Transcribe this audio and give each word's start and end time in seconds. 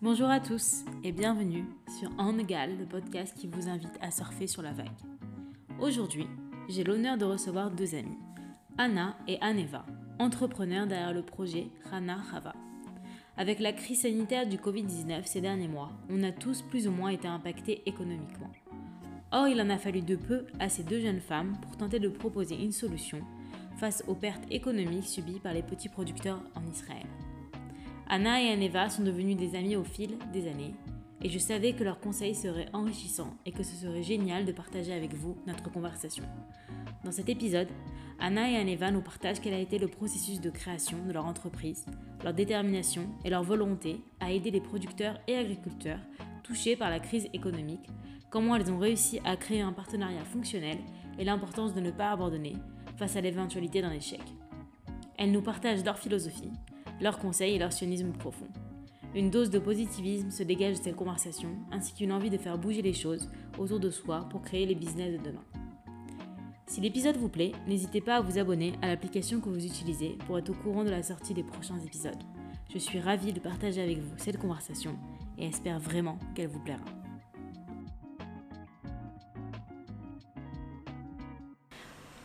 Bonjour 0.00 0.30
à 0.30 0.38
tous 0.38 0.84
et 1.02 1.10
bienvenue 1.10 1.64
sur 1.98 2.08
Egal, 2.38 2.78
le 2.78 2.84
podcast 2.84 3.36
qui 3.36 3.48
vous 3.48 3.68
invite 3.68 3.98
à 4.00 4.12
surfer 4.12 4.46
sur 4.46 4.62
la 4.62 4.70
vague. 4.70 4.86
Aujourd'hui, 5.80 6.28
j'ai 6.68 6.84
l'honneur 6.84 7.18
de 7.18 7.24
recevoir 7.24 7.72
deux 7.72 7.96
amis, 7.96 8.16
Anna 8.78 9.16
et 9.26 9.40
Aneva, 9.40 9.84
entrepreneurs 10.20 10.86
derrière 10.86 11.12
le 11.12 11.24
projet 11.24 11.66
Rana 11.90 12.14
Rava. 12.30 12.54
Avec 13.36 13.58
la 13.58 13.72
crise 13.72 14.02
sanitaire 14.02 14.48
du 14.48 14.56
Covid-19 14.58 15.24
ces 15.24 15.40
derniers 15.40 15.66
mois, 15.66 15.90
on 16.08 16.22
a 16.22 16.30
tous 16.30 16.62
plus 16.62 16.86
ou 16.86 16.92
moins 16.92 17.10
été 17.10 17.26
impactés 17.26 17.82
économiquement. 17.86 18.52
Or, 19.32 19.48
il 19.48 19.60
en 19.60 19.68
a 19.68 19.78
fallu 19.78 20.02
de 20.02 20.14
peu 20.14 20.46
à 20.60 20.68
ces 20.68 20.84
deux 20.84 21.00
jeunes 21.00 21.20
femmes 21.20 21.56
pour 21.60 21.76
tenter 21.76 21.98
de 21.98 22.08
proposer 22.08 22.54
une 22.54 22.70
solution 22.70 23.18
face 23.78 24.04
aux 24.06 24.14
pertes 24.14 24.44
économiques 24.48 25.08
subies 25.08 25.40
par 25.40 25.54
les 25.54 25.62
petits 25.64 25.88
producteurs 25.88 26.40
en 26.54 26.64
Israël. 26.70 27.06
Anna 28.10 28.42
et 28.42 28.50
Aneva 28.50 28.88
sont 28.88 29.02
devenues 29.02 29.34
des 29.34 29.54
amies 29.54 29.76
au 29.76 29.84
fil 29.84 30.16
des 30.32 30.48
années, 30.48 30.74
et 31.20 31.28
je 31.28 31.38
savais 31.38 31.74
que 31.74 31.84
leurs 31.84 32.00
conseils 32.00 32.34
seraient 32.34 32.70
enrichissants 32.72 33.34
et 33.44 33.52
que 33.52 33.62
ce 33.62 33.76
serait 33.76 34.02
génial 34.02 34.46
de 34.46 34.52
partager 34.52 34.94
avec 34.94 35.12
vous 35.12 35.36
notre 35.46 35.70
conversation. 35.70 36.24
Dans 37.04 37.12
cet 37.12 37.28
épisode, 37.28 37.68
Anna 38.18 38.50
et 38.50 38.56
Aneva 38.56 38.90
nous 38.90 39.02
partagent 39.02 39.42
quel 39.42 39.52
a 39.52 39.58
été 39.58 39.78
le 39.78 39.88
processus 39.88 40.40
de 40.40 40.48
création 40.48 40.96
de 41.06 41.12
leur 41.12 41.26
entreprise, 41.26 41.84
leur 42.24 42.32
détermination 42.32 43.02
et 43.26 43.30
leur 43.30 43.42
volonté 43.42 44.00
à 44.20 44.32
aider 44.32 44.50
les 44.50 44.62
producteurs 44.62 45.20
et 45.26 45.36
agriculteurs 45.36 46.00
touchés 46.42 46.76
par 46.76 46.88
la 46.88 47.00
crise 47.00 47.28
économique, 47.34 47.90
comment 48.30 48.56
elles 48.56 48.72
ont 48.72 48.78
réussi 48.78 49.20
à 49.26 49.36
créer 49.36 49.60
un 49.60 49.74
partenariat 49.74 50.24
fonctionnel 50.24 50.78
et 51.18 51.24
l'importance 51.24 51.74
de 51.74 51.80
ne 51.80 51.90
pas 51.90 52.10
abandonner 52.12 52.56
face 52.96 53.16
à 53.16 53.20
l'éventualité 53.20 53.82
d'un 53.82 53.92
échec. 53.92 54.22
Elles 55.18 55.30
nous 55.30 55.42
partagent 55.42 55.84
leur 55.84 55.98
philosophie, 55.98 56.52
leurs 57.00 57.18
conseils 57.18 57.54
et 57.54 57.58
leur 57.58 57.72
sionisme 57.72 58.12
profond. 58.12 58.48
Une 59.14 59.30
dose 59.30 59.50
de 59.50 59.58
positivisme 59.58 60.30
se 60.30 60.42
dégage 60.42 60.78
de 60.78 60.84
cette 60.84 60.96
conversation, 60.96 61.48
ainsi 61.72 61.94
qu'une 61.94 62.12
envie 62.12 62.30
de 62.30 62.36
faire 62.36 62.58
bouger 62.58 62.82
les 62.82 62.92
choses 62.92 63.30
autour 63.58 63.80
de 63.80 63.90
soi 63.90 64.28
pour 64.30 64.42
créer 64.42 64.66
les 64.66 64.74
business 64.74 65.12
de 65.12 65.24
demain. 65.24 65.44
Si 66.66 66.82
l'épisode 66.82 67.16
vous 67.16 67.30
plaît, 67.30 67.52
n'hésitez 67.66 68.02
pas 68.02 68.16
à 68.16 68.20
vous 68.20 68.38
abonner 68.38 68.74
à 68.82 68.88
l'application 68.88 69.40
que 69.40 69.48
vous 69.48 69.64
utilisez 69.64 70.18
pour 70.26 70.38
être 70.38 70.50
au 70.50 70.54
courant 70.54 70.84
de 70.84 70.90
la 70.90 71.02
sortie 71.02 71.32
des 71.32 71.42
prochains 71.42 71.78
épisodes. 71.80 72.22
Je 72.70 72.78
suis 72.78 73.00
ravie 73.00 73.32
de 73.32 73.40
partager 73.40 73.80
avec 73.80 73.98
vous 73.98 74.14
cette 74.18 74.38
conversation 74.38 74.94
et 75.38 75.46
espère 75.46 75.78
vraiment 75.78 76.18
qu'elle 76.34 76.48
vous 76.48 76.60
plaira. 76.60 76.84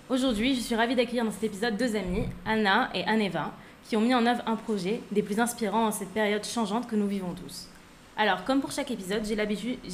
Aujourd'hui, 0.10 0.54
je 0.54 0.60
suis 0.60 0.76
ravie 0.76 0.96
d'accueillir 0.96 1.24
dans 1.24 1.32
cet 1.32 1.46
épisode 1.46 1.78
deux 1.78 1.96
amis, 1.96 2.26
Anna 2.46 2.90
et 2.94 3.06
Aneva, 3.06 3.54
qui 3.86 3.98
ont 3.98 4.02
mis 4.02 4.16
en 4.16 4.26
œuvre 4.26 4.42
un 4.45 4.56
projet 4.56 5.02
des 5.12 5.22
plus 5.22 5.39
inspirants 5.39 5.88
en 5.88 5.92
cette 5.92 6.09
période 6.09 6.45
changeante 6.45 6.88
que 6.88 6.95
nous 6.95 7.08
vivons 7.08 7.34
tous. 7.34 7.67
Alors, 8.16 8.44
comme 8.45 8.62
pour 8.62 8.72
chaque 8.72 8.92
épisode, 8.92 9.23
j'ai 9.25 9.36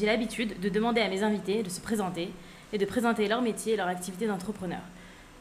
l'habitude 0.05 0.59
de 0.59 0.69
demander 0.69 1.01
à 1.01 1.07
mes 1.07 1.23
invités 1.23 1.63
de 1.63 1.69
se 1.69 1.79
présenter 1.79 2.29
et 2.73 2.77
de 2.77 2.85
présenter 2.85 3.27
leur 3.27 3.41
métier 3.41 3.73
et 3.73 3.77
leur 3.77 3.87
activité 3.87 4.27
d'entrepreneur. 4.27 4.81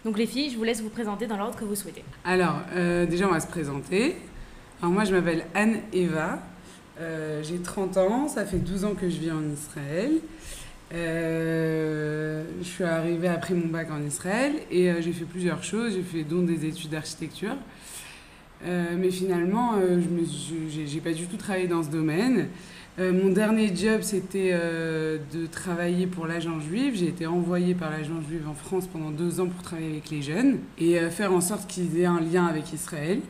Donc 0.05 0.17
les 0.17 0.27
filles, 0.27 0.51
je 0.51 0.57
vous 0.57 0.65
laisse 0.65 0.81
vous 0.81 0.91
présenter 0.91 1.27
dans 1.27 1.37
l'ordre 1.37 1.57
que 1.57 1.65
vous 1.65 1.75
souhaitez. 1.75 2.05
Alors, 2.25 2.61
euh, 2.75 3.05
déjà, 3.05 3.27
on 3.27 3.33
va 3.33 3.41
se 3.41 3.49
présenter. 3.49 4.17
Alors 4.81 4.93
moi, 4.93 5.05
je 5.05 5.13
m'appelle 5.13 5.45
Anne-Eva. 5.55 6.41
Euh, 7.01 7.43
j'ai 7.43 7.59
30 7.59 7.97
ans, 7.97 8.29
ça 8.29 8.45
fait 8.45 8.59
12 8.59 8.85
ans 8.85 8.95
que 8.95 9.09
je 9.09 9.19
vis 9.19 9.33
en 9.33 9.43
Israël. 9.51 10.13
Euh, 10.95 12.45
je 12.61 12.67
suis 12.67 12.85
arrivée 12.85 13.29
après 13.29 13.55
mon 13.55 13.67
bac 13.67 13.91
en 13.91 14.03
Israël 14.03 14.53
et 14.71 14.91
j'ai 15.03 15.13
fait 15.13 15.25
plusieurs 15.25 15.65
choses. 15.65 15.95
J'ai 15.95 16.03
fait 16.03 16.23
dont 16.23 16.43
des 16.43 16.65
études 16.65 16.91
d'architecture. 16.91 17.57
Euh, 18.67 18.97
mais 18.99 19.11
finalement, 19.11 19.75
euh, 19.77 20.01
je 20.01 20.95
n'ai 20.95 21.01
pas 21.01 21.13
du 21.13 21.27
tout 21.27 21.37
travaillé 21.37 21.69
dans 21.69 21.83
ce 21.83 21.91
domaine. 21.91 22.49
Euh, 22.99 23.13
mon 23.13 23.31
dernier 23.31 23.75
job, 23.75 24.01
c'était 24.03 24.53
de 24.53 25.47
travailler 25.47 26.07
pour 26.07 26.27
l'agent 26.27 26.59
juif. 26.59 26.95
J'ai 26.97 27.09
été 27.09 27.27
envoyée 27.27 27.75
par 27.75 27.91
l'agent 27.91 28.21
juif 28.29 28.43
en 28.49 28.55
France 28.55 28.89
pendant 28.89 29.11
deux 29.11 29.41
ans 29.41 29.47
pour 29.47 29.63
travailler 29.63 29.91
avec 29.91 30.11
les 30.11 30.23
jeunes 30.23 30.59
et 30.79 30.99
faire 31.11 31.33
en 31.33 31.41
sorte 31.41 31.69
qu'ils 31.69 31.99
aient 32.01 32.07
un 32.07 32.21
lien 32.21 32.47
avec 32.47 32.73
Israël. 32.73 33.21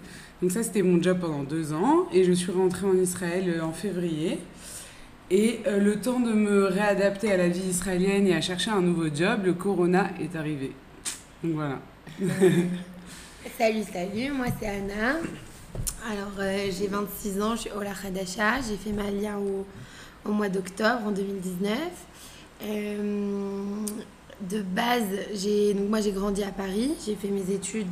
Donc 0.41 0.53
ça, 0.53 0.62
c'était 0.62 0.83
mon 0.83 1.03
job 1.03 1.19
pendant 1.21 1.43
deux 1.43 1.75
ans. 1.75 2.06
Et 2.15 2.25
je 2.25 2.33
suis 2.33 2.50
rentrée 2.50 2.87
en 2.87 2.97
Israël 2.97 3.61
en 3.62 3.72
février. 3.72 4.38
Et 5.31 5.61
le 5.67 5.97
temps 5.97 6.21
de 6.21 6.33
me 6.33 6.65
réadapter 6.65 7.31
à 7.31 7.37
la 7.37 7.49
vie 7.49 7.69
israélienne 7.69 8.27
et 8.27 8.34
à 8.34 8.41
chercher 8.41 8.71
un 8.71 8.81
nouveau 8.81 9.15
job, 9.15 9.41
le 9.44 9.53
corona 9.53 10.09
est 10.19 10.34
arrivé. 10.34 10.72
Donc 11.44 11.53
voilà. 11.53 11.78
Salut, 13.56 13.84
salut, 13.92 14.32
moi 14.32 14.47
c'est 14.59 14.66
Anna. 14.66 15.16
Alors 16.10 16.32
euh, 16.41 16.69
j'ai 16.76 16.88
26 16.88 17.41
ans, 17.41 17.54
je 17.54 17.62
suis 17.62 17.70
Ola 17.70 17.92
Khadasha, 17.92 18.60
j'ai 18.69 18.76
fait 18.76 18.91
ma 18.91 19.10
lia 19.10 19.38
au, 19.38 20.32
mois 20.32 20.48
d'octobre 20.48 21.06
en 21.06 21.12
2019. 21.12 21.78
Euh, 22.64 23.87
de 24.41 24.62
base, 24.62 25.04
j'ai, 25.34 25.75
moi 25.75 26.00
j'ai 26.00 26.10
grandi 26.10 26.42
à 26.42 26.50
Paris, 26.50 26.92
j'ai 27.06 27.14
fait 27.14 27.28
mes 27.28 27.53
études, 27.53 27.87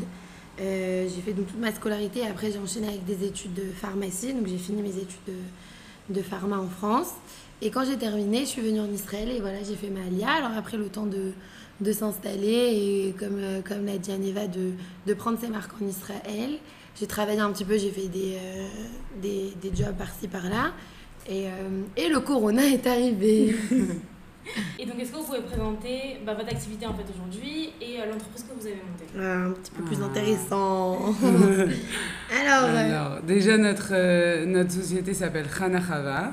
euh, 0.61 1.09
j'ai 1.09 1.23
fait 1.23 1.33
toute 1.33 1.59
ma 1.59 1.73
scolarité 1.73 2.27
après 2.27 2.51
j'ai 2.51 2.59
enchaîné 2.59 2.89
avec 2.89 3.05
des 3.05 3.25
études 3.25 3.55
de 3.55 3.71
pharmacie, 3.73 4.35
donc 4.35 4.49
j'ai 4.49 4.59
fini 4.59 4.83
mes 4.83 4.97
études 4.97 5.25
de, 5.29 6.15
de 6.15 6.23
pharma 6.23 6.59
en 6.59 6.69
France. 6.69 7.13
Et 7.63 7.71
quand 7.71 7.85
j'ai 7.85 7.97
terminé, 7.97 8.41
je 8.41 8.47
suis 8.47 8.63
venue 8.63 8.81
en 8.81 8.93
Israël 8.93 9.31
et 9.31 9.41
voilà, 9.41 9.63
j'ai 9.63 9.77
fait 9.77 9.91
ma 9.91 10.05
lia. 10.11 10.31
Alors 10.31 10.57
après 10.57 10.77
le 10.77 10.89
temps 10.89 11.07
de 11.07 11.33
de 11.81 11.93
s'installer 11.93 13.07
et 13.09 13.15
comme, 13.19 13.39
euh, 13.39 13.61
comme 13.63 13.85
l'a 13.85 13.99
dit 13.99 14.13
Aneva, 14.13 14.47
de, 14.47 14.73
de 15.07 15.15
prendre 15.15 15.39
ses 15.39 15.49
marques 15.49 15.73
en 15.81 15.87
Israël. 15.87 16.59
J'ai 16.99 17.07
travaillé 17.07 17.41
un 17.41 17.53
petit 17.53 17.65
peu, 17.65 17.77
j'ai 17.77 17.91
fait 17.91 18.09
des, 18.09 18.37
euh, 18.37 18.67
des, 19.21 19.53
des, 19.61 19.77
jobs 19.77 19.95
par-ci 19.97 20.29
par-là. 20.29 20.73
Et, 21.29 21.47
euh, 21.47 21.83
et, 21.97 22.09
le 22.09 22.21
corona 22.21 22.65
est 22.65 22.87
arrivé. 22.87 23.55
et 24.79 24.87
donc, 24.87 24.99
est-ce 24.99 25.11
que 25.13 25.17
vous 25.17 25.25
pouvez 25.25 25.43
présenter 25.43 26.19
bah, 26.25 26.33
votre 26.33 26.49
activité 26.49 26.87
en 26.87 26.95
fait 26.95 27.05
aujourd'hui 27.13 27.71
et 27.83 27.99
l'entreprise 28.11 28.45
que 28.45 28.59
vous 28.59 28.67
avez 28.67 28.77
montée? 28.77 29.07
Ah, 29.19 29.49
Un 29.49 29.51
petit 29.51 29.73
peu 29.73 29.83
plus 29.83 29.99
ah. 30.01 30.07
intéressant. 30.07 31.15
Alors, 32.41 32.65
Alors, 32.65 33.23
déjà, 33.23 33.59
notre, 33.59 34.45
notre 34.47 34.71
société 34.71 35.13
s'appelle 35.13 35.49
Khanachava. 35.49 36.33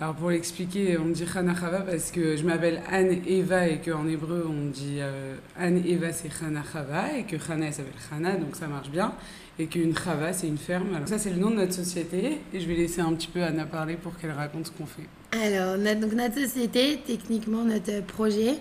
Alors 0.00 0.16
pour 0.16 0.30
l'expliquer, 0.30 0.98
on 0.98 1.06
dit 1.06 1.24
Chana 1.24 1.54
Chava 1.54 1.80
parce 1.82 2.10
que 2.10 2.36
je 2.36 2.42
m'appelle 2.42 2.82
Anne 2.90 3.20
Eva 3.28 3.68
et 3.68 3.78
qu'en 3.78 4.08
hébreu 4.08 4.44
on 4.48 4.68
dit 4.68 4.96
euh, 4.98 5.36
Anne 5.56 5.82
Eva 5.86 6.12
c'est 6.12 6.28
Chana 6.28 6.62
Chava 6.72 7.16
et 7.16 7.22
que 7.22 7.36
Chana 7.36 7.66
elle 7.66 7.72
s'appelle 7.72 7.92
Chana 8.10 8.32
donc 8.32 8.56
ça 8.56 8.66
marche 8.66 8.90
bien 8.90 9.12
et 9.56 9.66
qu'une 9.66 9.96
Chava 9.96 10.32
c'est 10.32 10.48
une 10.48 10.58
ferme. 10.58 10.96
Alors 10.96 11.06
ça 11.06 11.18
c'est 11.18 11.30
le 11.30 11.36
nom 11.36 11.50
de 11.50 11.56
notre 11.56 11.74
société 11.74 12.40
et 12.52 12.58
je 12.58 12.66
vais 12.66 12.74
laisser 12.74 13.02
un 13.02 13.12
petit 13.12 13.28
peu 13.28 13.40
Anna 13.44 13.66
parler 13.66 13.94
pour 13.94 14.16
qu'elle 14.18 14.32
raconte 14.32 14.66
ce 14.66 14.72
qu'on 14.72 14.86
fait. 14.86 15.06
Alors 15.40 15.78
notre 15.78 16.40
société, 16.40 16.98
techniquement 17.06 17.62
notre 17.62 18.04
projet, 18.04 18.54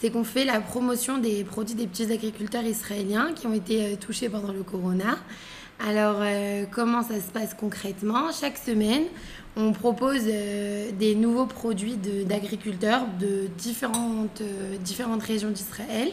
c'est 0.00 0.10
qu'on 0.10 0.24
fait 0.24 0.44
la 0.44 0.60
promotion 0.60 1.18
des 1.18 1.44
produits 1.44 1.76
des 1.76 1.86
petits 1.86 2.12
agriculteurs 2.12 2.64
israéliens 2.64 3.32
qui 3.32 3.46
ont 3.46 3.54
été 3.54 3.84
euh, 3.84 3.96
touchés 3.96 4.28
pendant 4.28 4.52
le 4.52 4.64
corona. 4.64 5.18
Alors, 5.88 6.16
euh, 6.20 6.66
comment 6.70 7.02
ça 7.02 7.14
se 7.16 7.30
passe 7.32 7.54
concrètement? 7.54 8.30
Chaque 8.38 8.58
semaine, 8.58 9.04
on 9.60 9.72
propose 9.72 10.22
euh, 10.26 10.90
des 10.98 11.14
nouveaux 11.14 11.46
produits 11.46 11.96
d'agriculteurs 12.26 13.06
de, 13.18 13.48
différentes, 13.58 14.40
euh, 14.40 14.76
différentes 14.78 15.22
régions 15.22 15.50
d'Israël. 15.50 16.10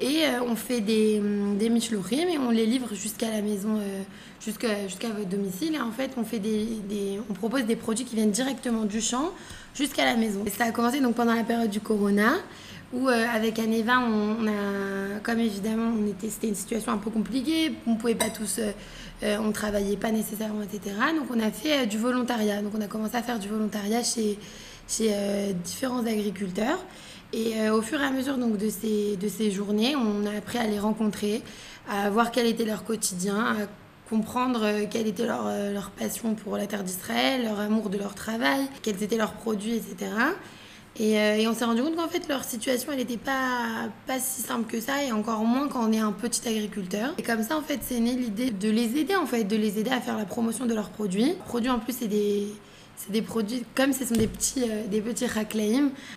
Et 0.00 0.22
on 0.46 0.54
fait 0.54 0.80
des, 0.80 1.20
des 1.58 1.66
et 1.66 2.38
on 2.38 2.50
les 2.50 2.66
livre 2.66 2.94
jusqu'à 2.94 3.32
la 3.32 3.42
maison, 3.42 3.80
jusqu'à 4.40 4.68
votre 5.08 5.28
domicile. 5.28 5.74
Et 5.74 5.80
en 5.80 5.90
fait, 5.90 6.12
on, 6.16 6.22
fait 6.22 6.38
des, 6.38 7.18
on 7.28 7.34
propose 7.34 7.64
des 7.64 7.74
produits 7.74 8.04
qui 8.04 8.14
viennent 8.14 8.30
directement 8.30 8.84
du 8.84 9.00
champ 9.00 9.32
jusqu'à 9.74 10.04
la 10.04 10.14
maison. 10.14 10.44
Et 10.46 10.50
ça 10.50 10.66
a 10.66 10.70
commencé 10.70 11.00
donc 11.00 11.16
pendant 11.16 11.34
la 11.34 11.42
période 11.42 11.70
du 11.70 11.80
corona 11.80 12.34
où 12.92 13.08
avec 13.08 13.58
Aneva, 13.58 13.98
on, 14.00 14.46
a, 14.46 15.20
comme 15.22 15.40
évidemment, 15.40 15.92
on 15.98 16.06
était, 16.06 16.30
c'était 16.30 16.48
une 16.48 16.54
situation 16.54 16.92
un 16.92 16.98
peu 16.98 17.10
compliquée, 17.10 17.72
on 17.86 17.92
ne 17.94 17.98
pouvait 17.98 18.14
pas 18.14 18.30
tous 18.30 18.58
euh, 18.58 18.70
on 19.22 19.48
ne 19.48 19.52
travaillait 19.52 19.96
pas 19.96 20.10
nécessairement, 20.10 20.62
etc. 20.62 20.94
Donc 21.16 21.28
on 21.34 21.40
a 21.40 21.50
fait 21.50 21.82
euh, 21.82 21.86
du 21.86 21.98
volontariat. 21.98 22.62
Donc 22.62 22.72
on 22.76 22.80
a 22.80 22.86
commencé 22.86 23.16
à 23.16 23.22
faire 23.22 23.38
du 23.38 23.48
volontariat 23.48 24.02
chez, 24.02 24.38
chez 24.86 25.10
euh, 25.12 25.52
différents 25.52 26.06
agriculteurs. 26.06 26.78
Et 27.32 27.68
au 27.68 27.82
fur 27.82 28.00
et 28.00 28.04
à 28.04 28.10
mesure 28.10 28.38
donc, 28.38 28.56
de, 28.56 28.70
ces, 28.70 29.18
de 29.18 29.28
ces 29.28 29.50
journées, 29.50 29.94
on 29.94 30.24
a 30.24 30.38
appris 30.38 30.56
à 30.56 30.66
les 30.66 30.78
rencontrer, 30.78 31.42
à 31.86 32.08
voir 32.08 32.30
quel 32.30 32.46
était 32.46 32.64
leur 32.64 32.84
quotidien, 32.84 33.38
à 33.38 33.54
comprendre 34.08 34.66
quelle 34.90 35.06
était 35.06 35.26
leur, 35.26 35.44
leur 35.74 35.90
passion 35.90 36.34
pour 36.34 36.56
la 36.56 36.66
terre 36.66 36.84
d'Israël, 36.84 37.44
leur 37.44 37.60
amour 37.60 37.90
de 37.90 37.98
leur 37.98 38.14
travail, 38.14 38.66
quels 38.80 39.02
étaient 39.02 39.18
leurs 39.18 39.34
produits, 39.34 39.74
etc. 39.74 40.10
Euh, 41.00 41.36
et, 41.36 41.46
on 41.46 41.54
s'est 41.54 41.64
rendu 41.64 41.82
compte 41.82 41.96
qu'en 41.96 42.08
fait, 42.08 42.28
leur 42.28 42.44
situation, 42.44 42.90
elle 42.92 42.98
n'était 42.98 43.16
pas, 43.16 43.88
pas 44.06 44.18
si 44.18 44.42
simple 44.42 44.70
que 44.70 44.80
ça, 44.80 45.02
et 45.04 45.12
encore 45.12 45.40
moins 45.44 45.68
quand 45.68 45.88
on 45.88 45.92
est 45.92 45.98
un 45.98 46.12
petit 46.12 46.46
agriculteur. 46.48 47.14
Et 47.18 47.22
comme 47.22 47.42
ça, 47.42 47.56
en 47.56 47.62
fait, 47.62 47.80
c'est 47.82 48.00
né 48.00 48.14
l'idée 48.14 48.50
de 48.50 48.68
les 48.68 48.96
aider, 48.96 49.14
en 49.14 49.26
fait, 49.26 49.44
de 49.44 49.56
les 49.56 49.78
aider 49.78 49.90
à 49.90 50.00
faire 50.00 50.16
la 50.16 50.24
promotion 50.24 50.66
de 50.66 50.74
leurs 50.74 50.90
produits. 50.90 51.26
Les 51.26 51.34
produits, 51.34 51.70
en 51.70 51.78
plus, 51.78 51.96
c'est 51.98 52.08
des, 52.08 52.48
c'est 52.96 53.12
des 53.12 53.22
produits, 53.22 53.62
comme 53.74 53.92
ce 53.92 54.04
sont 54.04 54.14
des 54.14 54.26
petits, 54.26 54.64
euh, 54.64 54.86
des 54.88 55.00
petits 55.00 55.26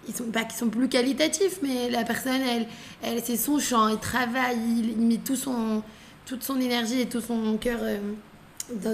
ils 0.07 0.15
sont 0.15 0.23
pas 0.25 0.43
qui 0.45 0.57
sont 0.57 0.69
plus 0.69 0.89
qualitatifs, 0.89 1.59
mais 1.61 1.89
la 1.89 2.03
personne, 2.03 2.41
elle, 2.41 2.67
elle 3.03 3.21
c'est 3.23 3.37
son 3.37 3.59
champ, 3.59 3.87
il 3.87 3.99
travaille, 3.99 4.57
il, 4.57 4.97
met 4.97 5.17
tout 5.17 5.35
son, 5.35 5.83
toute 6.25 6.41
son 6.41 6.59
énergie 6.59 7.01
et 7.01 7.05
tout 7.07 7.21
son 7.21 7.57
cœur. 7.57 7.79
Euh, 7.81 7.97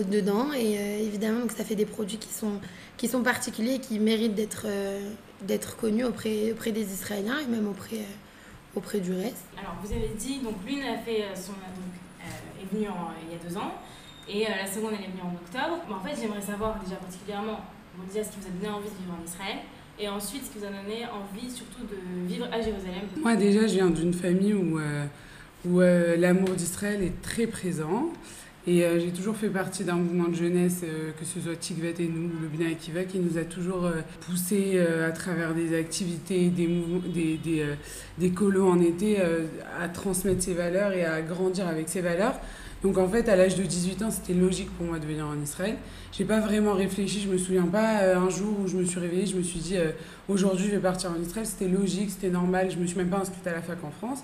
dedans. 0.10 0.48
Et 0.58 1.04
évidemment, 1.04 1.42
donc, 1.42 1.52
ça 1.52 1.64
fait 1.64 1.76
des 1.76 1.86
produits 1.86 2.18
qui 2.18 2.34
sont, 2.34 2.54
qui 2.96 3.08
sont 3.08 3.22
particuliers 3.22 3.76
et 3.76 3.80
qui 3.80 4.00
méritent 4.00 4.34
d'être 4.34 4.66
d'être 5.42 5.78
connus 5.78 6.06
auprès, 6.06 6.52
auprès 6.52 6.72
des 6.72 6.94
Israéliens 6.94 7.40
et 7.40 7.48
même 7.48 7.68
auprès, 7.68 8.06
auprès 8.76 9.00
du 9.00 9.14
reste. 9.14 9.46
Alors, 9.58 9.76
vous 9.84 9.92
avez 9.92 10.12
dit, 10.18 10.40
donc 10.40 10.56
l'une 10.66 10.84
a 10.84 10.98
fait 10.98 11.26
son, 11.36 11.54
donc, 11.54 11.94
est 12.62 12.74
venue 12.74 12.88
il 13.24 13.34
y 13.34 13.40
a 13.40 13.50
deux 13.50 13.58
ans 13.58 13.74
et 14.30 14.46
la 14.50 14.68
seconde 14.68 14.92
elle 14.98 15.06
est 15.06 15.12
venue 15.12 15.22
en 15.24 15.34
octobre. 15.36 15.80
Mais 15.88 15.94
en 15.94 16.02
fait, 16.02 16.20
j'aimerais 16.20 16.42
savoir 16.42 16.80
déjà 16.84 16.96
particulièrement, 16.96 17.62
vous 17.98 18.06
ce 18.12 18.30
qui 18.30 18.40
vous 18.40 18.48
a 18.48 18.50
donné 18.50 18.70
envie 18.70 18.90
de 18.90 18.96
vivre 18.96 19.16
en 19.20 19.26
Israël 19.26 19.58
et 20.00 20.08
ensuite, 20.08 20.46
ce 20.46 20.52
qui 20.52 20.60
vous 20.60 20.66
a 20.66 20.70
donné 20.70 21.06
envie 21.06 21.50
surtout 21.50 21.82
de 21.84 22.28
vivre 22.28 22.46
à 22.52 22.62
Jérusalem 22.62 23.02
Moi, 23.20 23.36
déjà, 23.36 23.62
je 23.62 23.74
viens 23.74 23.90
d'une 23.90 24.14
famille 24.14 24.54
où, 24.54 24.78
euh, 24.78 25.06
où 25.66 25.82
euh, 25.82 26.16
l'amour 26.18 26.50
d'Israël 26.50 27.02
est 27.02 27.20
très 27.24 27.48
présent. 27.48 28.12
Et 28.68 28.84
euh, 28.84 29.00
j'ai 29.00 29.12
toujours 29.12 29.38
fait 29.38 29.48
partie 29.48 29.86
d'un 29.86 29.96
mouvement 29.96 30.28
de 30.28 30.36
jeunesse, 30.36 30.82
que 31.18 31.26
ce 31.26 31.40
soit 31.40 31.56
Tikvet 31.56 31.96
et 32.00 32.08
nous, 32.08 32.30
le 32.42 32.48
Bina 32.48 32.70
Akiva, 32.70 33.06
qui 33.06 33.20
nous 33.20 33.38
a 33.38 33.44
toujours 33.44 33.90
poussé 34.22 34.80
à 34.80 35.12
travers 35.12 35.54
des 35.54 35.78
activités, 35.78 36.50
des, 36.50 36.68
des, 37.14 37.38
des, 37.38 37.66
des 38.18 38.30
colos 38.32 38.68
en 38.68 38.82
été, 38.82 39.22
à 39.22 39.88
transmettre 39.88 40.44
ses 40.44 40.54
valeurs 40.54 40.92
et 40.92 41.06
à 41.06 41.22
grandir 41.22 41.68
avec 41.68 41.88
ses 41.88 42.02
valeurs. 42.02 42.36
Donc 42.84 42.98
en 42.98 43.08
fait, 43.08 43.28
à 43.28 43.36
l'âge 43.36 43.56
de 43.56 43.64
18 43.64 44.02
ans, 44.04 44.12
c'était 44.12 44.34
logique 44.34 44.70
pour 44.78 44.86
moi 44.86 45.00
de 45.00 45.06
venir 45.06 45.26
en 45.26 45.42
Israël. 45.42 45.76
J'ai 46.12 46.26
pas 46.26 46.40
vraiment 46.40 46.74
réfléchi, 46.74 47.22
je 47.22 47.28
me 47.28 47.38
souviens 47.38 47.66
pas 47.66 48.02
euh, 48.02 48.18
un 48.18 48.30
jour 48.30 48.60
où 48.60 48.68
je 48.68 48.78
me 48.78 48.86
suis 48.86 49.00
réveillée, 49.00 49.26
je 49.26 49.36
me 49.36 49.42
suis 49.42 49.60
dit 49.60 49.78
euh, 49.78 49.92
aujourd'hui 50.30 50.68
je 50.68 50.72
vais 50.72 50.82
partir 50.82 51.12
en 51.12 51.20
Israël. 51.22 51.46
C'était 51.46 51.68
logique, 51.68 52.12
c'était 52.12 52.30
normal, 52.30 52.70
je 52.70 52.78
me 52.78 52.86
suis 52.86 52.98
même 52.98 53.10
pas 53.10 53.18
inscrite 53.18 53.46
à 53.48 53.54
la 53.54 53.62
fac 53.62 53.84
en 53.84 53.92
France. 53.92 54.20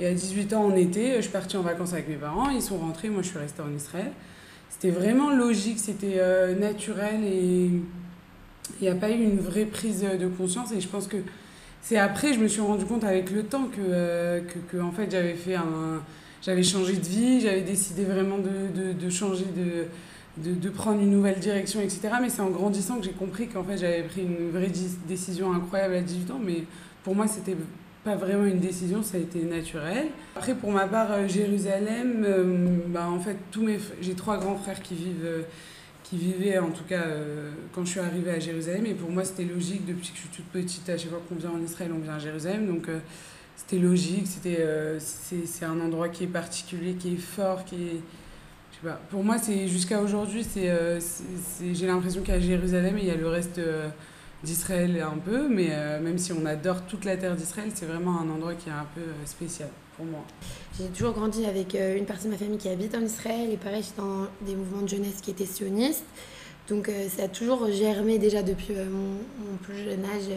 Et 0.00 0.06
à 0.06 0.14
18 0.14 0.54
ans 0.54 0.64
en 0.64 0.74
été, 0.74 1.16
je 1.16 1.20
suis 1.20 1.30
partie 1.30 1.58
en 1.58 1.62
vacances 1.62 1.92
avec 1.92 2.08
mes 2.08 2.16
parents, 2.16 2.48
ils 2.48 2.62
sont 2.62 2.78
rentrés, 2.78 3.10
moi 3.10 3.20
je 3.22 3.28
suis 3.28 3.38
restée 3.38 3.60
en 3.60 3.72
Israël. 3.72 4.10
C'était 4.70 4.90
vraiment 4.90 5.30
logique, 5.30 5.78
c'était 5.78 6.14
euh, 6.16 6.58
naturel 6.58 7.22
et 7.22 7.70
il 8.80 8.82
n'y 8.82 8.88
a 8.88 8.94
pas 8.94 9.10
eu 9.10 9.22
une 9.22 9.38
vraie 9.38 9.66
prise 9.66 10.02
de 10.02 10.26
conscience. 10.26 10.72
Et 10.72 10.80
je 10.80 10.88
pense 10.88 11.06
que 11.06 11.18
c'est 11.82 11.98
après, 11.98 12.32
je 12.32 12.40
me 12.40 12.48
suis 12.48 12.62
rendu 12.62 12.86
compte 12.86 13.04
avec 13.04 13.30
le 13.30 13.42
temps 13.42 13.64
que, 13.64 14.40
que, 14.40 14.58
que 14.70 14.80
en 14.80 14.90
fait 14.90 15.10
j'avais 15.10 15.34
fait 15.34 15.56
un 15.56 16.02
j'avais 16.42 16.62
changé 16.62 16.94
de 16.94 17.06
vie, 17.06 17.40
j'avais 17.40 17.60
décidé 17.60 18.04
vraiment 18.04 18.38
de, 18.38 18.82
de, 18.82 18.92
de 18.92 19.10
changer, 19.10 19.44
de, 19.44 19.86
de, 20.42 20.54
de, 20.54 20.68
prendre 20.70 21.02
une 21.02 21.10
nouvelle 21.10 21.38
direction, 21.38 21.80
etc. 21.80 22.08
Mais 22.22 22.30
c'est 22.30 22.40
en 22.40 22.48
grandissant 22.48 22.96
que 22.96 23.04
j'ai 23.04 23.12
compris 23.12 23.48
qu'en 23.48 23.62
fait 23.62 23.76
j'avais 23.76 24.02
pris 24.02 24.22
une 24.22 24.50
vraie 24.50 24.72
décision 25.06 25.52
incroyable 25.52 25.94
à 25.94 26.00
18 26.00 26.30
ans, 26.30 26.40
mais 26.42 26.64
pour 27.04 27.14
moi 27.14 27.26
c'était 27.26 27.56
pas 28.04 28.16
vraiment 28.16 28.44
une 28.44 28.60
décision, 28.60 29.02
ça 29.02 29.16
a 29.16 29.20
été 29.20 29.42
naturel. 29.42 30.08
Après 30.36 30.54
pour 30.54 30.70
ma 30.70 30.86
part, 30.86 31.12
euh, 31.12 31.28
Jérusalem, 31.28 32.24
euh, 32.26 32.78
bah, 32.88 33.08
en 33.08 33.20
fait 33.20 33.36
tous 33.50 33.62
mes, 33.62 33.78
j'ai 34.00 34.14
trois 34.14 34.38
grands 34.38 34.56
frères 34.56 34.80
qui 34.80 34.94
vivent... 34.94 35.24
Euh, 35.24 35.42
qui 36.02 36.16
vivaient 36.16 36.58
en 36.58 36.72
tout 36.72 36.82
cas 36.88 37.04
quand 37.72 37.84
je 37.84 37.90
suis 37.90 38.00
arrivée 38.00 38.32
à 38.32 38.40
Jérusalem. 38.40 38.84
Et 38.84 38.94
pour 38.94 39.10
moi 39.10 39.22
c'était 39.24 39.44
logique 39.44 39.86
depuis 39.86 40.08
que 40.08 40.16
je 40.16 40.20
suis 40.22 40.28
toute 40.28 40.46
petite 40.46 40.88
à 40.88 40.98
chaque 40.98 41.10
fois 41.10 41.22
qu'on 41.28 41.36
vient 41.36 41.50
en 41.50 41.62
Israël 41.62 41.92
on 41.94 42.00
vient 42.00 42.14
à 42.14 42.18
Jérusalem. 42.18 42.66
Donc 42.66 42.88
c'était 43.60 43.82
logique, 43.82 44.26
c'était, 44.26 44.60
euh, 44.60 44.98
c'est, 44.98 45.64
un 45.64 45.80
endroit 45.80 46.08
qui 46.08 46.24
est 46.24 46.28
particulier, 46.28 46.94
qui 46.94 47.14
est 47.14 47.16
fort, 47.16 47.64
qui 47.64 47.74
est... 47.74 48.00
Je 48.82 48.88
pour 49.10 49.22
moi, 49.22 49.36
c'est, 49.36 49.68
jusqu'à 49.68 50.00
aujourd'hui, 50.00 50.42
c'est, 50.42 50.72
j'ai 51.72 51.86
l'impression 51.86 52.22
a 52.26 52.40
Jérusalem 52.40 52.96
il 52.98 53.04
y 53.04 53.10
a 53.10 53.16
le 53.16 53.28
reste 53.28 53.60
d'Israël 54.42 55.00
un 55.00 55.18
peu, 55.18 55.48
mais 55.48 55.68
même 56.00 56.18
si 56.18 56.32
on 56.32 56.46
adore 56.46 56.82
toute 56.86 57.04
la 57.04 57.16
terre 57.16 57.36
d'Israël, 57.36 57.70
c'est 57.74 57.86
vraiment 57.86 58.20
un 58.20 58.30
endroit 58.30 58.54
qui 58.54 58.68
est 58.68 58.72
un 58.72 58.86
peu 58.94 59.02
spécial 59.24 59.68
pour 59.96 60.06
moi. 60.06 60.24
J'ai 60.78 60.86
toujours 60.88 61.12
grandi 61.12 61.44
avec 61.44 61.74
une 61.74 62.06
partie 62.06 62.24
de 62.24 62.30
ma 62.30 62.38
famille 62.38 62.58
qui 62.58 62.68
habite 62.68 62.94
en 62.94 63.02
Israël 63.02 63.50
et 63.52 63.56
pareil, 63.56 63.82
j'étais 63.82 64.00
dans 64.00 64.26
des 64.40 64.56
mouvements 64.56 64.82
de 64.82 64.88
jeunesse 64.88 65.20
qui 65.20 65.30
étaient 65.30 65.46
sionistes. 65.46 66.06
Donc 66.68 66.90
ça 67.08 67.24
a 67.24 67.28
toujours 67.28 67.70
germé 67.70 68.18
déjà 68.18 68.42
depuis 68.42 68.74
mon, 68.74 69.56
plus 69.62 69.76
jeune 69.76 70.04
âge, 70.04 70.32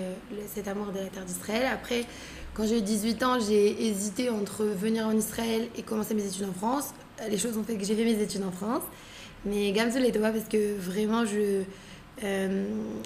cet 0.54 0.68
amour 0.68 0.88
de 0.88 1.00
la 1.00 1.06
terre 1.06 1.26
d'Israël. 1.26 1.68
Après, 1.72 2.06
quand 2.54 2.68
j'ai 2.68 2.80
eu 2.80 2.82
18 2.82 3.24
ans, 3.24 3.40
j'ai 3.40 3.88
hésité 3.88 4.30
entre 4.30 4.64
venir 4.64 5.08
en 5.08 5.12
Israël 5.12 5.68
et 5.76 5.82
commencer 5.82 6.14
mes 6.14 6.26
études 6.26 6.48
en 6.48 6.54
France. 6.54 6.94
Les 7.30 7.38
choses 7.38 7.58
ont 7.58 7.64
fait 7.64 7.76
que 7.78 7.86
j'ai 7.86 7.96
fait 7.96 8.04
mes 8.04 8.22
études 8.22 8.44
en 8.44 8.52
France. 8.52 8.84
Mais 9.46 9.72
Gamzel 9.72 10.06
était 10.06 10.20
pas 10.20 10.32
parce 10.32 10.48
que 10.48 10.78
vraiment, 10.78 11.26
je, 11.26 11.64
euh, 12.24 12.66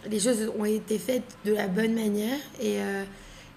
les 0.09 0.19
choses 0.19 0.51
ont 0.57 0.65
été 0.65 0.97
faites 0.99 1.37
de 1.45 1.53
la 1.53 1.67
bonne 1.67 1.93
manière. 1.93 2.39
Et, 2.59 2.81
euh, 2.81 3.03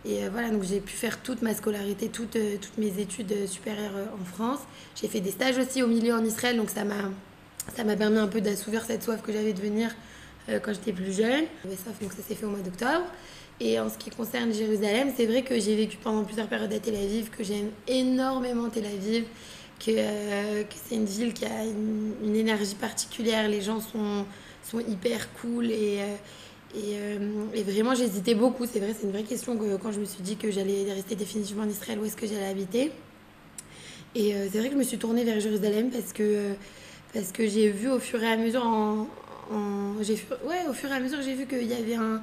et 0.04 0.24
euh, 0.24 0.28
voilà, 0.30 0.50
donc 0.50 0.62
j'ai 0.62 0.80
pu 0.80 0.92
faire 0.92 1.20
toute 1.22 1.42
ma 1.42 1.54
scolarité, 1.54 2.08
toutes, 2.08 2.38
toutes 2.60 2.78
mes 2.78 3.00
études 3.00 3.46
supérieures 3.46 4.08
en 4.20 4.24
France. 4.24 4.60
J'ai 5.00 5.08
fait 5.08 5.20
des 5.20 5.30
stages 5.30 5.58
aussi 5.58 5.82
au 5.82 5.86
milieu 5.86 6.14
en 6.14 6.24
Israël, 6.24 6.56
donc 6.56 6.70
ça 6.70 6.84
m'a, 6.84 7.10
ça 7.76 7.84
m'a 7.84 7.96
permis 7.96 8.18
un 8.18 8.28
peu 8.28 8.40
d'assouvir 8.40 8.84
cette 8.84 9.02
soif 9.02 9.20
que 9.22 9.32
j'avais 9.32 9.52
de 9.52 9.60
venir 9.60 9.94
quand 10.48 10.72
j'étais 10.72 10.92
plus 10.92 11.12
jeune. 11.12 11.44
Donc 11.64 12.12
ça 12.12 12.22
s'est 12.26 12.34
fait 12.34 12.46
au 12.46 12.50
mois 12.50 12.60
d'octobre. 12.60 13.04
Et 13.60 13.78
en 13.78 13.90
ce 13.90 13.98
qui 13.98 14.08
concerne 14.08 14.54
Jérusalem, 14.54 15.12
c'est 15.14 15.26
vrai 15.26 15.42
que 15.42 15.60
j'ai 15.60 15.76
vécu 15.76 15.98
pendant 15.98 16.24
plusieurs 16.24 16.48
périodes 16.48 16.72
à 16.72 16.78
Tel 16.78 16.94
Aviv, 16.96 17.28
que 17.28 17.44
j'aime 17.44 17.70
énormément 17.86 18.70
Tel 18.70 18.86
Aviv, 18.86 19.24
que, 19.78 20.62
que 20.62 20.74
c'est 20.88 20.94
une 20.94 21.04
ville 21.04 21.34
qui 21.34 21.44
a 21.44 21.64
une, 21.64 22.34
énergie 22.34 22.74
particulière, 22.74 23.48
les 23.48 23.60
gens 23.60 23.80
sont, 23.80 24.24
sont 24.70 24.80
hyper 24.80 25.32
cool 25.34 25.70
et, 25.70 25.98
euh, 26.00 26.16
et, 26.74 26.96
euh, 26.96 27.18
et, 27.54 27.62
vraiment 27.62 27.94
j'hésitais 27.94 28.34
beaucoup. 28.34 28.66
C'est 28.66 28.78
vrai, 28.78 28.94
c'est 28.98 29.04
une 29.06 29.12
vraie 29.12 29.24
question 29.24 29.56
que 29.56 29.76
quand 29.76 29.92
je 29.92 30.00
me 30.00 30.04
suis 30.04 30.22
dit 30.22 30.36
que 30.36 30.50
j'allais 30.50 30.92
rester 30.92 31.16
définitivement 31.16 31.64
en 31.64 31.68
Israël, 31.68 31.98
où 31.98 32.04
est-ce 32.04 32.16
que 32.16 32.26
j'allais 32.26 32.46
habiter. 32.46 32.92
Et 34.14 34.34
c'est 34.50 34.58
vrai 34.58 34.68
que 34.68 34.74
je 34.74 34.78
me 34.78 34.82
suis 34.82 34.98
tournée 34.98 35.22
vers 35.22 35.38
Jérusalem 35.38 35.90
parce 35.90 36.12
que, 36.12 36.54
parce 37.14 37.30
que 37.30 37.46
j'ai 37.46 37.70
vu 37.70 37.88
au 37.88 38.00
fur 38.00 38.20
et 38.20 38.26
à 38.26 38.36
mesure, 38.36 38.66
en, 38.66 39.06
en 39.52 39.94
ouais, 39.98 40.66
au 40.68 40.72
fur 40.72 40.90
et 40.90 40.94
à 40.94 40.98
mesure, 40.98 41.22
j'ai 41.22 41.34
vu 41.34 41.46
qu'il 41.46 41.66
y 41.66 41.74
avait 41.74 41.94
un 41.94 42.20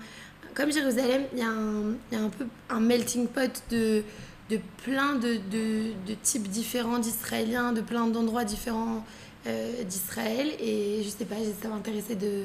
comme 0.53 0.71
Jérusalem, 0.71 1.21
il 1.33 1.39
y, 1.39 1.43
a 1.43 1.49
un, 1.49 1.91
y 2.11 2.15
a 2.15 2.19
un 2.19 2.29
peu 2.29 2.45
un 2.69 2.79
melting 2.79 3.27
pot 3.27 3.61
de, 3.69 4.01
de 4.49 4.59
plein 4.83 5.13
de, 5.13 5.35
de, 5.51 5.93
de 6.07 6.15
types 6.23 6.47
différents 6.47 6.97
d'Israéliens, 6.97 7.73
de 7.73 7.81
plein 7.81 8.07
d'endroits 8.07 8.43
différents 8.43 9.05
euh, 9.45 9.83
d'Israël. 9.83 10.47
Et 10.59 11.01
je 11.03 11.09
sais 11.09 11.25
pas, 11.25 11.35
ça 11.61 11.69
m'intéressait 11.69 12.15
de, 12.15 12.43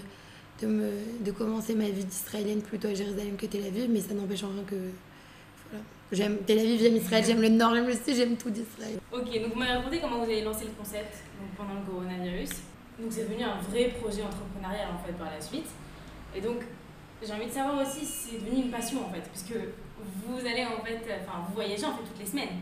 de, 0.60 0.66
me, 0.66 0.90
de 1.20 1.30
commencer 1.30 1.74
ma 1.74 1.88
vie 1.88 2.04
d'Israélienne 2.04 2.62
plutôt 2.62 2.88
à 2.88 2.94
Jérusalem 2.94 3.36
que 3.36 3.46
Tel 3.46 3.64
Aviv, 3.64 3.88
mais 3.90 4.00
ça 4.00 4.14
n'empêche 4.14 4.44
en 4.44 4.48
rien 4.48 4.64
que. 4.66 4.76
J'aime 6.12 6.38
Tel 6.46 6.58
Aviv, 6.58 6.80
j'aime 6.80 6.96
Israël, 6.96 7.24
j'aime 7.24 7.40
le 7.40 7.48
nord, 7.48 7.74
j'aime 7.74 7.86
le 7.86 7.94
sud, 7.94 8.14
j'aime 8.14 8.36
tout 8.36 8.50
d'Israël. 8.50 8.98
Ok, 9.10 9.24
donc 9.40 9.54
vous 9.54 9.58
m'avez 9.58 9.72
raconté 9.72 9.98
comment 9.98 10.18
vous 10.18 10.30
avez 10.30 10.42
lancé 10.42 10.66
le 10.66 10.72
concept 10.72 11.24
donc 11.40 11.50
pendant 11.56 11.80
le 11.80 11.86
coronavirus. 11.90 12.50
Donc 13.00 13.10
c'est 13.10 13.22
devenu 13.22 13.42
un 13.42 13.58
vrai 13.70 13.94
projet 13.98 14.22
entrepreneurial 14.22 14.88
en 14.92 15.06
fait 15.06 15.12
par 15.14 15.30
la 15.30 15.40
suite. 15.40 15.68
Et 16.36 16.40
donc 16.42 16.58
j'ai 17.24 17.32
envie 17.32 17.46
de 17.46 17.50
savoir 17.52 17.80
aussi 17.80 18.04
si 18.04 18.30
c'est 18.30 18.44
devenu 18.44 18.64
une 18.64 18.70
passion 18.70 19.06
en 19.06 19.10
fait, 19.10 19.22
puisque 19.32 19.56
vous 19.56 20.38
allez 20.40 20.66
en 20.66 20.84
fait, 20.84 21.00
enfin 21.22 21.44
vous 21.48 21.54
voyagez 21.54 21.84
en 21.84 21.92
fait 21.96 22.02
toutes 22.02 22.18
les 22.18 22.26
semaines. 22.26 22.60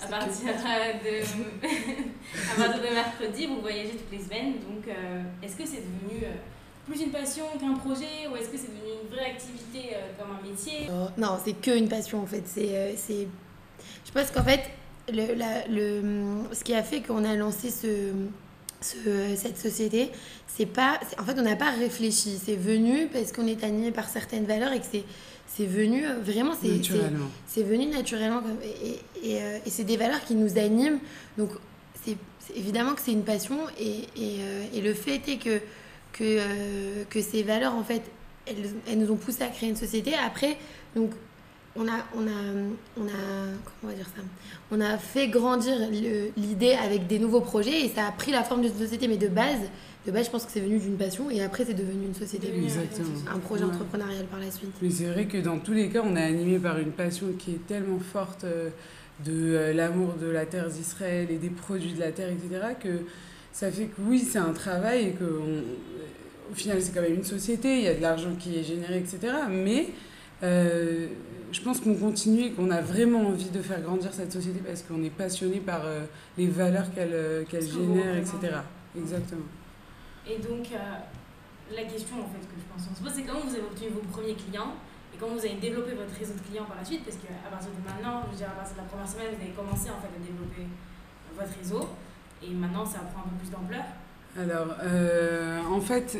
À 0.00 0.06
partir, 0.06 0.44
de, 0.44 0.50
à 2.52 2.66
partir 2.66 2.82
de 2.82 2.94
mercredi, 2.94 3.46
vous 3.46 3.60
voyagez 3.60 3.90
toutes 3.90 4.12
les 4.12 4.22
semaines. 4.24 4.52
Donc, 4.54 4.86
euh, 4.86 5.22
est-ce 5.42 5.56
que 5.56 5.66
c'est 5.66 5.82
devenu 5.82 6.24
euh, 6.24 6.32
plus 6.86 7.02
une 7.02 7.10
passion 7.10 7.44
qu'un 7.58 7.74
projet 7.74 8.28
ou 8.30 8.36
est-ce 8.36 8.48
que 8.48 8.56
c'est 8.56 8.68
devenu 8.68 8.92
une 9.02 9.08
vraie 9.08 9.26
activité 9.26 9.94
euh, 9.94 10.12
comme 10.18 10.36
un 10.36 10.48
métier? 10.48 10.88
Non, 11.16 11.38
c'est 11.44 11.60
que 11.60 11.76
une 11.76 11.88
passion 11.88 12.22
en 12.22 12.26
fait. 12.26 12.42
C'est, 12.46 12.94
c'est... 12.96 13.26
Je 14.06 14.12
pense 14.12 14.30
qu'en 14.30 14.44
fait, 14.44 14.60
le, 15.12 15.34
la, 15.34 15.66
le, 15.66 16.44
ce 16.52 16.62
qui 16.62 16.74
a 16.74 16.82
fait 16.82 17.02
qu'on 17.02 17.24
a 17.24 17.34
lancé 17.34 17.70
ce, 17.70 18.12
ce, 18.80 19.34
cette 19.36 19.58
société, 19.58 20.10
c'est 20.46 20.66
pas. 20.66 21.00
En 21.18 21.24
fait, 21.24 21.38
on 21.38 21.42
n'a 21.42 21.56
pas 21.56 21.70
réfléchi. 21.70 22.38
C'est 22.42 22.56
venu 22.56 23.08
parce 23.12 23.32
qu'on 23.32 23.46
est 23.46 23.64
animé 23.64 23.90
par 23.90 24.08
certaines 24.08 24.44
valeurs 24.44 24.72
et 24.72 24.80
que 24.80 24.86
c'est. 24.90 25.04
C'est 25.48 25.66
venu 25.66 26.06
euh, 26.06 26.20
vraiment, 26.22 26.52
c'est 26.60 26.80
c'est 27.46 27.62
venu 27.62 27.86
naturellement 27.86 28.42
et, 28.62 29.00
et, 29.28 29.42
euh, 29.42 29.58
et 29.64 29.70
c'est 29.70 29.84
des 29.84 29.96
valeurs 29.96 30.22
qui 30.24 30.34
nous 30.34 30.58
animent. 30.58 31.00
Donc 31.36 31.50
c'est 32.04 32.16
évidemment 32.54 32.94
que 32.94 33.00
c'est 33.00 33.12
une 33.12 33.24
passion 33.24 33.58
et, 33.80 34.04
euh, 34.18 34.64
et, 34.72 34.80
le 34.80 34.94
fait 34.94 35.20
est 35.28 35.38
que 35.38 35.60
que, 36.12 37.04
que 37.10 37.20
ces 37.20 37.42
valeurs 37.42 37.74
en 37.74 37.84
fait 37.84 38.02
elles, 38.46 38.70
elles, 38.88 38.98
nous 38.98 39.10
ont 39.10 39.16
poussé 39.16 39.42
à 39.42 39.48
créer 39.48 39.68
une 39.68 39.76
société. 39.76 40.14
Après 40.14 40.56
donc 40.94 41.10
on 41.76 41.86
a, 41.86 41.98
on 42.16 42.26
a, 42.26 42.40
on 42.96 43.06
a, 43.06 43.10
comment 43.64 43.84
on 43.84 43.86
va 43.88 43.92
dire 43.92 44.06
ça? 44.06 44.22
On 44.70 44.80
a 44.80 44.98
fait 44.98 45.28
grandir 45.28 45.74
l'idée 46.36 46.72
avec 46.72 47.06
des 47.06 47.18
nouveaux 47.18 47.40
projets 47.40 47.84
et 47.84 47.88
ça 47.88 48.06
a 48.06 48.12
pris 48.12 48.32
la 48.32 48.42
forme 48.42 48.62
d'une 48.62 48.76
société, 48.76 49.06
mais 49.06 49.16
de 49.16 49.28
base, 49.28 49.60
de 50.08 50.12
base, 50.12 50.26
je 50.26 50.30
pense 50.30 50.44
que 50.44 50.52
c'est 50.52 50.60
venu 50.60 50.78
d'une 50.78 50.96
passion 50.96 51.30
et 51.30 51.42
après 51.42 51.64
c'est 51.64 51.74
devenu 51.74 52.06
une 52.06 52.14
société, 52.14 52.52
Exactement. 52.56 53.08
un 53.32 53.38
projet 53.38 53.64
entrepreneurial 53.64 54.24
par 54.26 54.40
la 54.40 54.50
suite. 54.50 54.72
Mais 54.82 54.90
c'est 54.90 55.06
vrai 55.06 55.26
que 55.26 55.38
dans 55.38 55.58
tous 55.58 55.72
les 55.72 55.88
cas, 55.88 56.02
on 56.04 56.16
est 56.16 56.22
animé 56.22 56.58
par 56.58 56.78
une 56.78 56.92
passion 56.92 57.28
qui 57.38 57.52
est 57.52 57.66
tellement 57.66 57.98
forte 57.98 58.44
euh, 58.44 58.70
de 59.24 59.32
euh, 59.32 59.72
l'amour 59.72 60.14
de 60.14 60.26
la 60.26 60.46
terre 60.46 60.68
d'Israël 60.68 61.28
et 61.30 61.36
des 61.36 61.50
produits 61.50 61.92
de 61.92 62.00
la 62.00 62.12
terre, 62.12 62.30
etc., 62.30 62.74
que 62.82 63.00
ça 63.52 63.70
fait 63.70 63.86
que 63.86 64.00
oui, 64.00 64.20
c'est 64.20 64.38
un 64.38 64.52
travail 64.52 65.08
et 65.08 65.12
que 65.12 65.24
au 66.50 66.54
final, 66.54 66.80
c'est 66.80 66.94
quand 66.94 67.02
même 67.02 67.14
une 67.14 67.24
société, 67.24 67.76
il 67.76 67.84
y 67.84 67.88
a 67.88 67.94
de 67.94 68.00
l'argent 68.00 68.34
qui 68.38 68.58
est 68.58 68.62
généré, 68.62 68.98
etc., 68.98 69.34
mais 69.50 69.88
euh, 70.42 71.08
je 71.50 71.60
pense 71.60 71.80
qu'on 71.80 71.94
continue 71.94 72.46
et 72.46 72.50
qu'on 72.52 72.70
a 72.70 72.80
vraiment 72.80 73.26
envie 73.28 73.50
de 73.50 73.60
faire 73.60 73.80
grandir 73.80 74.12
cette 74.12 74.32
société 74.32 74.60
parce 74.64 74.82
qu'on 74.82 75.02
est 75.02 75.10
passionné 75.10 75.58
par 75.58 75.82
euh, 75.84 76.04
les 76.36 76.46
valeurs 76.46 76.92
qu'elle 76.94 77.10
euh, 77.12 77.44
qu'elle 77.44 77.66
génère, 77.66 78.16
etc. 78.16 78.36
Exactement. 78.96 79.42
Et 80.28 80.38
donc, 80.38 80.68
la 81.74 81.82
question 81.84 82.16
en 82.20 82.28
fait 82.28 82.44
que 82.46 82.56
je 82.56 82.66
pense 82.72 82.86
qu'on 82.86 82.94
se 82.94 83.02
pose, 83.02 83.12
c'est 83.14 83.22
comment 83.22 83.40
vous 83.40 83.54
avez 83.54 83.64
obtenu 83.64 83.88
vos 83.90 84.04
premiers 84.12 84.34
clients 84.34 84.74
et 85.12 85.16
comment 85.18 85.34
vous 85.34 85.44
avez 85.44 85.56
développé 85.56 85.92
votre 85.92 86.12
réseau 86.18 86.34
de 86.34 86.44
clients 86.48 86.64
par 86.64 86.76
la 86.76 86.84
suite? 86.84 87.04
Parce 87.04 87.16
qu'à 87.16 87.48
partir 87.50 87.70
de 87.70 87.80
maintenant, 87.84 88.24
je 88.26 88.32
veux 88.32 88.36
dire, 88.36 88.48
à 88.48 88.56
partir 88.56 88.76
de 88.76 88.82
la 88.82 88.88
première 88.88 89.08
semaine, 89.08 89.28
vous 89.32 89.42
avez 89.42 89.52
commencé 89.52 89.90
en 89.90 90.00
fait 90.00 90.12
à 90.12 90.20
développer 90.20 90.68
votre 91.36 91.52
réseau 91.56 91.88
et 92.42 92.52
maintenant 92.54 92.84
ça 92.84 93.00
prend 93.12 93.24
un 93.24 93.28
peu 93.28 93.36
plus 93.40 93.50
d'ampleur. 93.50 93.84
Alors, 94.36 94.76
euh, 94.82 95.60
en 95.70 95.80
fait, 95.80 96.18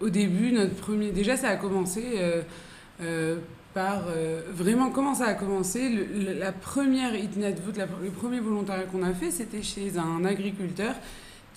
au 0.00 0.08
début, 0.10 0.52
notre 0.52 0.74
premier. 0.74 1.10
Déjà, 1.10 1.36
ça 1.36 1.48
a 1.48 1.56
commencé 1.56 2.04
euh, 2.16 2.42
euh, 3.00 3.38
par. 3.74 4.04
vraiment, 4.52 4.90
comment 4.90 5.14
ça 5.14 5.26
a 5.26 5.34
commencé? 5.34 6.06
La 6.38 6.52
première 6.52 7.12
vote, 7.12 7.78
le 8.02 8.10
premier 8.10 8.40
volontariat 8.40 8.84
qu'on 8.84 9.02
a 9.02 9.14
fait, 9.14 9.30
c'était 9.30 9.62
chez 9.62 9.98
un 9.98 10.24
agriculteur 10.24 10.94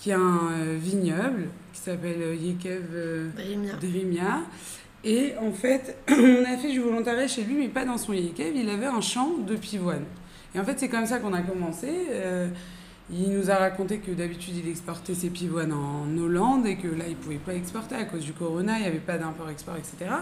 qui 0.00 0.12
a 0.12 0.18
un 0.18 0.74
vignoble 0.74 1.48
qui 1.72 1.80
s'appelle 1.80 2.34
Yekev 2.34 3.30
Drimia. 3.80 4.40
Et 5.04 5.34
en 5.40 5.52
fait, 5.52 5.96
on 6.10 6.44
a 6.44 6.56
fait 6.56 6.72
du 6.72 6.80
volontariat 6.80 7.28
chez 7.28 7.44
lui, 7.44 7.54
mais 7.54 7.68
pas 7.68 7.84
dans 7.84 7.98
son 7.98 8.12
Yekev. 8.12 8.56
Il 8.56 8.68
avait 8.68 8.86
un 8.86 9.00
champ 9.00 9.38
de 9.46 9.54
pivoine. 9.56 10.04
Et 10.54 10.58
en 10.58 10.64
fait, 10.64 10.80
c'est 10.80 10.88
comme 10.88 11.06
ça 11.06 11.20
qu'on 11.20 11.32
a 11.32 11.42
commencé. 11.42 11.88
Il 13.12 13.30
nous 13.30 13.50
a 13.50 13.56
raconté 13.56 13.98
que 13.98 14.12
d'habitude 14.12 14.54
il 14.56 14.68
exportait 14.70 15.14
ses 15.14 15.30
pivoines 15.30 15.72
en 15.72 16.06
Hollande 16.16 16.64
et 16.66 16.76
que 16.76 16.86
là 16.86 17.04
il 17.08 17.12
ne 17.12 17.16
pouvait 17.16 17.36
pas 17.36 17.54
exporter 17.54 17.96
à 17.96 18.04
cause 18.04 18.24
du 18.24 18.32
corona, 18.32 18.76
il 18.76 18.82
n'y 18.82 18.86
avait 18.86 18.98
pas 18.98 19.18
d'import-export, 19.18 19.74
etc. 19.76 20.12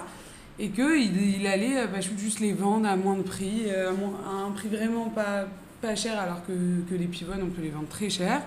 Et 0.59 0.71
qu'il 0.71 1.23
il 1.23 1.47
allait 1.47 1.87
bah, 1.87 2.01
juste 2.01 2.41
les 2.41 2.55
vendre 2.55 2.89
à 2.89 2.97
moins 2.97 3.17
de 3.17 3.23
prix, 3.23 3.65
euh, 3.67 3.93
à 4.27 4.47
un 4.47 4.51
prix 4.53 4.69
vraiment 4.69 5.11
pas, 5.11 5.47
pas 5.83 5.95
cher 5.97 6.19
alors 6.19 6.47
que, 6.47 6.53
que 6.89 6.95
les 6.95 7.07
pivoines 7.07 7.43
on 7.43 7.51
peut 7.51 7.61
les 7.61 7.69
vendre 7.69 7.89
très 7.89 8.09
cher. 8.09 8.41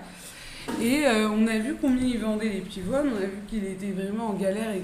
Et 0.81 1.05
euh, 1.05 1.29
on 1.29 1.47
a 1.47 1.57
vu 1.57 1.75
combien 1.79 2.07
il 2.07 2.19
vendait 2.19 2.49
les 2.49 2.61
pivoines, 2.61 3.09
on 3.13 3.17
a 3.17 3.25
vu 3.25 3.39
qu'il 3.49 3.65
était 3.65 3.91
vraiment 3.91 4.29
en 4.29 4.33
galère 4.33 4.71
et 4.71 4.83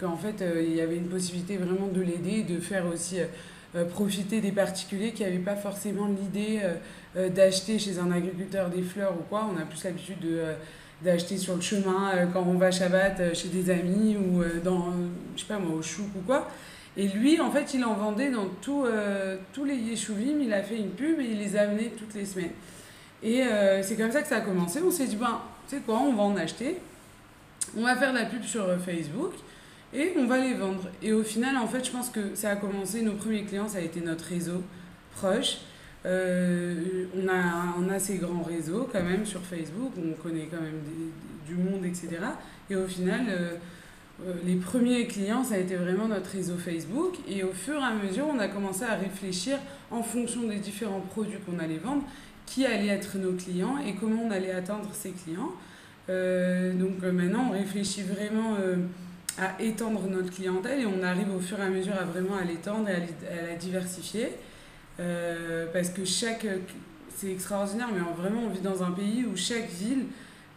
qu'en 0.00 0.16
fait 0.16 0.42
euh, 0.42 0.64
il 0.66 0.74
y 0.74 0.80
avait 0.80 0.96
une 0.96 1.08
possibilité 1.08 1.56
vraiment 1.56 1.86
de 1.86 2.00
l'aider, 2.00 2.42
de 2.42 2.58
faire 2.58 2.84
aussi 2.92 3.18
profiter 3.90 4.42
des 4.42 4.52
particuliers 4.52 5.12
qui 5.12 5.22
n'avaient 5.22 5.38
pas 5.38 5.56
forcément 5.56 6.06
l'idée 6.06 6.60
euh, 7.14 7.28
d'acheter 7.28 7.78
chez 7.78 7.98
un 7.98 8.10
agriculteur 8.10 8.70
des 8.70 8.80
fleurs 8.80 9.12
ou 9.12 9.22
quoi. 9.28 9.46
On 9.52 9.60
a 9.60 9.66
plus 9.66 9.84
l'habitude 9.84 10.18
de 10.20 10.38
euh, 10.38 10.54
d'acheter 11.02 11.36
sur 11.36 11.56
le 11.56 11.60
chemin 11.60 12.10
euh, 12.14 12.26
quand 12.32 12.42
on 12.48 12.54
va 12.54 12.70
Shabbat 12.70 13.34
chez 13.34 13.48
des 13.48 13.68
amis 13.68 14.16
ou 14.16 14.42
dans, 14.64 14.92
je 15.36 15.42
sais 15.42 15.46
pas 15.46 15.58
moi, 15.58 15.76
au 15.76 15.82
chouk 15.82 16.06
ou 16.16 16.20
quoi. 16.20 16.48
Et 16.96 17.08
lui, 17.08 17.38
en 17.38 17.50
fait, 17.50 17.74
il 17.74 17.84
en 17.84 17.94
vendait 17.94 18.30
dans 18.30 18.46
tout, 18.60 18.84
tous 19.54 19.64
les 19.64 19.74
yeshuvim. 19.76 20.40
Il 20.42 20.52
a 20.52 20.62
fait 20.62 20.76
une 20.76 20.90
pub 20.90 21.18
et 21.20 21.24
il 21.24 21.38
les 21.38 21.56
amenait 21.56 21.90
toutes 21.96 22.14
les 22.14 22.26
semaines. 22.26 22.50
Et 23.22 23.42
c'est 23.82 23.96
comme 23.96 24.10
ça 24.10 24.22
que 24.22 24.28
ça 24.28 24.36
a 24.36 24.40
commencé. 24.40 24.80
On 24.84 24.90
s'est 24.90 25.06
dit, 25.06 25.16
ben, 25.16 25.40
tu 25.68 25.76
sais 25.76 25.82
quoi, 25.82 26.00
on 26.00 26.12
va 26.12 26.22
en 26.22 26.36
acheter. 26.36 26.78
On 27.76 27.82
va 27.82 27.96
faire 27.96 28.12
de 28.12 28.18
la 28.18 28.24
pub 28.26 28.42
sur 28.42 28.66
Facebook 28.80 29.32
et 29.94 30.12
on 30.16 30.26
va 30.26 30.38
les 30.38 30.54
vendre. 30.54 30.88
Et 31.02 31.12
au 31.12 31.22
final, 31.22 31.56
en 31.56 31.66
fait, 31.66 31.84
je 31.84 31.90
pense 31.90 32.10
que 32.10 32.34
ça 32.34 32.50
a 32.50 32.56
commencé. 32.56 33.02
Nos 33.02 33.14
premiers 33.14 33.44
clients, 33.44 33.68
ça 33.68 33.78
a 33.78 33.82
été 33.82 34.00
notre 34.00 34.24
réseau 34.24 34.62
proche. 35.14 35.58
Euh, 36.04 37.06
on, 37.16 37.28
a, 37.28 37.76
on 37.78 37.88
a 37.88 37.98
ces 37.98 38.16
grands 38.16 38.42
réseaux 38.42 38.88
quand 38.90 39.04
même 39.04 39.24
sur 39.24 39.40
Facebook, 39.40 39.92
on 39.96 40.20
connaît 40.20 40.48
quand 40.50 40.60
même 40.60 40.80
du 41.46 41.54
monde, 41.54 41.84
etc. 41.84 42.16
Et 42.68 42.74
au 42.74 42.88
final, 42.88 43.26
euh, 43.28 43.54
euh, 44.26 44.34
les 44.44 44.56
premiers 44.56 45.06
clients, 45.06 45.44
ça 45.44 45.54
a 45.54 45.58
été 45.58 45.76
vraiment 45.76 46.08
notre 46.08 46.30
réseau 46.30 46.56
Facebook. 46.56 47.14
Et 47.28 47.44
au 47.44 47.52
fur 47.52 47.74
et 47.74 47.84
à 47.84 47.94
mesure, 47.94 48.26
on 48.32 48.38
a 48.38 48.48
commencé 48.48 48.84
à 48.84 48.94
réfléchir 48.94 49.58
en 49.90 50.02
fonction 50.02 50.42
des 50.42 50.56
différents 50.56 51.00
produits 51.00 51.38
qu'on 51.46 51.58
allait 51.58 51.78
vendre, 51.78 52.02
qui 52.52 52.66
allaient 52.66 52.88
être 52.88 53.18
nos 53.18 53.32
clients 53.32 53.76
et 53.78 53.94
comment 53.94 54.22
on 54.22 54.30
allait 54.30 54.52
atteindre 54.52 54.88
ces 54.92 55.10
clients. 55.10 55.52
donc 56.08 57.02
maintenant, 57.02 57.48
on 57.50 57.52
réfléchit 57.52 58.02
vraiment 58.02 58.56
à 59.38 59.60
étendre 59.62 60.02
notre 60.08 60.30
clientèle 60.30 60.80
et 60.80 60.86
on 60.86 61.02
arrive 61.02 61.34
au 61.34 61.40
fur 61.40 61.58
et 61.58 61.62
à 61.62 61.68
mesure 61.68 61.94
à 61.94 62.04
vraiment 62.04 62.36
à 62.36 62.44
l'étendre 62.44 62.88
et 62.88 62.94
à 62.94 63.46
la 63.50 63.54
diversifier. 63.56 64.28
Euh, 65.00 65.66
parce 65.72 65.90
que 65.90 66.04
chaque. 66.04 66.46
C'est 67.14 67.30
extraordinaire, 67.30 67.88
mais 67.92 68.00
vraiment, 68.16 68.44
on 68.46 68.48
vit 68.48 68.62
dans 68.62 68.82
un 68.82 68.90
pays 68.90 69.26
où 69.30 69.36
chaque 69.36 69.68
ville, 69.68 70.06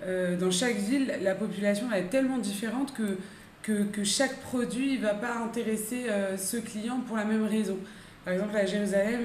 euh, 0.01 0.37
dans 0.37 0.49
chaque 0.49 0.77
ville, 0.77 1.13
la 1.21 1.35
population 1.35 1.91
est 1.91 2.09
tellement 2.09 2.37
différente 2.37 2.93
que, 2.93 3.17
que, 3.61 3.83
que 3.83 4.05
chaque 4.05 4.39
produit 4.39 4.97
ne 4.97 5.03
va 5.03 5.13
pas 5.15 5.35
intéresser 5.35 6.05
euh, 6.09 6.37
ce 6.37 6.57
client 6.57 7.01
pour 7.05 7.17
la 7.17 7.25
même 7.25 7.43
raison. 7.43 7.77
Par 8.23 8.33
exemple, 8.33 8.55
à 8.55 8.65
Jérusalem, 8.65 9.19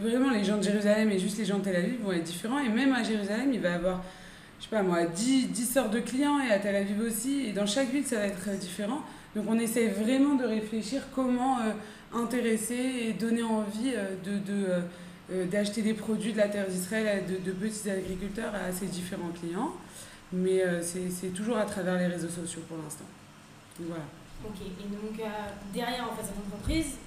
vraiment, 0.00 0.30
les 0.30 0.44
gens 0.44 0.58
de 0.58 0.62
Jérusalem 0.62 1.10
et 1.10 1.18
juste 1.18 1.38
les 1.38 1.44
gens 1.44 1.58
de 1.58 1.64
Tel 1.64 1.76
Aviv 1.76 2.00
vont 2.02 2.12
être 2.12 2.24
différents. 2.24 2.58
Et 2.58 2.68
même 2.68 2.92
à 2.92 3.02
Jérusalem, 3.02 3.50
il 3.52 3.60
va 3.60 3.70
y 3.70 3.72
avoir, 3.72 4.02
je 4.58 4.64
sais 4.64 4.70
pas 4.70 4.82
moi, 4.82 5.04
10, 5.04 5.48
10 5.48 5.66
sortes 5.66 5.92
de 5.92 6.00
clients 6.00 6.40
et 6.40 6.52
à 6.52 6.58
Tel 6.58 6.76
Aviv 6.76 7.00
aussi. 7.00 7.46
Et 7.46 7.52
dans 7.52 7.66
chaque 7.66 7.90
ville, 7.90 8.04
ça 8.04 8.16
va 8.16 8.26
être 8.26 8.50
différent. 8.58 9.00
Donc 9.34 9.44
on 9.48 9.58
essaie 9.58 9.88
vraiment 9.88 10.34
de 10.34 10.44
réfléchir 10.44 11.02
comment 11.14 11.58
intéresser 12.12 12.74
et 12.74 13.12
donner 13.12 13.42
envie 13.42 13.92
euh, 13.94 14.14
de, 14.24 14.38
de 14.38 14.66
euh, 14.68 14.80
euh, 15.32 15.46
d'acheter 15.46 15.82
des 15.82 15.94
produits 15.94 16.32
de 16.32 16.38
la 16.38 16.48
terre 16.48 16.68
d'Israël 16.68 17.24
de, 17.26 17.36
de, 17.38 17.52
petits 17.52 17.90
agriculteurs 17.90 18.54
à 18.54 18.72
ces 18.72 18.86
différents 18.86 19.30
clients. 19.30 19.72
Mais 20.32 20.60
c'est 20.82 21.32
toujours 21.32 21.56
à 21.56 21.64
travers 21.64 21.96
les 21.96 22.08
réseaux 22.08 22.28
sociaux 22.28 22.62
pour 22.66 22.76
l'instant. 22.78 23.04
Voilà. 23.78 24.02
Ok, 24.44 24.56
et 24.60 24.88
donc 24.88 25.30
derrière 25.72 26.04
en 26.04 26.16
fait, 26.16 26.22
cette 26.24 26.38
entreprise, 26.44 26.98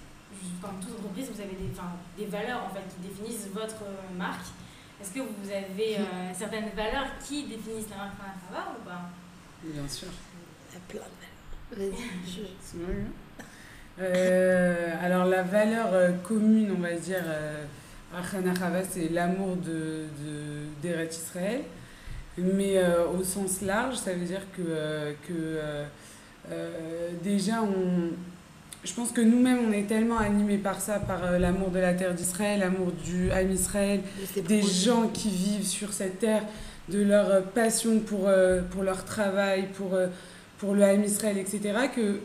comme 0.62 0.80
toute 0.80 1.00
entreprise, 1.00 1.30
vous 1.34 1.42
avez 1.42 1.56
des, 1.56 1.72
des 2.18 2.30
valeurs 2.30 2.64
en 2.66 2.74
fait, 2.74 2.84
qui 2.90 3.08
définissent 3.08 3.48
votre 3.54 3.84
marque. 4.18 4.48
Est-ce 5.02 5.12
que 5.12 5.20
vous 5.20 5.50
avez 5.50 5.98
certaines 6.38 6.70
valeurs 6.76 7.08
qui 7.26 7.44
définissent 7.48 7.90
la 7.90 7.98
marque 7.98 8.18
Fanafava 8.18 8.72
ou 8.78 8.84
pas? 8.84 9.10
Bien 9.64 9.88
sûr. 9.88 10.08
Il 10.70 10.76
y 10.76 10.78
a 10.78 10.82
plein 10.88 11.02
de 11.02 11.82
valeurs. 11.82 11.92
Vas-y. 11.94 12.80
Euh, 14.02 14.94
alors 15.02 15.26
la 15.26 15.44
valeur 15.44 15.90
euh, 15.92 16.12
commune, 16.24 16.72
on 16.78 16.82
va 16.82 16.94
dire, 16.94 17.22
euh, 17.26 17.66
c'est 18.90 19.10
l'amour 19.10 19.58
de, 19.58 20.06
de, 20.82 21.06
Israël. 21.10 21.64
Mais 22.38 22.82
au 23.14 23.22
sens 23.22 23.62
large, 23.62 23.96
ça 23.96 24.14
veut 24.14 24.26
dire 24.26 24.44
que, 24.56 25.14
que 25.28 25.60
déjà, 27.22 27.62
on, 27.62 28.12
je 28.84 28.94
pense 28.94 29.12
que 29.12 29.22
nous-mêmes, 29.22 29.60
on 29.68 29.72
est 29.72 29.88
tellement 29.88 30.18
animés 30.18 30.58
par 30.58 30.80
ça, 30.80 31.00
par 31.00 31.40
l'amour 31.40 31.70
de 31.70 31.80
la 31.80 31.94
terre 31.94 32.14
d'Israël, 32.14 32.60
l'amour 32.60 32.92
du 33.04 33.30
Ham 33.32 33.52
Israël, 33.52 34.02
des 34.48 34.62
gens 34.62 35.08
qui 35.08 35.30
vivent 35.30 35.66
sur 35.68 35.92
cette 35.94 36.20
terre, 36.20 36.44
de 36.88 37.02
leur 37.04 37.44
passion 37.44 38.00
pour, 38.00 38.30
pour 38.72 38.84
leur 38.84 39.06
travail, 39.06 39.68
pour, 39.74 39.98
pour 40.58 40.74
le 40.74 40.84
Ham 40.84 41.04
Israël, 41.04 41.38
etc., 41.38 41.62
que 41.94 42.20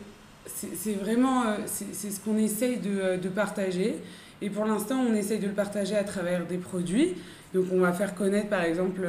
c'est 0.47 0.93
vraiment 0.93 1.43
euh, 1.43 1.55
c'est 1.65 2.11
ce 2.11 2.19
qu'on 2.19 2.37
essaye 2.37 2.77
de, 2.77 2.99
euh, 2.99 3.17
de, 3.17 3.29
partager. 3.29 3.95
Et 4.41 4.49
pour 4.49 4.65
l'instant, 4.65 4.99
on 4.99 5.13
essaye 5.13 5.39
de 5.39 5.47
le 5.47 5.53
partager 5.53 5.95
à 5.95 6.03
travers 6.03 6.45
des 6.45 6.57
produits. 6.57 7.15
Donc, 7.53 7.65
on 7.71 7.79
va 7.79 7.93
faire 7.93 8.15
connaître, 8.15 8.49
par 8.49 8.63
exemple, 8.63 9.07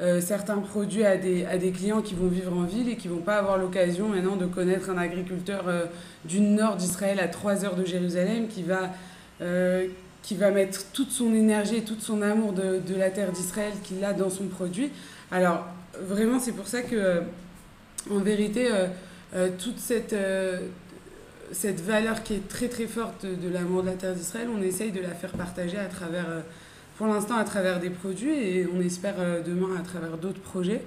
euh, 0.00 0.20
certains 0.20 0.58
produits 0.58 1.04
à 1.04 1.16
des, 1.16 1.44
à 1.44 1.58
des 1.58 1.70
clients 1.70 2.02
qui 2.02 2.14
vont 2.14 2.28
vivre 2.28 2.56
en 2.56 2.62
ville 2.62 2.88
et 2.88 2.96
qui 2.96 3.08
ne 3.08 3.14
vont 3.14 3.20
pas 3.20 3.36
avoir 3.36 3.58
l'occasion 3.58 4.08
maintenant 4.08 4.36
de 4.36 4.46
connaître 4.46 4.90
un 4.90 4.98
agriculteur 4.98 5.64
du 6.24 6.40
nord 6.40 6.76
d'Israël 6.76 7.20
à 7.20 7.28
3 7.28 7.64
heures 7.64 7.76
de 7.76 7.84
Jérusalem 7.84 8.48
qui 8.48 8.62
va, 8.62 8.90
qui 10.22 10.34
va 10.36 10.50
mettre 10.50 10.90
toute 10.92 11.10
son 11.10 11.34
énergie 11.34 11.76
et 11.76 11.84
tout 11.84 11.96
son 11.98 12.22
amour 12.22 12.52
de, 12.52 12.78
de 12.78 12.94
la 12.94 13.10
terre 13.10 13.32
d'Israël 13.32 13.72
qu'il 13.82 14.04
a 14.04 14.12
dans 14.12 14.30
son 14.30 14.46
produit. 14.46 14.90
Alors, 15.30 15.66
vraiment, 16.00 16.38
c'est 16.38 16.52
pour 16.52 16.66
ça 16.66 16.82
que, 16.82 17.22
en 18.10 18.18
vérité, 18.18 18.68
euh, 19.34 19.48
toute 19.62 19.78
cette, 19.78 20.12
euh, 20.12 20.58
cette 21.52 21.80
valeur 21.80 22.24
qui 22.24 22.34
est 22.34 22.48
très 22.48 22.66
très 22.68 22.86
forte 22.86 23.24
de, 23.24 23.48
l'amour 23.48 23.82
de 23.82 23.88
la 23.88 23.94
terre 23.94 24.14
d'Israël, 24.14 24.48
on 24.52 24.60
essaye 24.60 24.90
de 24.90 25.00
la 25.00 25.10
faire 25.10 25.30
partager 25.32 25.78
à 25.78 25.86
travers, 25.86 26.28
euh, 26.28 26.40
pour 27.00 27.08
l'instant 27.08 27.36
à 27.36 27.44
travers 27.44 27.80
des 27.80 27.88
produits 27.88 28.34
et 28.34 28.68
on 28.76 28.78
espère 28.78 29.14
demain 29.42 29.74
à 29.74 29.82
travers 29.82 30.18
d'autres 30.18 30.42
projets. 30.42 30.82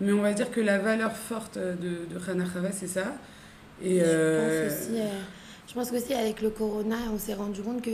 Mais 0.00 0.12
on 0.12 0.22
va 0.22 0.32
dire 0.32 0.50
que 0.50 0.62
la 0.62 0.78
valeur 0.78 1.12
forte 1.12 1.58
de, 1.58 2.06
de 2.10 2.18
Chava, 2.24 2.72
c'est 2.72 2.86
ça. 2.86 3.12
Et, 3.84 4.00
je, 4.00 4.64
pense 4.64 4.72
aussi, 4.72 4.98
je 5.68 5.74
pense 5.74 5.90
qu'aussi 5.90 6.14
avec 6.14 6.40
le 6.40 6.48
corona, 6.48 6.96
on 7.12 7.18
s'est 7.18 7.34
rendu 7.34 7.60
compte 7.60 7.82
que, 7.82 7.90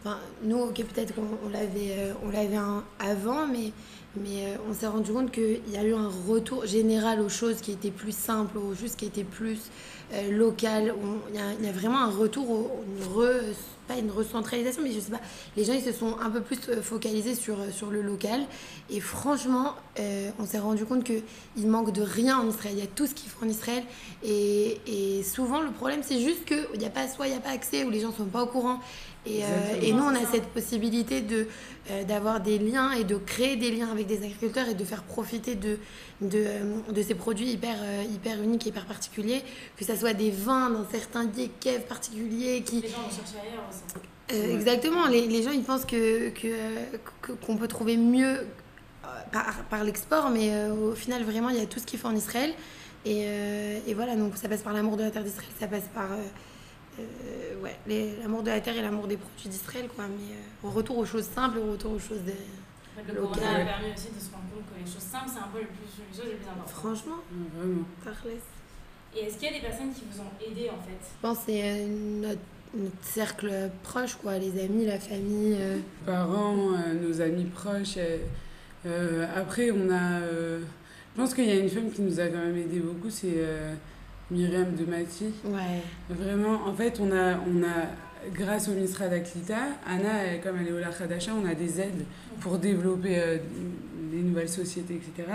enfin, 0.00 0.18
nous, 0.42 0.58
ok, 0.58 0.74
peut-être 0.74 1.14
qu'on 1.14 1.48
l'avait, 1.52 2.12
on 2.24 2.30
l'avait 2.30 2.58
avant, 2.98 3.46
mais 3.46 3.70
mais 4.16 4.46
euh, 4.46 4.56
on 4.68 4.74
s'est 4.74 4.86
rendu 4.86 5.12
compte 5.12 5.30
qu'il 5.30 5.70
y 5.70 5.76
a 5.76 5.84
eu 5.84 5.94
un 5.94 6.10
retour 6.26 6.66
général 6.66 7.20
aux 7.20 7.28
choses 7.28 7.60
qui 7.60 7.70
étaient 7.72 7.92
plus 7.92 8.16
simples, 8.16 8.58
aux 8.58 8.74
choses 8.74 8.96
qui 8.96 9.06
étaient 9.06 9.22
plus 9.22 9.70
euh, 10.12 10.32
locales. 10.32 10.94
Il 11.32 11.62
y, 11.62 11.66
y, 11.66 11.68
a 11.68 11.72
vraiment 11.72 12.00
un 12.00 12.10
retour, 12.10 12.50
au, 12.50 12.70
pas 13.88 13.96
une 13.96 14.10
recentralisation, 14.10 14.82
mais 14.82 14.92
je 14.92 15.00
sais 15.00 15.10
pas. 15.10 15.20
Les 15.56 15.64
gens 15.64 15.72
ils 15.72 15.82
se 15.82 15.92
sont 15.92 16.16
un 16.20 16.30
peu 16.30 16.40
plus 16.40 16.58
euh, 16.68 16.82
focalisés 16.82 17.34
sur, 17.34 17.56
sur 17.72 17.90
le 17.90 18.02
local. 18.02 18.42
Et 18.90 19.00
franchement, 19.00 19.74
on 20.38 20.46
s'est 20.46 20.58
rendu 20.58 20.84
compte 20.84 21.04
qu'il 21.04 21.66
manque 21.66 21.92
de 21.92 22.02
rien 22.02 22.38
en 22.38 22.48
Israël. 22.48 22.74
Il 22.76 22.80
y 22.80 22.86
a 22.86 22.86
tout 22.86 23.06
ce 23.06 23.14
qu'il 23.14 23.28
faut 23.28 23.44
en 23.44 23.48
Israël. 23.48 23.82
Et, 24.22 24.80
et 24.86 25.22
souvent, 25.22 25.60
le 25.60 25.70
problème, 25.70 26.00
c'est 26.02 26.20
juste 26.20 26.44
qu'il 26.44 26.78
n'y 26.78 26.86
a 26.86 26.90
pas, 26.90 27.08
soit 27.08 27.26
il 27.26 27.32
n'y 27.32 27.36
a 27.36 27.40
pas 27.40 27.50
accès, 27.50 27.84
ou 27.84 27.90
les 27.90 28.00
gens 28.00 28.08
ne 28.08 28.14
sont 28.14 28.26
pas 28.26 28.42
au 28.42 28.46
courant. 28.46 28.80
Et, 29.26 29.42
Et 29.82 29.92
nous, 29.92 30.04
on 30.04 30.14
a 30.14 30.24
cette 30.30 30.46
possibilité 30.46 31.20
de, 31.20 31.48
euh, 31.90 32.04
d'avoir 32.04 32.40
des 32.40 32.58
liens 32.58 32.92
et 32.92 33.04
de 33.04 33.16
créer 33.16 33.56
des 33.56 33.70
liens 33.70 33.90
avec 33.90 34.06
des 34.06 34.18
agriculteurs 34.18 34.68
et 34.68 34.74
de 34.74 34.84
faire 34.84 35.02
profiter 35.02 35.54
de, 35.54 35.78
de, 36.22 36.38
euh, 36.46 36.92
de 36.92 37.02
ces 37.02 37.14
produits 37.14 37.50
hyper, 37.50 37.76
euh, 37.82 38.04
hyper 38.14 38.40
uniques, 38.42 38.64
hyper 38.66 38.86
particuliers, 38.86 39.42
que 39.76 39.84
ce 39.84 39.94
soit 39.96 40.14
des 40.14 40.30
vins 40.30 40.70
dans 40.70 40.86
certains 40.90 41.26
caves 41.60 41.82
particuliers 41.82 42.62
qui... 42.62 42.80
Les 42.80 42.88
gens 42.88 43.02
vont 43.02 43.10
chercher 43.10 43.38
ailleurs 43.46 43.64
aussi. 43.68 43.82
Euh, 44.32 44.54
Exactement, 44.56 45.06
les, 45.06 45.26
les 45.26 45.42
gens 45.42 45.50
ils 45.52 45.62
pensent 45.62 45.84
que, 45.84 46.30
que, 46.30 46.48
que- 47.22 47.32
qu'on 47.32 47.56
peut 47.56 47.68
trouver 47.68 47.96
mieux 47.96 48.36
euh, 48.38 49.06
par, 49.32 49.64
par 49.70 49.84
l'export, 49.84 50.30
mais 50.30 50.50
euh, 50.54 50.72
au 50.92 50.94
final 50.94 51.22
vraiment 51.24 51.48
il 51.50 51.56
y 51.56 51.60
a 51.60 51.66
tout 51.66 51.80
ce 51.80 51.86
qu'il 51.86 51.98
faut 51.98 52.08
en 52.08 52.16
Israël. 52.16 52.52
Et, 53.04 53.24
euh, 53.26 53.78
et 53.86 53.94
voilà, 53.94 54.16
donc 54.16 54.36
ça 54.36 54.48
passe 54.48 54.62
par 54.62 54.72
l'amour 54.74 54.96
de 54.96 55.02
la 55.02 55.10
terre 55.10 55.24
d'Israël, 55.24 55.48
ça 55.58 55.66
passe 55.66 55.88
par 55.94 56.08
euh, 56.98 57.02
euh, 57.58 57.62
ouais, 57.62 57.76
les- 57.86 58.16
l'amour 58.16 58.42
de 58.42 58.48
la 58.50 58.60
terre 58.60 58.76
et 58.76 58.82
l'amour 58.82 59.06
des 59.06 59.16
produits 59.16 59.48
d'Israël, 59.48 59.88
quoi. 59.94 60.04
Mais 60.06 60.34
euh, 60.34 60.66
au 60.68 60.70
retour 60.70 60.98
aux 60.98 61.04
choses 61.06 61.24
simples, 61.24 61.58
au 61.58 61.72
retour 61.72 61.92
aux 61.92 61.98
choses 61.98 62.22
de... 62.24 62.32
En 62.32 63.06
fait, 63.06 63.12
le 63.12 63.20
corona 63.20 63.50
a 63.56 63.64
permis 63.64 63.92
aussi 63.94 64.08
de 64.14 64.20
se 64.20 64.30
rendre 64.32 64.44
compte 64.52 64.64
que 64.74 64.84
les 64.84 64.90
choses 64.90 65.02
simples, 65.02 65.30
c'est 65.32 65.38
un 65.40 65.48
peu 65.52 65.60
le 65.60 65.66
plus, 65.66 66.02
les 66.10 66.16
choses 66.16 66.30
les 66.30 66.36
plus 66.36 66.48
importantes. 66.48 66.70
Franchement, 66.74 67.22
Vraiment. 67.56 67.84
Tarles. 68.04 68.16
Et 69.16 69.20
est-ce 69.20 69.38
qu'il 69.38 69.44
y 69.50 69.50
a 69.50 69.54
des 69.54 69.64
personnes 69.66 69.92
qui 69.92 70.02
vous 70.10 70.20
ont 70.20 70.32
aidé 70.44 70.68
en 70.68 70.82
fait? 70.82 70.98
Je 71.00 71.22
pense 71.22 71.38
que 71.38 71.44
c'est 71.46 71.62
euh, 71.62 71.86
notre, 72.20 72.40
notre 72.74 73.02
cercle 73.04 73.70
proche, 73.82 74.16
quoi, 74.16 74.38
les 74.38 74.62
amis, 74.62 74.84
la 74.84 74.98
famille. 74.98 75.56
euh. 75.58 75.78
parents, 76.04 76.72
euh, 76.74 76.94
nos 76.94 77.20
amis 77.20 77.44
proches. 77.46 77.96
euh, 77.96 78.18
euh, 78.86 79.26
après, 79.34 79.70
on 79.70 79.90
a. 79.90 80.20
euh, 80.20 80.60
je 81.16 81.20
pense 81.22 81.34
qu'il 81.34 81.46
y 81.46 81.50
a 81.50 81.54
une 81.56 81.68
femme 81.70 81.90
qui 81.90 82.02
nous 82.02 82.20
a 82.20 82.26
quand 82.28 82.36
même 82.38 82.56
aidé 82.56 82.78
beaucoup, 82.80 83.10
c'est 83.10 83.32
euh, 83.36 83.74
Myriam 84.30 84.74
de 84.74 84.84
Mati. 84.84 85.26
Ouais. 85.44 85.82
Vraiment, 86.10 86.60
en 86.66 86.74
fait, 86.74 87.00
on 87.00 87.10
a, 87.10 87.34
on 87.36 87.62
a 87.62 88.30
grâce 88.34 88.68
au 88.68 88.72
Misra 88.72 89.08
d'Aklita, 89.08 89.56
Anna, 89.86 90.36
comme 90.42 90.56
elle 90.60 90.68
est 90.68 90.72
au 90.72 90.78
Lachadasha, 90.78 91.32
on 91.34 91.46
a 91.48 91.54
des 91.54 91.80
aides 91.80 92.04
pour 92.40 92.58
développer 92.58 93.18
euh, 93.18 93.38
des 94.12 94.18
nouvelles 94.18 94.48
sociétés, 94.48 94.94
etc. 94.94 95.28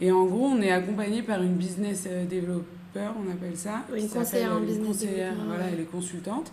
Et 0.00 0.12
en 0.12 0.24
gros, 0.26 0.46
on 0.46 0.60
est 0.62 0.70
accompagné 0.70 1.22
par 1.22 1.42
une 1.42 1.54
business 1.56 2.04
euh, 2.06 2.24
developer, 2.24 2.64
on 2.94 3.30
appelle 3.30 3.56
ça. 3.56 3.84
Oui, 3.92 4.02
une 4.02 4.08
conseillère 4.08 4.52
en 4.52 4.56
euh, 4.56 4.60
business 4.60 4.86
conseillère, 4.86 5.34
Voilà, 5.46 5.64
ouais. 5.64 5.70
elle 5.74 5.80
est 5.80 5.90
consultante. 5.90 6.52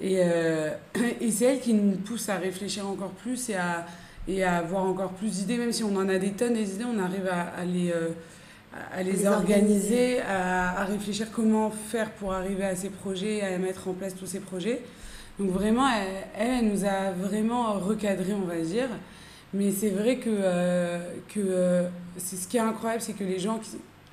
Et, 0.00 0.16
euh, 0.20 0.70
et 1.20 1.30
c'est 1.30 1.44
elle 1.44 1.60
qui 1.60 1.74
nous 1.74 1.96
pousse 1.98 2.28
à 2.28 2.36
réfléchir 2.36 2.88
encore 2.88 3.10
plus 3.10 3.50
et 3.50 3.54
à, 3.54 3.86
et 4.26 4.42
à 4.42 4.56
avoir 4.56 4.84
encore 4.84 5.10
plus 5.12 5.30
d'idées, 5.30 5.58
même 5.58 5.72
si 5.72 5.84
on 5.84 5.94
en 5.96 6.08
a 6.08 6.18
des 6.18 6.32
tonnes 6.32 6.54
des 6.54 6.74
idées, 6.74 6.84
on 6.84 6.98
arrive 6.98 7.28
à, 7.30 7.42
à 7.42 7.64
les, 7.64 7.90
euh, 7.92 8.08
à- 8.72 9.02
les, 9.02 9.12
les 9.12 9.26
organiser, 9.26 10.20
à, 10.20 10.80
à 10.80 10.84
réfléchir 10.84 11.28
comment 11.32 11.70
faire 11.70 12.10
pour 12.12 12.32
arriver 12.32 12.64
à 12.64 12.76
ces 12.76 12.90
projets, 12.90 13.42
à 13.42 13.58
mettre 13.58 13.88
en 13.88 13.92
place 13.92 14.14
tous 14.14 14.26
ces 14.26 14.40
projets. 14.40 14.80
Donc 15.38 15.50
vraiment, 15.50 15.86
elle, 15.88 16.06
elle, 16.38 16.64
elle 16.64 16.68
nous 16.72 16.84
a 16.84 17.10
vraiment 17.12 17.74
recadré, 17.74 18.32
on 18.32 18.46
va 18.46 18.56
dire. 18.60 18.88
Mais 19.54 19.72
c'est 19.72 19.90
vrai 19.90 20.16
que, 20.16 20.30
euh, 20.30 20.98
que 21.28 21.40
euh, 21.40 21.88
c'est 22.18 22.36
ce 22.36 22.46
qui 22.46 22.56
est 22.56 22.60
incroyable, 22.60 23.02
c'est 23.02 23.14
que 23.14 23.24
les 23.24 23.38
gens 23.40 23.58
qui, 23.58 23.70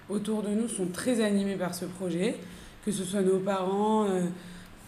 autour 0.10 0.42
de 0.42 0.50
nous 0.50 0.68
sont 0.68 0.88
très 0.88 1.24
animés 1.24 1.56
par 1.56 1.76
ce 1.76 1.86
projet, 1.86 2.36
que 2.86 2.92
ce 2.92 3.04
soit 3.04 3.22
nos 3.22 3.38
parents, 3.40 4.06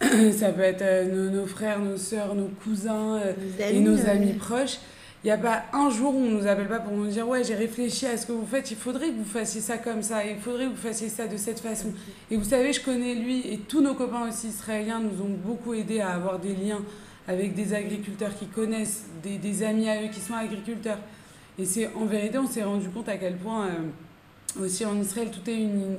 euh, 0.02 0.32
ça 0.32 0.48
peut 0.50 0.62
être 0.62 1.12
nos, 1.14 1.30
nos 1.30 1.46
frères, 1.46 1.78
nos 1.78 1.98
sœurs, 1.98 2.34
nos 2.34 2.48
cousins, 2.64 3.20
et 3.70 3.80
nos 3.80 3.96
amis 4.08 4.32
proches. 4.32 4.78
Il 5.22 5.26
n'y 5.26 5.32
a 5.32 5.36
pas 5.36 5.64
un 5.74 5.90
jour 5.90 6.14
où 6.14 6.18
on 6.18 6.30
ne 6.30 6.40
nous 6.40 6.46
appelle 6.46 6.68
pas 6.68 6.80
pour 6.80 6.96
nous 6.96 7.06
dire 7.08 7.28
Ouais, 7.28 7.44
j'ai 7.44 7.54
réfléchi 7.54 8.06
à 8.06 8.16
ce 8.16 8.24
que 8.24 8.32
vous 8.32 8.46
faites, 8.46 8.70
il 8.70 8.76
faudrait 8.76 9.08
que 9.08 9.18
vous 9.18 9.24
fassiez 9.24 9.60
ça 9.60 9.76
comme 9.76 10.02
ça, 10.02 10.24
il 10.24 10.38
faudrait 10.38 10.64
que 10.64 10.70
vous 10.70 10.76
fassiez 10.76 11.10
ça 11.10 11.26
de 11.26 11.36
cette 11.36 11.60
façon. 11.60 11.92
Et 12.30 12.36
vous 12.38 12.44
savez, 12.44 12.72
je 12.72 12.80
connais 12.80 13.14
lui 13.14 13.46
et 13.52 13.58
tous 13.58 13.82
nos 13.82 13.94
copains 13.94 14.26
aussi 14.28 14.48
israéliens 14.48 15.00
nous 15.00 15.22
ont 15.22 15.36
beaucoup 15.44 15.74
aidés 15.74 16.00
à 16.00 16.12
avoir 16.12 16.38
des 16.38 16.54
liens 16.54 16.80
avec 17.28 17.54
des 17.54 17.74
agriculteurs 17.74 18.34
qui 18.34 18.46
connaissent, 18.46 19.04
des, 19.22 19.36
des 19.36 19.62
amis 19.62 19.90
à 19.90 20.02
eux 20.02 20.08
qui 20.08 20.20
sont 20.20 20.32
agriculteurs. 20.32 20.98
Et 21.58 21.66
c'est 21.66 21.90
en 21.94 22.06
vérité, 22.06 22.38
on 22.38 22.46
s'est 22.46 22.64
rendu 22.64 22.88
compte 22.88 23.10
à 23.10 23.18
quel 23.18 23.36
point 23.36 23.66
euh, 23.66 24.64
aussi 24.64 24.86
en 24.86 24.98
Israël 24.98 25.30
tout 25.30 25.48
est 25.50 25.56
une. 25.56 25.96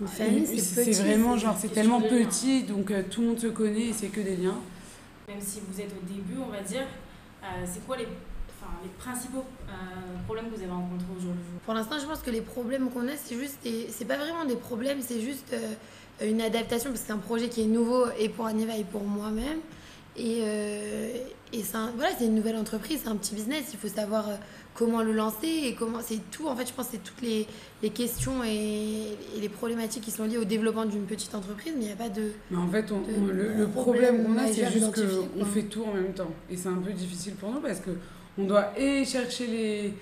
Une 0.00 0.08
famille, 0.08 0.58
c'est 0.58 0.90
vraiment 1.02 1.36
genre, 1.36 1.56
c'est 1.56 1.72
tellement 1.72 2.00
petit, 2.00 2.64
donc 2.64 2.90
euh, 2.90 3.04
tout 3.08 3.20
le 3.20 3.28
monde 3.28 3.38
se 3.38 3.46
connaît 3.46 3.86
et 3.86 3.92
c'est 3.92 4.08
que 4.08 4.20
des 4.20 4.34
liens. 4.34 4.58
Même 5.28 5.40
si 5.40 5.60
vous 5.68 5.80
êtes 5.80 5.92
au 5.92 6.04
début, 6.04 6.40
on 6.44 6.50
va 6.50 6.60
dire, 6.62 6.82
euh, 7.44 7.46
c'est 7.64 7.86
quoi 7.86 7.96
les, 7.96 8.08
enfin, 8.64 8.78
les 8.82 8.88
principaux 8.98 9.44
euh, 9.68 9.72
problèmes 10.24 10.46
que 10.50 10.56
vous 10.56 10.62
avez 10.62 10.70
rencontrés 10.70 11.06
au 11.16 11.20
jour 11.20 11.30
le 11.32 11.36
jour 11.38 11.60
Pour 11.64 11.74
l'instant, 11.74 11.96
je 12.00 12.06
pense 12.06 12.20
que 12.20 12.30
les 12.30 12.40
problèmes 12.40 12.90
qu'on 12.90 13.06
a, 13.08 13.16
c'est 13.22 13.36
juste 13.38 13.58
c'est 13.62 14.04
pas 14.06 14.16
vraiment 14.16 14.44
des 14.44 14.56
problèmes, 14.56 14.98
c'est 15.00 15.20
juste 15.20 15.52
euh, 15.52 16.28
une 16.30 16.40
adaptation 16.40 16.90
parce 16.90 17.00
que 17.02 17.06
c'est 17.08 17.12
un 17.12 17.18
projet 17.18 17.48
qui 17.48 17.62
est 17.62 17.66
nouveau 17.66 18.06
et 18.18 18.28
pour 18.28 18.46
Aniva 18.46 18.76
et 18.76 18.84
pour 18.84 19.02
moi-même. 19.04 19.58
Et, 20.16 20.42
euh, 20.42 21.10
et 21.52 21.62
c'est 21.64 21.76
un- 21.76 21.90
voilà, 21.96 22.10
c'est 22.16 22.26
une 22.26 22.36
nouvelle 22.36 22.56
entreprise, 22.56 23.00
c'est 23.02 23.08
un 23.10 23.16
petit 23.16 23.34
business. 23.34 23.64
Il 23.72 23.78
faut 23.80 23.88
savoir 23.88 24.28
euh, 24.28 24.34
comment 24.74 25.02
le 25.02 25.10
lancer 25.12 25.48
et 25.48 25.74
comment 25.74 25.98
c'est 26.06 26.20
tout. 26.30 26.46
En 26.46 26.54
fait, 26.54 26.68
je 26.68 26.72
pense 26.72 26.86
que 26.86 26.92
c'est 26.92 27.02
toutes 27.02 27.20
les, 27.20 27.48
les 27.82 27.90
questions 27.90 28.44
et, 28.44 29.08
et 29.36 29.40
les 29.40 29.48
problématiques 29.48 30.04
qui 30.04 30.12
sont 30.12 30.24
liées 30.24 30.38
au 30.38 30.44
développement 30.44 30.84
d'une 30.84 31.02
petite 31.04 31.34
entreprise, 31.34 31.72
mais 31.76 31.82
il 31.82 31.86
n'y 31.86 31.92
a 31.92 31.96
pas 31.96 32.08
de. 32.10 32.30
Mais 32.52 32.58
en 32.58 32.68
fait, 32.68 32.92
on- 32.92 33.00
de 33.00 33.06
on- 33.18 33.26
le, 33.26 33.54
le 33.54 33.66
problème 33.66 34.22
problème 34.22 34.24
qu'on 34.24 34.38
a, 34.38 34.46
c'est 34.52 34.70
juste 34.70 34.94
qu'on 35.38 35.44
fait 35.46 35.62
tout 35.64 35.82
en 35.82 35.94
même 35.94 36.12
temps. 36.14 36.30
Et 36.48 36.56
c'est 36.56 36.68
un 36.68 36.76
peu 36.76 36.92
difficile 36.92 37.34
pour 37.34 37.50
nous 37.50 37.60
parce 37.60 37.80
que 37.80 37.90
on 38.38 38.44
doit 38.44 38.78
et 38.78 39.04
chercher 39.04 39.46
les. 39.46 39.94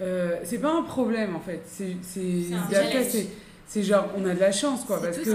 euh, 0.00 0.36
c'est 0.44 0.58
pas 0.58 0.72
un 0.72 0.82
problème 0.82 1.36
en 1.36 1.40
fait. 1.40 1.62
C'est 1.66 1.96
c'est 3.66 3.82
genre 3.82 4.06
on 4.16 4.24
a 4.26 4.34
de 4.34 4.40
la 4.40 4.52
chance 4.52 4.84
quoi 4.84 5.00
parce 5.00 5.16
que 5.24 5.30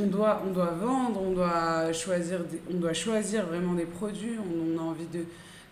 on, 0.00 0.04
on 0.04 0.06
doit 0.06 0.42
on 0.46 0.52
doit 0.52 0.74
vendre, 0.80 1.20
on 1.22 1.32
doit 1.32 1.92
choisir 1.92 2.40
des- 2.44 2.60
on 2.72 2.78
doit 2.78 2.92
choisir 2.92 3.46
vraiment 3.46 3.74
des 3.74 3.84
produits. 3.86 4.36
On, 4.38 4.74
on 4.74 4.78
a 4.78 4.82
envie 4.90 5.06
de, 5.12 5.24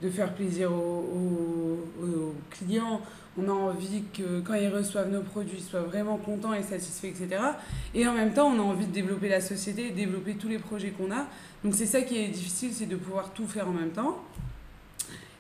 de 0.03 0.11
faire 0.11 0.33
plaisir 0.35 0.73
aux, 0.73 0.77
aux- 0.77 2.05
aux 2.05 2.35
clients. 2.51 3.01
On 3.39 3.49
a 3.49 3.53
envie 3.53 4.03
que 4.13 4.41
quand 4.41 4.53
ils 4.55 4.69
reçoivent 4.69 5.11
nos 5.11 5.23
produits, 5.23 5.57
ils 5.57 5.65
soient 5.65 5.81
vraiment 5.81 6.19
contents 6.19 6.53
et 6.53 6.63
satisfaits, 6.63 7.07
etc. 7.07 7.29
Et 7.95 8.07
en 8.07 8.13
même 8.13 8.35
temps, 8.35 8.49
on 8.55 8.59
a 8.59 8.63
envie 8.63 8.85
de 8.85 8.93
développer 8.93 9.31
la 9.31 9.41
société, 9.41 9.89
de 9.89 9.95
développer 9.97 10.35
tous 10.35 10.49
les 10.49 10.59
projets 10.59 10.91
qu'on 10.91 11.11
a. 11.11 11.27
Donc 11.65 11.75
c'est 11.75 11.87
ça 11.87 12.03
qui 12.03 12.19
est 12.19 12.29
difficile, 12.29 12.73
c'est 12.75 12.85
de 12.85 12.97
pouvoir 12.97 13.31
tout 13.33 13.47
faire 13.47 13.67
en 13.69 13.73
même 13.73 13.89
temps. 13.91 14.19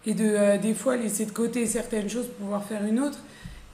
Et 0.06 0.14
de 0.14 0.24
euh, 0.26 0.58
des 0.58 0.74
fois 0.74 0.96
laisser 0.96 1.26
de 1.26 1.30
côté 1.32 1.66
certaines 1.66 2.08
choses 2.08 2.26
pour 2.26 2.36
pouvoir 2.46 2.64
faire 2.64 2.84
une 2.84 2.98
autre. 3.00 3.18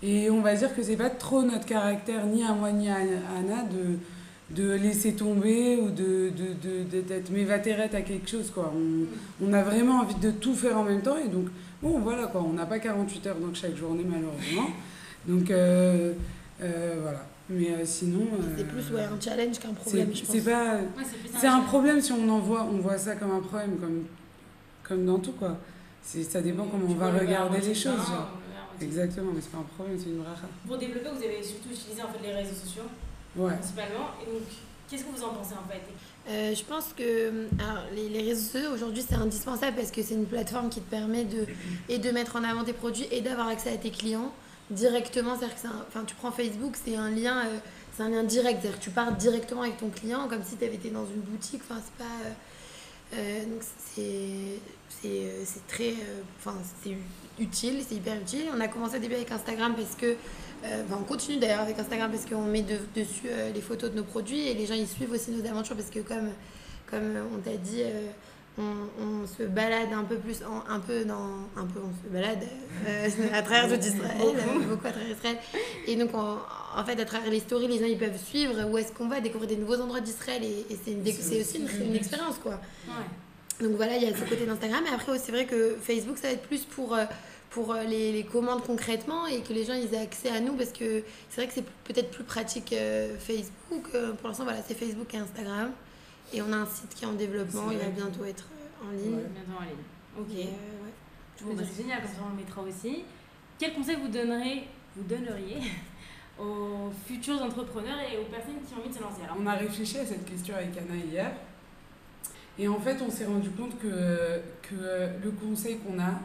Et 0.02 0.30
on 0.30 0.40
va 0.42 0.54
dire 0.54 0.74
que 0.76 0.82
c'est 0.82 0.96
pas 0.96 1.10
trop 1.10 1.42
notre 1.42 1.66
caractère, 1.66 2.24
ni 2.26 2.44
à 2.44 2.52
moi 2.52 2.70
ni 2.70 2.88
à 2.88 2.96
Anna, 2.96 3.64
de, 3.64 4.54
de 4.62 4.72
laisser 4.74 5.14
tomber 5.14 5.76
ou 5.76 5.88
de, 5.90 6.30
de, 6.30 6.52
de, 6.62 6.84
de- 6.90 7.00
d'être 7.00 7.30
mévatérette 7.30 7.94
à 7.94 8.02
quelque 8.02 8.28
chose. 8.28 8.50
Quoi. 8.54 8.72
On, 8.76 9.44
on 9.44 9.52
a 9.52 9.62
vraiment 9.62 10.00
envie 10.00 10.14
de 10.16 10.30
tout 10.30 10.54
faire 10.54 10.78
en 10.78 10.84
même 10.84 11.00
temps. 11.02 11.16
Et 11.16 11.28
donc, 11.28 11.46
bon, 11.82 11.98
voilà, 11.98 12.26
quoi. 12.26 12.42
on 12.42 12.52
n'a 12.52 12.66
pas 12.66 12.78
48 12.78 13.26
heures 13.26 13.36
dans 13.36 13.52
chaque 13.54 13.74
journée, 13.76 14.04
malheureusement. 14.06 14.70
Donc, 15.26 15.50
euh, 15.50 16.12
euh, 16.62 16.94
voilà. 17.02 17.26
Mais 17.50 17.70
euh, 17.70 17.84
sinon. 17.84 18.20
C'est 18.56 18.68
plus 18.68 18.90
ouais, 18.94 19.02
un 19.02 19.20
challenge 19.20 19.58
qu'un 19.58 19.72
problème, 19.72 20.10
je 20.12 20.18
c'est 20.18 20.24
pense. 20.26 20.34
c'est 20.36 20.50
pas. 20.50 20.74
Ouais, 20.74 21.04
c'est 21.34 21.46
un 21.46 21.50
challenge. 21.50 21.66
problème 21.66 22.00
si 22.02 22.12
on 22.12 22.28
en 22.28 22.38
voit, 22.40 22.62
on 22.72 22.76
voit 22.78 22.98
ça 22.98 23.16
comme 23.16 23.30
un 23.32 23.40
problème, 23.40 23.76
comme, 23.80 24.04
comme 24.84 25.04
dans 25.06 25.18
tout 25.18 25.32
quoi. 25.32 25.56
C'est, 26.02 26.22
ça 26.24 26.40
dépend 26.40 26.64
comment 26.64 26.86
on 26.88 26.94
va 26.94 27.10
regarder 27.12 27.60
les 27.60 27.74
choses. 27.74 27.96
genre. 27.96 28.30
Exactement, 28.80 29.32
mais 29.34 29.40
c'est 29.40 29.50
pas 29.50 29.58
un 29.58 29.62
problème, 29.76 29.98
c'est 29.98 30.08
une 30.10 30.18
bracha. 30.18 30.42
Pour 30.66 30.78
développer, 30.78 31.08
vous 31.10 31.22
avez 31.24 31.42
surtout 31.42 31.68
utilisé 31.70 32.00
en 32.02 32.08
fait 32.08 32.22
les 32.26 32.32
réseaux 32.34 32.54
sociaux 32.54 32.84
Ouais. 33.36 33.52
principalement. 33.54 34.10
Et 34.22 34.32
donc, 34.32 34.42
qu'est-ce 34.88 35.04
que 35.04 35.10
vous 35.16 35.22
en 35.24 35.30
pensez 35.34 35.54
en 35.54 35.68
fait? 35.70 35.82
Euh, 36.30 36.54
je 36.54 36.64
pense 36.64 36.92
que 36.96 37.46
alors, 37.58 37.84
les, 37.94 38.08
les 38.08 38.22
réseaux 38.22 38.42
sociaux 38.52 38.70
aujourd'hui 38.74 39.02
c'est 39.06 39.14
indispensable 39.16 39.76
parce 39.76 39.90
que 39.90 40.02
c'est 40.02 40.14
une 40.14 40.26
plateforme 40.26 40.68
qui 40.68 40.80
te 40.80 40.88
permet 40.90 41.24
de, 41.24 41.46
et 41.88 41.98
de 41.98 42.10
mettre 42.10 42.36
en 42.36 42.44
avant 42.44 42.64
tes 42.64 42.72
produits 42.74 43.06
et 43.10 43.20
d'avoir 43.20 43.48
accès 43.48 43.72
à 43.72 43.76
tes 43.76 43.90
clients 43.90 44.32
directement. 44.70 45.36
C'est-à-dire 45.36 45.54
que 45.56 45.60
c'est 45.62 45.68
un- 45.68 45.84
enfin, 45.88 46.04
tu 46.06 46.14
prends 46.14 46.30
Facebook, 46.30 46.76
c'est 46.84 46.94
un 46.96 47.10
lien, 47.10 47.46
euh, 47.46 47.58
c'est 47.96 48.02
un 48.04 48.10
lien 48.10 48.22
direct. 48.22 48.60
C'est-à-dire 48.62 48.78
que 48.78 48.84
tu 48.84 48.90
parles 48.90 49.16
directement 49.16 49.62
avec 49.62 49.78
ton 49.78 49.88
client 49.88 50.28
comme 50.28 50.44
si 50.44 50.56
tu 50.56 50.64
avais 50.64 50.74
été 50.76 50.90
dans 50.90 51.06
une 51.06 51.20
boutique. 51.22 51.62
Enfin, 51.68 51.80
c'est 51.84 52.04
pas. 52.04 52.10
euh, 52.24 53.16
euh, 53.16 53.44
donc 53.44 53.62
c'est 53.94 54.60
c'est 55.02 55.08
euh, 55.08 55.42
c'est 55.44 55.66
très 55.66 55.90
euh, 55.90 56.22
enfin 56.38 56.54
c'est 56.82 56.96
utile 57.40 57.82
c'est 57.88 57.94
hyper 57.96 58.16
utile. 58.20 58.46
On 58.56 58.60
a 58.60 58.68
commencé 58.68 58.96
au 58.96 59.00
début 59.00 59.14
avec 59.14 59.30
Instagram 59.30 59.74
parce 59.76 59.94
que 59.94 60.06
euh, 60.64 60.82
enfin, 60.86 60.98
on 61.00 61.04
continue 61.04 61.38
d'ailleurs 61.38 61.60
avec 61.60 61.78
Instagram 61.78 62.10
parce 62.10 62.26
qu'on 62.26 62.42
met 62.42 62.62
de- 62.62 62.80
dessus 62.94 63.26
euh, 63.26 63.52
les 63.52 63.60
photos 63.60 63.90
de 63.92 63.96
nos 63.96 64.04
produits 64.04 64.48
et 64.48 64.54
les 64.54 64.66
gens 64.66 64.74
ils 64.74 64.88
suivent 64.88 65.12
aussi 65.12 65.30
nos 65.30 65.46
aventures 65.48 65.76
parce 65.76 65.90
que 65.90 66.00
comme 66.00 66.30
comme 66.90 67.14
on 67.34 67.38
t'a 67.38 67.56
dit 67.56 67.82
euh, 67.82 68.08
on, 68.60 68.64
on 69.00 69.24
se 69.26 69.44
balade 69.44 69.92
un 69.92 70.02
peu 70.02 70.16
plus 70.16 70.38
en- 70.42 70.68
un 70.68 70.80
peu 70.80 71.04
dans 71.04 71.28
un 71.56 71.64
peu 71.64 71.78
on 71.80 71.92
se 72.08 72.12
balade 72.12 72.42
à 73.32 73.42
travers 73.42 73.68
tout 73.78 73.86
Israël 73.86 74.18
beaucoup. 74.18 74.86
à 74.86 74.90
travers 74.90 75.10
Israël. 75.10 75.36
Et 75.86 75.94
donc 75.94 76.10
on- 76.14 76.38
en 76.76 76.84
fait 76.84 77.00
à 77.00 77.04
travers 77.04 77.30
les 77.30 77.38
stories 77.40 77.68
les 77.68 77.78
gens 77.78 77.84
ils 77.86 77.98
peuvent 77.98 78.18
suivre 78.20 78.68
où 78.68 78.76
est-ce 78.78 78.90
qu'on 78.92 79.06
va 79.08 79.20
découvrir 79.20 79.48
des 79.48 79.56
nouveaux 79.56 79.80
endroits 79.80 80.00
d'Israël 80.00 80.42
et, 80.42 80.66
et 80.72 80.78
c'est 80.84 81.40
aussi 81.40 81.58
une, 81.58 81.86
une 81.86 81.94
expérience 81.94 82.38
quoi. 82.42 82.60
Ouais. 82.88 82.92
Donc 83.60 83.72
voilà, 83.72 83.96
il 83.96 84.02
y 84.02 84.06
a 84.06 84.16
ce 84.16 84.24
côté 84.24 84.46
d'Instagram. 84.46 84.84
Et 84.86 84.94
après, 84.94 85.12
aussi, 85.12 85.22
c'est 85.24 85.32
vrai 85.32 85.46
que 85.46 85.76
Facebook, 85.80 86.18
ça 86.18 86.28
va 86.28 86.34
être 86.34 86.42
plus 86.42 86.64
pour, 86.64 86.94
euh, 86.94 87.04
pour 87.50 87.72
euh, 87.72 87.82
les, 87.84 88.12
les 88.12 88.24
commandes 88.24 88.62
concrètement 88.62 89.26
et 89.26 89.40
que 89.40 89.52
les 89.52 89.64
gens 89.64 89.74
ils 89.74 89.92
aient 89.94 90.02
accès 90.02 90.30
à 90.30 90.40
nous 90.40 90.54
parce 90.54 90.70
que 90.70 91.02
c'est 91.28 91.40
vrai 91.40 91.48
que 91.48 91.54
c'est 91.54 91.64
peut-être 91.84 92.10
plus 92.10 92.24
pratique 92.24 92.72
euh, 92.72 93.16
Facebook. 93.18 93.88
Pour 94.18 94.28
l'instant, 94.28 94.44
voilà, 94.44 94.60
c'est 94.66 94.74
Facebook 94.74 95.12
et 95.14 95.18
Instagram. 95.18 95.72
Et 96.32 96.42
on 96.42 96.52
a 96.52 96.56
un 96.56 96.66
site 96.66 96.94
qui 96.94 97.04
est 97.04 97.06
en 97.06 97.14
développement. 97.14 97.70
Il 97.70 97.78
va 97.78 97.86
bientôt 97.86 98.24
être 98.24 98.46
en 98.82 98.90
ligne. 98.90 99.16
Bientôt 99.32 99.58
en 99.58 99.62
ligne. 99.62 100.18
Ok. 100.18 100.30
Euh, 100.30 100.42
ouais. 100.44 100.92
Bon, 101.42 101.54
bah, 101.54 101.62
c'est 101.68 101.82
génial, 101.82 102.02
comme 102.02 102.10
ça 102.10 102.16
on 102.26 102.30
le 102.30 102.36
mettra 102.36 102.62
aussi. 102.62 103.04
Quel 103.58 103.72
conseil 103.72 103.96
vous 103.96 104.08
donnerez, 104.08 104.64
vous 104.96 105.04
donneriez 105.04 105.58
aux 106.38 106.90
futurs 107.06 107.42
entrepreneurs 107.42 107.98
et 108.00 108.18
aux 108.18 108.24
personnes 108.24 108.60
qui 108.66 108.74
ont 108.74 108.78
envie 108.78 108.90
de 108.90 108.94
se 108.94 109.00
lancer? 109.00 109.22
Alors, 109.24 109.36
On 109.40 109.46
a 109.46 109.54
réfléchi 109.54 109.98
à 109.98 110.06
cette 110.06 110.24
question 110.24 110.54
avec 110.54 110.70
Anna 110.76 110.96
hier. 110.96 111.32
Et 112.58 112.66
en 112.66 112.80
fait, 112.80 112.96
on 113.06 113.10
s'est 113.10 113.24
rendu 113.24 113.50
compte 113.50 113.78
que, 113.78 113.88
que 114.62 115.24
le 115.24 115.30
conseil 115.30 115.78
qu'on 115.78 115.98
a, 115.98 116.20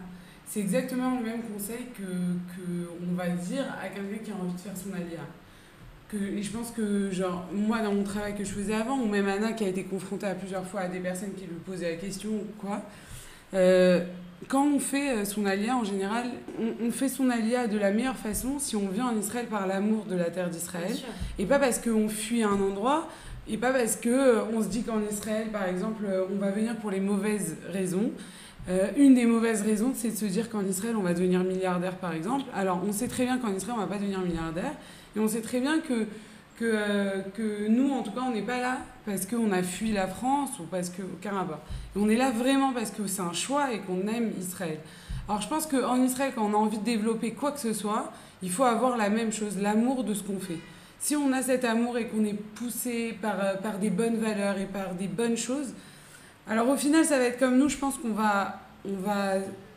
c'est 0.48 0.60
exactement 0.60 1.18
le 1.20 1.24
même 1.26 1.42
conseil 1.44 1.86
que, 1.96 2.04
que 2.04 2.90
on 3.08 3.16
va 3.16 3.30
dire 3.30 3.66
à 3.82 3.88
quelqu'un 3.88 4.24
qui 4.24 4.32
a 4.32 4.36
envie 4.36 4.54
de 4.54 4.60
faire 4.60 4.76
son 4.76 4.94
alia. 4.94 5.22
Que, 6.10 6.18
et 6.18 6.44
je 6.44 6.52
pense 6.52 6.72
que, 6.72 7.12
genre, 7.12 7.48
moi, 7.54 7.82
dans 7.82 7.94
mon 7.94 8.04
travail 8.04 8.36
que 8.36 8.44
je 8.44 8.52
faisais 8.52 8.74
avant, 8.74 9.00
ou 9.00 9.08
même 9.08 9.28
Anna 9.28 9.54
qui 9.54 9.64
a 9.64 9.68
été 9.68 9.84
confrontée 9.84 10.28
à 10.28 10.36
plusieurs 10.36 10.66
fois 10.66 10.82
à 10.82 10.88
des 10.88 11.00
personnes 11.00 11.34
qui 11.34 11.46
lui 11.46 11.60
posaient 11.66 11.92
la 11.92 11.98
question 11.98 12.30
ou 12.30 12.46
quoi, 12.60 12.82
euh, 13.54 14.04
quand 14.48 14.68
on 14.68 14.80
fait 14.80 15.12
euh, 15.12 15.26
son 15.26 15.46
alia, 15.46 15.76
en 15.78 15.84
général, 15.84 16.26
on, 16.60 16.88
on 16.88 16.92
fait 16.92 17.10
son 17.10 17.30
alia 17.30 17.68
de 17.68 17.78
la 17.78 17.92
meilleure 17.92 18.18
façon 18.18 18.60
si 18.60 18.76
on 18.76 18.90
vient 18.90 19.08
en 19.08 19.18
Israël 19.18 19.46
par 19.48 19.68
l'amour 19.68 20.06
de 20.06 20.16
la 20.16 20.30
terre 20.30 20.50
d'Israël. 20.50 20.96
Et 21.40 21.46
pas 21.46 21.60
parce 21.60 21.80
qu'on 21.80 22.10
fuit 22.10 22.44
un 22.44 22.60
endroit, 22.60 23.08
et 23.48 23.58
pas 23.58 23.72
parce 23.72 23.96
que 23.98 24.10
euh, 24.10 24.44
on 24.54 24.62
se 24.62 24.68
dit 24.68 24.84
qu'en 24.84 25.02
Israël, 25.02 25.50
par 25.52 25.68
exemple, 25.68 26.06
euh, 26.06 26.26
on 26.34 26.38
va 26.38 26.52
venir 26.52 26.78
pour 26.78 26.92
les 26.92 27.02
mauvaises 27.02 27.58
raisons. 27.72 28.12
Euh, 28.70 28.88
une 28.96 29.16
des 29.16 29.26
mauvaises 29.26 29.62
raisons, 29.64 29.92
c'est 29.94 30.12
de 30.12 30.16
se 30.16 30.26
dire 30.26 30.50
qu'en 30.50 30.64
Israël, 30.64 30.96
on 30.96 31.02
va 31.02 31.14
devenir 31.14 31.44
milliardaire, 31.44 31.98
par 31.98 32.14
exemple. 32.14 32.46
Alors, 32.56 32.82
on 32.88 32.94
sait 32.94 33.10
très 33.10 33.26
bien 33.26 33.38
qu'en 33.38 33.54
Israël, 33.54 33.76
on 33.78 33.82
va 33.82 33.88
pas 33.88 33.98
devenir 33.98 34.20
milliardaire. 34.22 34.72
Et 35.16 35.20
on 35.20 35.28
sait 35.28 35.42
très 35.42 35.60
bien 35.60 35.80
que, 35.80 36.06
que, 36.58 37.22
que 37.36 37.68
nous, 37.68 37.92
en 37.92 38.02
tout 38.02 38.12
cas, 38.12 38.22
on 38.22 38.32
n'est 38.32 38.42
pas 38.42 38.62
là 38.62 38.78
parce 39.06 39.26
qu'on 39.26 39.52
a 39.52 39.62
fui 39.62 39.92
la 39.92 40.08
France 40.08 40.52
ou 40.60 40.64
parce 40.64 40.90
que... 40.90 41.02
Rapport. 41.28 41.60
On 41.98 42.10
est 42.10 42.16
là 42.16 42.32
vraiment 42.32 42.72
parce 42.72 42.92
que 42.92 43.06
c'est 43.08 43.22
un 43.22 43.34
choix 43.34 43.74
et 43.74 43.80
qu'on 43.80 44.08
aime 44.08 44.32
Israël. 44.40 44.80
Alors, 45.28 45.42
je 45.42 45.50
pense 45.50 45.68
qu'en 45.68 46.02
Israël, 46.02 46.32
quand 46.34 46.46
on 46.46 46.54
a 46.54 46.58
envie 46.58 46.78
de 46.78 46.86
développer 46.86 47.32
quoi 47.32 47.52
que 47.52 47.60
ce 47.60 47.74
soit, 47.74 48.14
il 48.42 48.50
faut 48.50 48.64
avoir 48.64 48.96
la 48.96 49.10
même 49.10 49.34
chose, 49.34 49.58
l'amour 49.60 50.06
de 50.06 50.14
ce 50.14 50.24
qu'on 50.24 50.40
fait 50.40 50.60
si 51.04 51.18
on 51.18 51.34
a 51.34 51.42
cet 51.42 51.66
amour 51.66 51.98
et 51.98 52.08
qu'on 52.08 52.24
est 52.24 52.34
poussé 52.56 53.18
par, 53.22 53.36
euh, 53.44 53.56
par 53.56 53.78
des 53.78 53.90
bonnes 53.90 54.18
valeurs 54.18 54.58
et 54.58 54.66
par 54.66 54.96
des 54.96 55.08
bonnes 55.08 55.36
choses, 55.36 55.74
alors 56.48 56.70
au 56.70 56.78
final, 56.78 57.04
ça 57.04 57.18
va 57.18 57.26
être 57.26 57.38
comme 57.38 57.58
nous, 57.58 57.68
je 57.68 57.78
pense 57.78 57.98
qu'on 57.98 58.14
va, 58.14 58.62
on 58.86 58.96
va 59.06 59.34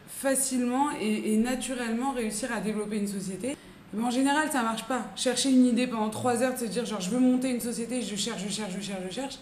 facilement 0.08 0.90
et, 1.00 1.34
et 1.34 1.36
naturellement 1.36 2.12
réussir 2.12 2.52
à 2.52 2.60
développer 2.60 2.98
une 2.98 3.08
société. 3.08 3.56
Mais 3.92 4.04
en 4.04 4.10
général, 4.10 4.50
ça 4.52 4.62
marche 4.62 4.84
pas. 4.84 5.02
Chercher 5.16 5.50
une 5.50 5.66
idée 5.66 5.88
pendant 5.88 6.10
trois 6.10 6.42
heures, 6.42 6.54
de 6.54 6.58
se 6.58 6.64
dire 6.64 6.86
genre 6.86 7.00
je 7.00 7.10
veux 7.10 7.18
monter 7.18 7.50
une 7.50 7.60
société, 7.60 8.02
je 8.02 8.14
cherche, 8.14 8.42
je 8.46 8.52
cherche, 8.52 8.72
je 8.76 8.80
cherche, 8.80 9.02
je 9.08 9.12
cherche, 9.12 9.38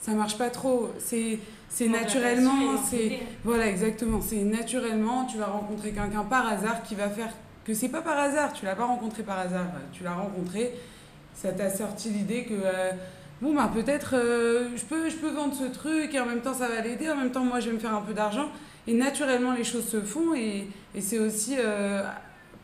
ça 0.00 0.12
marche 0.12 0.38
pas 0.38 0.50
trop. 0.50 0.90
C'est 0.98 1.40
c'est 1.68 1.88
naturellement, 1.88 2.80
c'est 2.88 3.02
l'envie. 3.02 3.18
voilà 3.42 3.66
exactement, 3.66 4.20
c'est 4.20 4.44
naturellement, 4.44 5.24
tu 5.24 5.38
vas 5.38 5.46
rencontrer 5.46 5.90
quelqu'un 5.90 6.22
par 6.22 6.46
hasard 6.46 6.84
qui 6.84 6.94
va 6.94 7.08
faire 7.08 7.30
que 7.64 7.74
c'est 7.74 7.88
pas 7.88 8.00
par 8.00 8.16
hasard, 8.16 8.52
tu 8.52 8.64
l'as 8.64 8.76
pas 8.76 8.86
rencontré 8.86 9.24
par 9.24 9.40
hasard, 9.40 9.66
tu 9.92 10.04
l'as 10.04 10.14
rencontré, 10.14 10.72
ça 11.36 11.52
t'a 11.52 11.70
sorti 11.70 12.08
l'idée 12.10 12.44
que 12.44 12.54
euh, 12.54 12.90
bon 13.42 13.54
bah 13.54 13.70
peut-être 13.72 14.14
euh, 14.14 14.68
je 14.76 14.84
peux 15.16 15.30
vendre 15.30 15.54
ce 15.54 15.64
truc 15.64 16.14
et 16.14 16.20
en 16.20 16.26
même 16.26 16.40
temps 16.40 16.54
ça 16.54 16.66
va 16.68 16.80
l'aider, 16.80 17.08
en 17.10 17.16
même 17.16 17.30
temps 17.30 17.44
moi 17.44 17.60
je 17.60 17.68
vais 17.68 17.74
me 17.74 17.78
faire 17.78 17.94
un 17.94 18.00
peu 18.02 18.14
d'argent 18.14 18.48
et 18.88 18.94
naturellement 18.94 19.52
les 19.52 19.64
choses 19.64 19.86
se 19.86 20.00
font 20.00 20.34
et, 20.34 20.66
c'est 21.00 21.18
aussi 21.18 21.56
euh, 21.58 22.02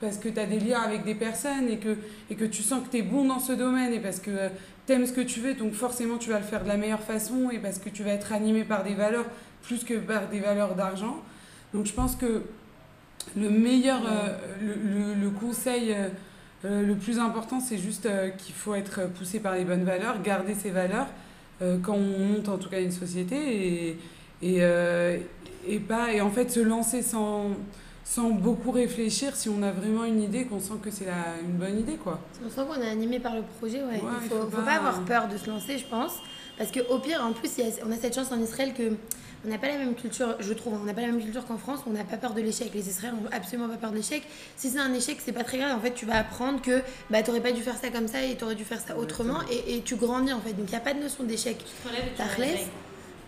parce 0.01 0.17
que 0.17 0.29
tu 0.29 0.41
as 0.41 0.47
des 0.47 0.59
liens 0.59 0.81
avec 0.81 1.05
des 1.05 1.15
personnes 1.15 1.69
et 1.69 1.77
que, 1.77 1.97
et 2.31 2.35
que 2.35 2.45
tu 2.47 2.63
sens 2.63 2.83
que 2.85 2.91
tu 2.91 2.97
es 2.99 3.03
bon 3.03 3.27
dans 3.27 3.39
ce 3.39 3.53
domaine 3.53 3.93
et 3.93 4.01
parce 4.01 4.21
que 4.21 4.49
tu 4.87 4.93
aimes 4.95 5.07
ce 5.07 5.13
que 5.13 5.21
tu 5.21 5.41
veux, 5.41 5.55
donc 5.55 5.75
forcément 5.75 6.17
tu 6.19 6.31
vas 6.31 6.39
le 6.39 6.45
faire 6.45 6.63
de 6.65 6.69
la 6.69 6.77
meilleure 6.77 7.03
façon 7.03 7.51
et 7.53 7.59
parce 7.59 7.79
que 7.79 7.89
tu 7.91 8.03
vas 8.03 8.11
être 8.13 8.33
animé 8.33 8.65
par 8.65 8.83
des 8.85 8.95
valeurs 8.95 9.27
plus 9.63 9.85
que 9.85 9.95
par 9.95 10.29
des 10.29 10.41
valeurs 10.41 10.75
d'argent. 10.75 11.19
Donc 11.75 11.87
je 11.87 11.93
pense 11.93 12.17
que 12.17 12.43
le 13.37 13.49
meilleur, 13.51 14.01
le, 14.61 14.75
le- 14.75 15.15
le 15.15 15.31
conseil 15.31 15.95
euh, 16.64 16.83
le 16.83 16.94
plus 16.94 17.18
important, 17.18 17.61
c'est 17.61 17.79
juste 17.79 18.07
euh, 18.07 18.31
qu'il 18.31 18.55
faut 18.55 18.75
être 18.75 19.09
poussé 19.18 19.40
par 19.40 19.55
les 19.55 19.64
bonnes 19.64 19.85
valeurs, 19.85 20.20
garder 20.22 20.55
ses 20.55 20.70
valeurs 20.70 21.07
euh, 21.61 21.79
quand 21.83 21.94
on 21.94 22.18
monte 22.18 22.48
en 22.48 22.59
tout 22.59 22.68
cas 22.68 22.81
une 22.81 22.92
société 22.92 23.37
et, 23.37 23.98
et, 24.42 24.61
et, 25.68 25.79
pas, 25.79 26.12
et 26.12 26.20
en 26.20 26.31
fait 26.31 26.51
se 26.51 26.61
lancer 26.61 27.03
sans, 27.03 27.51
sans 28.05 28.31
beaucoup 28.31 28.70
réfléchir 28.72 29.35
si 29.37 29.48
on 29.48 29.62
a 29.62 29.70
vraiment 29.70 30.05
une 30.05 30.20
idée, 30.22 30.44
qu'on 30.44 30.61
sent 30.61 30.75
que 30.83 30.90
c'est 30.90 31.07
une 31.44 31.57
bonne 31.59 31.79
idée. 31.79 31.94
quoi. 31.96 32.20
On 32.44 32.51
sent 32.51 32.62
qu'on 32.68 32.81
est 32.83 32.88
animé 32.90 33.18
par 33.20 33.35
le 33.37 33.42
projet, 33.42 33.79
ouais. 33.83 33.94
Ouais, 34.01 34.01
il 34.20 34.25
il 34.25 34.29
faut, 34.29 34.37
faut 34.42 34.51
faut 34.51 34.62
pas- 34.62 34.72
avoir 34.72 35.01
peur 35.03 35.29
de 35.29 35.37
se 35.37 35.48
lancer, 35.48 35.79
je 35.79 35.87
pense. 35.87 36.14
Parce 36.59 36.70
qu'au 36.70 36.98
pire, 36.98 37.22
en 37.25 37.33
plus, 37.33 37.48
a- 37.61 37.87
on 37.87 37.90
a 37.92 37.96
cette 37.96 38.14
chance 38.14 38.31
en 38.33 38.40
Israël 38.40 38.72
que 38.77 38.92
on 39.44 39.48
n'a 39.48 39.59
pas 39.59 39.68
la 39.68 39.78
même 39.78 39.94
culture, 39.94 40.37
je 40.38 40.52
trouve, 40.52 40.74
on 40.81 40.85
n'a 40.85 40.94
pas 40.94 41.00
la 41.00 41.09
même 41.09 41.20
culture 41.20 41.44
qu'en 41.46 41.59
France, 41.59 41.81
on 41.87 41.90
n'a 41.90 42.05
pas 42.05 42.16
peur 42.16 42.33
de 42.33 42.40
l'échec. 42.40 42.70
Les 42.74 42.88
Israéliens 42.88 43.16
n'ont 43.16 43.28
absolument 43.33 43.68
pas 43.68 43.76
peur 43.76 43.90
de 43.90 43.96
l'échec. 43.96 44.22
Si 44.57 44.70
c'est 44.70 44.78
un 44.78 44.92
échec, 44.94 45.18
c'est 45.24 45.33
pas 45.33 45.44
très 45.44 45.59
grave. 45.59 45.76
En 45.76 45.81
fait, 45.81 45.94
tu 45.94 46.07
vas 46.07 46.18
apprendre 46.18 46.62
que 46.62 46.83
bah, 47.11 47.22
tu 47.22 47.31
n'aurais 47.31 47.42
pas 47.42 47.52
dû 47.52 47.62
faire 47.62 47.76
ça 47.76 47.90
comme 47.90 48.07
ça 48.07 48.22
et 48.22 48.37
tu 48.37 48.44
aurais 48.44 48.55
dû 48.55 48.64
faire 48.64 48.81
ça 48.81 48.96
autrement 48.96 49.40
et, 49.50 49.76
et 49.76 49.83
tu 49.83 49.96
grandis 49.96 50.33
en 50.33 50.40
fait. 50.40 50.52
Donc 50.52 50.66
il 50.68 50.70
n'y 50.70 50.76
a 50.76 50.81
pas 50.81 50.94
de 50.94 51.00
notion 51.00 51.24
d'échec. 51.24 51.59
Tu 51.59 51.64
te 51.64 51.88
relèves 51.88 52.57
et 52.57 52.59
tu. 52.59 52.70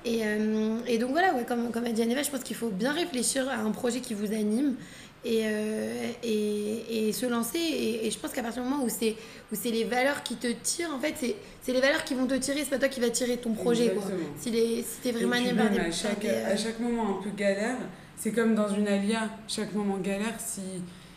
Et, 0.07 0.21
euh, 0.23 0.79
et 0.87 0.99
donc 0.99 1.13
voilà, 1.13 1.33
ouais, 1.33 1.45
comme, 1.45 1.71
comme 1.71 1.87
a 1.87 1.91
dit 1.91 2.03
Aneva, 2.03 2.23
je 2.23 2.31
pense 2.31 2.43
qu'il 2.43 2.57
faut 2.57 2.69
bien 2.69 2.93
réfléchir 2.93 3.49
à 3.49 3.57
un 3.57 3.71
projet 3.71 4.01
qui 4.01 4.13
vous 4.13 4.35
anime 4.35 4.77
et, 5.25 5.43
euh, 5.45 6.11
et, 6.23 7.09
et 7.09 7.13
se 7.13 7.27
lancer. 7.27 7.59
Et, 7.59 8.07
et 8.07 8.11
je 8.11 8.19
pense 8.19 8.33
qu'à 8.33 8.43
partir 8.43 8.63
du 8.63 8.69
moment 8.69 8.85
où 8.85 8.89
c'est, 8.89 9.17
où 9.53 9.55
c'est 9.55 9.71
les 9.71 9.85
valeurs 9.85 10.23
qui 10.23 10.37
te 10.37 10.49
tirent, 10.63 10.91
en 10.95 11.01
fait, 11.01 11.15
c'est, 11.19 11.37
c'est 11.63 11.73
les 11.73 11.81
valeurs 11.81 12.05
qui 12.05 12.15
vont 12.15 12.27
te 12.27 12.35
tirer, 12.35 12.61
c'est 12.61 12.71
pas 12.71 12.79
toi 12.79 12.89
qui 12.89 13.01
va 13.01 13.11
tirer 13.11 13.37
ton 13.39 13.53
projet. 13.55 13.91
Quoi. 13.91 14.03
Si, 14.39 14.51
les, 14.51 14.83
si 14.83 15.01
t'es 15.03 15.13
vraiment 15.13 15.35
animé 15.35 15.55
par 15.55 15.71
des 15.71 15.81
à 15.81 15.91
chaque, 15.91 16.21
des, 16.21 16.29
à 16.29 16.57
chaque 16.57 16.79
moment 16.81 17.19
un 17.19 17.23
peu 17.23 17.31
galère, 17.31 17.77
c'est 18.17 18.33
comme 18.33 18.55
dans 18.55 18.69
une 18.69 18.89
alia, 18.89 19.31
chaque 19.49 19.75
moment 19.75 19.99
galère, 19.99 20.35
si, 20.39 20.61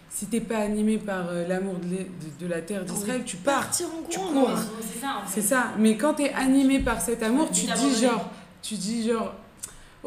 si 0.09 0.25
t'es 0.27 0.41
pas 0.41 0.57
animé 0.57 0.97
par 0.97 1.29
euh, 1.29 1.47
l'amour 1.47 1.75
de, 1.75 2.47
la 2.47 2.61
terre 2.61 2.85
d'Israël, 2.85 3.23
tu 3.25 3.37
pars. 3.37 3.69
tu 3.71 3.83
cours. 3.83 4.51
C'est 4.81 4.99
ça, 4.99 5.21
en 5.21 5.27
fait. 5.27 5.41
C'est 5.41 5.47
ça. 5.47 5.73
Mais 5.77 5.95
quand 5.97 6.15
tu 6.15 6.23
es 6.23 6.33
animé 6.33 6.79
par 6.79 7.01
cet 7.01 7.23
amour, 7.23 7.49
Tu 7.51 7.67
vas 7.67 7.75
dis 7.75 8.01
genre, 8.01 8.29
tu 8.61 8.75
dis 8.75 9.07
genre, 9.07 9.35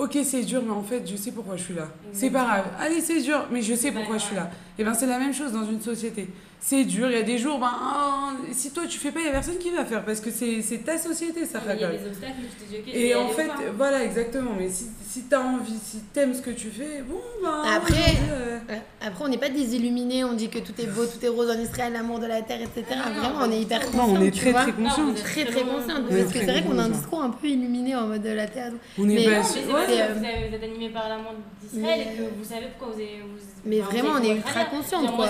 ok 0.00 0.18
c'est 0.24 0.42
dur, 0.42 0.62
mais 0.64 0.72
en 0.72 0.82
fait 0.82 1.02
je 1.06 1.14
sais 1.14 1.30
pourquoi 1.30 1.56
je 1.56 1.62
suis 1.62 1.74
là. 1.74 1.88
C'est 2.12 2.30
pas 2.30 2.44
grave. 2.44 2.64
Allez 2.78 3.00
c'est 3.00 3.20
dur, 3.20 3.46
mais 3.52 3.60
je 3.60 3.74
sais 3.74 3.92
pourquoi 3.92 4.16
je 4.16 4.24
suis 4.24 4.36
là. 4.36 4.50
Et 4.78 4.84
ben 4.84 4.94
c'est 4.94 5.06
la 5.06 5.18
même 5.18 5.34
chose 5.34 5.52
dans 5.52 5.64
une 5.64 5.80
société. 5.80 6.28
C'est 6.62 6.84
dur, 6.84 7.08
il 7.10 7.16
y 7.16 7.20
a 7.20 7.22
des 7.22 7.38
jours, 7.38 7.58
ben 7.58 7.70
oh, 7.82 8.30
si 8.52 8.70
toi 8.70 8.82
tu 8.86 8.98
fais 8.98 9.10
pas, 9.10 9.20
il 9.20 9.26
y 9.26 9.28
a 9.28 9.32
personne 9.32 9.56
qui 9.56 9.70
va 9.70 9.84
faire 9.84 10.04
parce 10.04 10.20
que 10.20 10.30
c'est 10.30 10.60
c'est 10.60 10.78
ta 10.84 10.98
société, 10.98 11.46
ça 11.46 11.58
Il 11.64 11.80
y 11.80 11.84
a 11.84 11.88
rigole. 11.88 12.02
des 12.02 12.06
obstacles, 12.08 12.34
tu 12.58 12.64
te 12.64 12.70
dis, 12.70 12.76
ok, 12.78 12.84
je 12.86 12.92
vais 12.92 13.06
Et 13.08 13.14
en 13.14 13.28
fait, 13.28 13.46
pas. 13.46 13.54
voilà, 13.76 14.04
exactement. 14.04 14.50
Mais 14.58 14.68
si, 14.68 14.84
si 15.08 15.22
t'as 15.22 15.40
envie, 15.40 15.78
si 15.82 16.00
t'aimes 16.12 16.34
ce 16.34 16.42
que 16.42 16.50
tu 16.50 16.68
fais, 16.68 17.02
bon, 17.08 17.16
ben. 17.42 17.62
Après- 17.76 18.18
euh, 18.30 18.50
Ouais. 18.68 18.82
Après, 19.00 19.24
on 19.24 19.28
n'est 19.28 19.38
pas 19.38 19.48
des 19.48 19.74
illuminés, 19.74 20.22
on 20.22 20.34
dit 20.34 20.48
que 20.48 20.58
tout 20.58 20.78
est 20.78 20.86
beau, 20.86 21.04
tout 21.06 21.24
est 21.24 21.28
rose 21.28 21.50
en 21.50 21.58
Israël, 21.58 21.92
l'amour 21.94 22.18
de 22.20 22.26
la 22.26 22.42
terre, 22.42 22.60
etc. 22.60 22.84
Ah, 22.92 23.08
non, 23.08 23.20
Vraiment, 23.20 23.38
on 23.46 23.50
est 23.52 23.60
hyper 23.62 23.80
conscients. 23.86 24.06
Non, 24.06 24.14
on 24.20 24.22
est 24.22 24.30
très 24.30 24.52
très 24.52 24.66
Non, 24.72 24.88
conscient. 24.88 25.04
vous 25.04 25.10
êtes 25.10 25.22
Très 25.24 25.44
très 25.46 25.62
conscient. 25.62 25.96
Ouais, 26.02 26.20
Parce 26.22 26.32
que 26.34 26.38
c'est 26.40 26.44
vrai 26.46 26.62
qu'on 26.62 26.78
a 26.78 26.82
un 26.82 26.88
discours 26.90 27.22
un 27.22 27.30
peu 27.30 27.48
illuminé 27.48 27.96
en 27.96 28.06
mode 28.06 28.22
de 28.22 28.28
la 28.30 28.46
terre. 28.46 28.72
On 28.98 29.08
est 29.08 29.24
pas 29.24 29.30
euh, 29.30 29.40
vous, 29.40 30.54
êtes 30.54 30.62
animé 30.62 30.90
par 30.90 31.08
l'amour 31.08 31.32
d'Israël 31.62 32.00
et 32.00 32.16
que 32.16 32.22
euh, 32.22 32.28
vous 32.36 32.44
savez 32.44 32.66
pourquoi 32.78 32.94
vous 32.94 33.00
avez. 33.00 33.22
Mais 33.64 33.80
vraiment, 33.80 34.10
on 34.20 34.22
est 34.22 34.36
ultra 34.36 34.60
Dire, 34.64 35.12
Moi, 35.16 35.28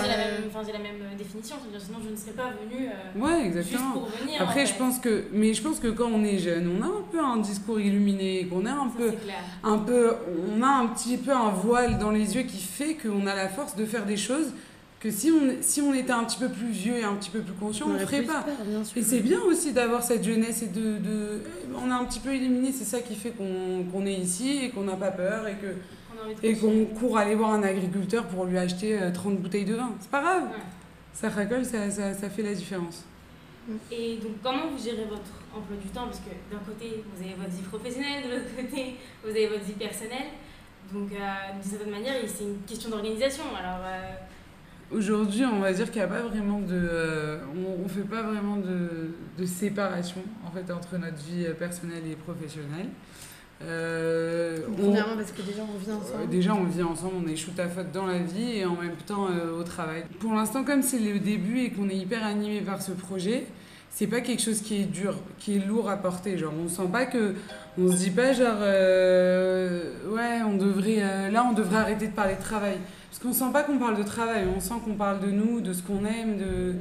j'ai 0.65 0.71
la 0.71 0.79
même, 0.79 0.97
euh, 1.21 1.23
définition, 1.23 1.55
c'est-à-dire 1.61 1.85
sinon 1.85 1.99
je 2.05 2.11
ne 2.11 2.15
serais 2.15 2.31
pas 2.31 2.49
venue 2.51 2.87
euh, 2.87 3.19
Ouais, 3.19 3.43
juste 3.45 3.57
exactement. 3.57 3.91
pour 3.93 4.07
venir. 4.09 4.41
Après, 4.41 4.63
en 4.63 4.65
je 4.65 4.73
pense 4.75 4.99
que, 4.99 5.23
mais 5.31 5.53
je 5.53 5.61
pense 5.61 5.79
que 5.79 5.87
quand 5.87 6.09
on 6.13 6.23
est 6.23 6.37
jeune, 6.37 6.69
on 6.79 6.83
a 6.83 6.87
un 6.87 7.03
peu 7.11 7.19
un 7.19 7.37
discours 7.37 7.79
illuminé, 7.79 8.47
qu'on 8.47 8.65
a 8.65 8.71
un 8.71 8.89
Ça, 8.89 8.97
peu, 8.97 9.11
un 9.63 9.77
peu, 9.77 10.13
on 10.57 10.61
a 10.61 10.67
un 10.67 10.87
petit 10.87 11.17
peu 11.17 11.31
un 11.31 11.49
voile 11.49 11.97
dans 11.99 12.11
les 12.11 12.35
yeux 12.35 12.43
qui 12.43 12.61
fait 12.61 12.95
qu'on 12.95 13.25
a 13.27 13.35
la 13.35 13.47
force 13.49 13.75
de 13.75 13.85
faire 13.85 14.05
des 14.05 14.17
choses 14.17 14.51
que 14.99 15.09
si 15.09 15.31
on, 15.31 15.55
si 15.61 15.81
on 15.81 15.95
était 15.95 16.11
un 16.11 16.23
petit 16.23 16.37
peu 16.37 16.47
plus 16.49 16.69
vieux 16.69 16.97
et 16.97 17.03
un 17.03 17.15
petit 17.15 17.31
peu 17.31 17.39
plus 17.39 17.53
conscient, 17.55 17.87
on 17.89 17.93
ne 17.93 17.97
ferait 17.99 18.21
pas. 18.21 18.43
peur. 18.43 18.53
Et 18.95 19.01
c'est 19.01 19.21
bien 19.21 19.39
aussi 19.41 19.73
d'avoir 19.73 20.03
cette 20.03 20.23
jeunesse 20.23 20.61
et 20.61 20.67
de, 20.67 20.97
de, 20.99 21.41
on 21.83 21.89
a 21.89 21.95
un 21.95 22.05
petit 22.05 22.19
peu 22.19 22.35
illuminé, 22.35 22.71
c'est 22.71 22.83
ça 22.85 22.99
qui 22.99 23.15
fait 23.15 23.31
qu'on 23.31 23.83
qu'on 23.91 24.05
est 24.05 24.13
ici 24.13 24.59
et 24.65 24.69
qu'on 24.69 24.83
n'a 24.83 24.95
pas 24.95 25.09
peur 25.09 25.47
et 25.47 25.53
que 25.53 25.73
et 26.43 26.55
qu'on 26.55 26.85
court 26.85 27.17
aller 27.17 27.33
voir 27.33 27.51
un 27.51 27.63
agriculteur 27.63 28.25
pour 28.27 28.45
lui 28.45 28.59
acheter 28.59 29.01
euh, 29.01 29.11
30 29.11 29.39
bouteilles 29.39 29.65
de 29.65 29.73
vin. 29.73 29.89
C'est 29.99 30.11
pas 30.11 30.21
grave. 30.21 30.43
Ouais. 30.43 30.59
Ça 31.13 31.29
racole, 31.29 31.65
ça, 31.65 31.89
ça, 31.89 32.13
ça 32.13 32.29
fait 32.29 32.41
la 32.43 32.53
différence. 32.53 33.03
Et 33.91 34.17
donc, 34.17 34.41
comment 34.41 34.67
vous 34.71 34.83
gérez 34.83 35.05
votre 35.05 35.31
emploi 35.55 35.77
du 35.81 35.89
temps? 35.89 36.05
Parce 36.05 36.19
que 36.19 36.31
d'un 36.51 36.59
côté, 36.65 37.03
vous 37.13 37.23
avez 37.23 37.35
votre 37.35 37.49
vie 37.51 37.61
professionnelle, 37.63 38.23
de 38.27 38.29
l'autre 38.35 38.55
côté, 38.55 38.95
vous 39.23 39.29
avez 39.29 39.47
votre 39.47 39.63
vie 39.63 39.73
personnelle. 39.73 40.29
Donc, 40.91 41.11
euh, 41.11 41.53
d'une 41.53 41.69
certaine 41.71 41.91
manière, 41.91 42.15
c'est 42.27 42.43
une 42.43 42.61
question 42.67 42.89
d'organisation. 42.89 43.43
Alors, 43.57 43.79
euh, 43.85 44.13
Aujourd'hui, 44.91 45.45
on 45.45 45.59
va 45.59 45.71
dire 45.71 45.85
qu'il 45.89 46.01
n'y 46.01 46.05
a 46.05 46.07
pas 46.07 46.21
vraiment 46.23 46.59
de. 46.59 46.73
euh, 46.73 47.39
on 47.55 47.83
ne 47.83 47.87
fait 47.87 48.01
pas 48.01 48.23
vraiment 48.23 48.57
de, 48.57 49.15
de 49.37 49.45
séparation 49.45 50.21
en 50.45 50.51
fait, 50.51 50.69
entre 50.69 50.97
notre 50.97 51.15
vie 51.17 51.45
personnelle 51.57 52.03
et 52.11 52.15
professionnelle. 52.15 52.89
Euh, 53.67 54.57
on- 54.69 54.73
Premièrement, 54.83 55.15
parce 55.17 55.31
que 55.31 55.41
déjà, 55.41 55.61
on 55.61 55.77
vit 55.77 55.89
euh, 55.89 55.95
ensemble. 55.95 56.29
déjà, 56.29 56.53
on 56.55 56.63
vit 56.63 56.83
ensemble, 56.83 57.13
on 57.25 57.29
est 57.31 57.35
shoot 57.35 57.57
à 57.59 57.67
faute 57.67 57.91
dans 57.93 58.05
la 58.05 58.17
vie 58.19 58.57
et 58.57 58.65
en 58.65 58.75
même 58.75 58.95
temps 59.05 59.27
euh, 59.29 59.59
au 59.59 59.63
travail. 59.63 60.03
Pour 60.19 60.33
l'instant, 60.33 60.63
comme 60.63 60.81
c'est 60.81 60.99
le 60.99 61.19
début 61.19 61.59
et 61.61 61.69
qu'on 61.71 61.89
est 61.89 61.95
hyper 61.95 62.25
animé 62.25 62.61
par 62.61 62.81
ce 62.81 62.91
projet, 62.91 63.45
c'est 63.89 64.07
pas 64.07 64.21
quelque 64.21 64.41
chose 64.41 64.61
qui 64.61 64.77
est 64.81 64.85
dur, 64.85 65.15
qui 65.37 65.57
est 65.57 65.65
lourd 65.65 65.89
à 65.89 65.97
porter. 65.97 66.37
Genre, 66.37 66.53
on 66.63 66.67
sent 66.69 66.89
pas 66.91 67.05
que. 67.05 67.35
On 67.77 67.91
se 67.91 67.97
dit 67.97 68.09
pas, 68.11 68.33
genre, 68.33 68.57
euh, 68.61 69.81
ouais, 70.13 70.41
on 70.45 70.55
devrait. 70.57 70.99
euh, 71.01 71.29
là, 71.29 71.45
on 71.49 71.53
devrait 71.53 71.77
arrêter 71.77 72.07
de 72.07 72.13
parler 72.13 72.35
de 72.35 72.41
travail. 72.41 72.77
Parce 73.11 73.21
qu'on 73.23 73.33
sent 73.33 73.51
pas 73.51 73.63
qu'on 73.63 73.77
parle 73.77 73.97
de 73.97 74.03
travail, 74.03 74.47
on 74.55 74.61
sent 74.61 74.75
qu'on 74.85 74.93
parle 74.93 75.19
de 75.19 75.31
nous, 75.31 75.59
de 75.59 75.73
ce 75.73 75.83
qu'on 75.83 76.05
aime, 76.05 76.37
de. 76.37 76.75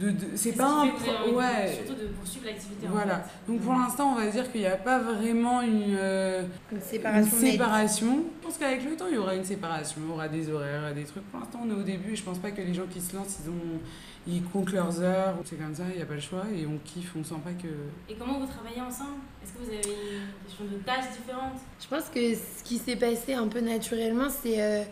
de, 0.00 0.10
de- 0.10 0.16
c'est 0.36 0.52
ce 0.52 0.56
pas 0.56 0.64
un. 0.68 0.88
pro- 0.88 1.34
Ouais. 1.36 1.70
Surtout 1.84 2.00
de 2.00 2.06
poursuivre 2.08 2.46
l'activité. 2.46 2.86
en 2.88 2.92
Voilà. 2.92 3.16
fait. 3.18 3.52
Donc 3.52 3.60
pour 3.60 3.74
l'instant, 3.74 4.12
on 4.12 4.14
va 4.14 4.26
dire 4.26 4.50
qu'il 4.50 4.62
n'y 4.62 4.66
a 4.66 4.76
pas 4.76 4.98
vraiment 5.00 5.60
une, 5.60 5.94
euh, 5.98 6.44
Une 6.72 6.80
séparation. 7.24 8.24
Je 8.40 8.46
pense 8.46 8.56
qu'avec 8.56 8.84
le 8.88 8.96
temps, 8.96 9.04
il 9.10 9.16
y 9.16 9.18
aura 9.18 9.34
une 9.34 9.44
séparation, 9.44 10.00
il 10.02 10.08
y 10.08 10.12
aura 10.12 10.28
des 10.28 10.50
horaires, 10.50 10.94
des 10.94 11.04
trucs. 11.04 11.24
Pour 11.24 11.40
l'instant, 11.40 11.60
on 11.62 11.70
est 11.70 11.74
au 11.78 11.82
début 11.82 12.12
et 12.12 12.16
je 12.16 12.22
pense 12.22 12.38
pas 12.38 12.50
que 12.50 12.62
les 12.62 12.72
gens 12.72 12.86
qui 12.90 13.02
se 13.02 13.14
lancent, 13.14 13.40
ils, 13.44 13.50
ont, 13.50 13.80
ils 14.26 14.42
comptent 14.44 14.72
leurs 14.72 14.98
heures. 15.02 15.34
C'est 15.44 15.56
comme 15.56 15.74
ça, 15.74 15.82
il 15.90 15.96
n'y 15.96 16.02
a 16.02 16.06
pas 16.06 16.14
le 16.14 16.20
choix 16.20 16.44
et 16.56 16.66
on 16.66 16.78
kiffe, 16.84 17.12
on 17.18 17.22
sent 17.22 17.34
pas 17.44 17.52
que... 17.52 17.68
Et 18.10 18.16
comment 18.18 18.38
vous 18.40 18.46
travaillez 18.46 18.80
ensemble? 18.80 19.18
Est-ce 19.44 19.52
que 19.52 19.58
vous 19.58 19.70
avez 19.70 19.82
des 19.82 20.56
choses 20.56 20.70
de 20.72 20.78
tâches 20.84 21.10
différentes 21.18 21.60
Je 21.80 21.86
pense 21.88 22.04
que 22.14 22.34
ce 22.34 22.64
qui 22.64 22.78
s'est 22.78 22.96
passé 22.96 23.34
un 23.34 23.46
peu 23.48 23.60
naturellement, 23.60 24.28
c'est 24.30 24.60
euh, 24.62 24.82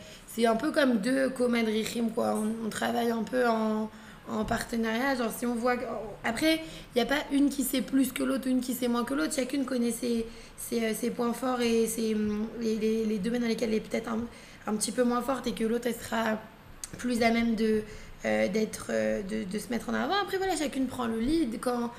un 0.47 0.57
peu 0.57 0.73
comme 0.73 0.99
deux 0.99 1.31
comadrichim, 1.31 2.11
quoi. 2.11 2.35
On, 2.37 2.67
on 2.67 2.69
travaille 2.69 3.11
un 3.11 3.23
peu 3.23 3.49
en, 3.49 3.91
en 4.29 4.45
partenariat. 4.45 5.15
Genre, 5.17 5.31
si 5.37 5.47
on 5.47 5.55
voit. 5.55 5.77
que- 5.79 5.85
Après, 6.25 6.57
il 6.95 6.97
n'y 6.97 7.01
a 7.03 7.07
pas 7.07 7.23
une 7.33 7.49
qui 7.49 7.63
sait 7.65 7.81
plus 7.83 8.13
que 8.13 8.23
l'autre 8.23 8.47
une 8.47 8.61
qui 8.61 8.75
sait 8.75 8.89
moins 8.89 9.05
que 9.05 9.15
l'autre. 9.15 9.33
Chacune 9.35 9.65
connaît 9.65 9.91
ses, 9.93 10.27
ses, 10.59 10.85
euh, 10.85 11.11
points 11.17 11.33
forts 11.33 11.61
et 11.63 11.87
ses, 11.87 12.15
hum, 12.15 12.47
les, 12.61 12.77
les, 12.77 13.07
les 13.07 13.19
domaines 13.19 13.43
dans 13.43 13.49
lesquels 13.49 13.71
elle 13.71 13.77
est 13.77 13.81
peut-être 13.81 14.09
un, 14.11 14.21
un 14.67 14.77
petit 14.77 14.93
peu 14.93 15.03
moins 15.05 15.23
forte 15.23 15.47
et 15.47 15.53
que 15.53 15.65
l'autre, 15.65 15.89
sera 15.99 16.39
plus 16.99 17.23
à 17.23 17.31
même 17.31 17.55
de. 17.55 17.83
euh, 18.27 18.49
d'être 18.49 18.91
de, 18.93 19.43
de 19.45 19.59
se 19.59 19.69
mettre 19.71 19.89
en 19.89 19.95
avant 19.95 20.15
après 20.23 20.37
voilà 20.39 20.55
chacune 20.55 20.87
prend 20.87 21.07
le 21.09 21.19
lead 21.19 21.59
quand 21.61 21.91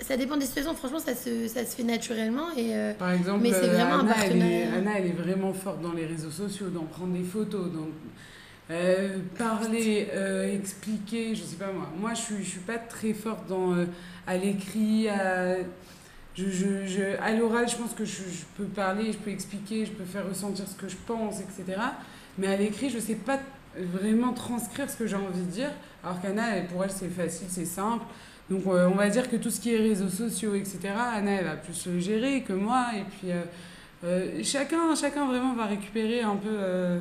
ça, 0.00 0.16
dépend 0.16 0.36
des 0.36 0.46
situations 0.46 0.74
franchement 0.74 0.98
ça 0.98 1.14
se, 1.14 1.48
ça 1.48 1.64
se 1.64 1.76
fait 1.76 1.82
naturellement 1.82 2.50
et 2.56 2.74
euh, 2.74 2.94
Par 2.94 3.12
exemple, 3.12 3.40
Mais 3.42 3.52
c'est 3.52 3.68
euh, 3.68 3.74
vraiment 3.74 3.96
un 3.96 4.06
Anna, 4.06 4.14
elle 4.24 4.42
est. 4.42 4.64
Anna, 4.64 4.90
elle 4.98 5.06
est 5.06 5.18
vraiment 5.18 5.52
forte 5.52 5.80
dans 5.80 5.92
les 5.92 6.06
réseaux 6.06 6.30
sociaux, 6.30 6.68
dans 6.68 6.84
prendre 6.84 7.12
des 7.12 7.24
photos, 7.24 7.70
dans 7.72 7.88
euh, 8.70 9.18
parler, 9.36 10.08
euh, 10.14 10.54
expliquer, 10.54 11.34
je 11.34 11.42
sais 11.42 11.56
pas 11.56 11.70
moi. 11.72 11.88
Moi, 11.98 12.14
je 12.14 12.20
suis, 12.20 12.44
je 12.44 12.50
suis 12.50 12.60
pas 12.60 12.78
très 12.78 13.12
forte 13.12 13.46
dans, 13.48 13.74
euh, 13.74 13.86
à 14.26 14.36
l'écrit, 14.36 15.08
à... 15.08 15.56
Je, 16.34 16.48
je, 16.48 16.86
je, 16.86 17.20
à 17.20 17.32
l'oral, 17.32 17.68
je 17.68 17.76
pense 17.76 17.92
que 17.92 18.06
je, 18.06 18.22
je 18.22 18.44
peux 18.56 18.64
parler, 18.64 19.12
je 19.12 19.18
peux 19.18 19.30
expliquer, 19.30 19.84
je 19.84 19.90
peux 19.90 20.04
faire 20.04 20.26
ressentir 20.26 20.66
ce 20.66 20.74
que 20.74 20.88
je 20.88 20.96
pense, 21.06 21.40
etc. 21.40 21.78
Mais 22.38 22.46
à 22.46 22.56
l'écrit, 22.56 22.88
je 22.88 22.98
sais 22.98 23.16
pas 23.16 23.38
vraiment 23.76 24.32
transcrire 24.32 24.88
ce 24.88 24.96
que 24.96 25.06
j'ai 25.06 25.16
envie 25.16 25.44
de 25.44 25.50
dire. 25.50 25.70
Alors 26.02 26.22
qu'Anna, 26.22 26.62
pour 26.72 26.84
elle, 26.84 26.90
c'est 26.90 27.10
facile, 27.10 27.48
c'est 27.50 27.66
simple. 27.66 28.06
Donc 28.50 28.66
euh, 28.66 28.88
on 28.88 28.96
va 28.96 29.08
dire 29.08 29.30
que 29.30 29.36
tout 29.36 29.50
ce 29.50 29.60
qui 29.60 29.74
est 29.74 29.78
réseaux 29.78 30.08
sociaux, 30.08 30.54
etc., 30.54 30.78
Anna, 31.14 31.30
elle 31.32 31.44
va 31.44 31.56
plus 31.56 31.86
le 31.86 31.98
gérer 32.00 32.42
que 32.42 32.52
moi. 32.52 32.86
Et 32.96 33.02
puis 33.02 33.30
euh, 33.30 33.42
euh, 34.04 34.40
chacun, 34.42 34.94
chacun 34.94 35.26
vraiment 35.26 35.54
va 35.54 35.66
récupérer 35.66 36.20
un 36.20 36.36
peu 36.36 36.48
euh, 36.50 36.98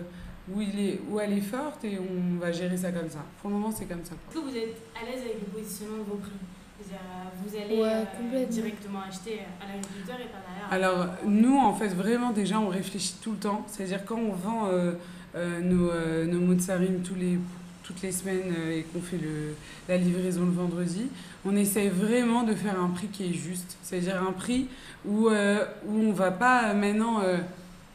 où, 0.54 0.62
il 0.62 0.80
est, 0.80 0.99
où 1.10 1.19
elle 1.19 1.34
est 1.34 1.41
forte 1.41 1.84
et 1.84 1.97
on 1.99 2.39
va 2.39 2.51
gérer 2.51 2.77
ça 2.77 2.91
comme 2.91 3.10
ça. 3.10 3.19
Pour 3.41 3.49
le 3.49 3.56
moment, 3.58 3.71
c'est 3.71 3.86
comme 3.86 4.04
ça. 4.04 4.13
Est-ce 4.30 4.39
que 4.39 4.43
vous 4.43 4.56
êtes 4.56 4.77
à 5.01 5.06
l'aise 5.06 5.21
avec 5.21 5.39
le 5.41 5.60
positionnement 5.60 5.97
de 5.97 6.10
vos 6.10 6.17
prix? 6.17 6.32
C'est-à-dire, 6.80 6.99
Vous 7.45 7.56
allez 7.56 7.82
Ouais, 7.82 7.89
euh, 7.89 8.04
complètement. 8.17 8.49
directement 8.49 8.99
acheter 9.08 9.39
à 9.62 9.67
l'agriculteur 9.67 10.15
et 10.19 10.30
pas 10.30 10.39
derrière. 10.47 10.71
Alors, 10.71 11.08
nous, 11.25 11.58
en 11.58 11.73
fait, 11.73 11.89
vraiment, 11.89 12.32
déjà, 12.32 12.60
on 12.60 12.69
réfléchit 12.69 13.15
tout 13.21 13.32
le 13.34 13.38
temps. 13.38 13.63
C'est-à-dire, 13.67 14.04
quand 14.06 14.17
on 14.17 14.34
vend 14.34 14.67
euh, 14.71 14.93
euh, 15.36 15.60
nos, 15.62 15.89
euh, 15.91 16.25
nos 16.25 16.39
mozzarines 16.39 17.01
tous 17.04 17.13
les, 17.15 17.38
toutes 17.84 18.02
les 18.02 18.12
semaines 18.12 18.54
euh, 18.58 18.78
et 18.78 18.84
qu'on 18.84 19.02
fait 19.02 19.17
le, 19.17 19.56
la 19.89 19.98
livraison 19.98 20.46
le 20.46 20.52
vendredi, 20.52 21.08
on 21.46 21.56
essaye 21.56 21.89
vraiment 21.89 22.44
de 22.44 22.54
faire 22.54 22.80
un 22.80 22.89
prix 22.89 23.08
qui 23.08 23.26
est 23.26 23.34
juste. 23.34 23.78
C'est-à-dire 23.82 24.22
un 24.22 24.32
prix 24.32 24.67
où, 25.06 25.30
euh, 25.30 25.65
où 25.88 25.98
on 26.00 26.12
va 26.12 26.32
pas 26.32 26.70
euh, 26.70 26.74
maintenant 26.76 27.22
euh, 27.22 27.38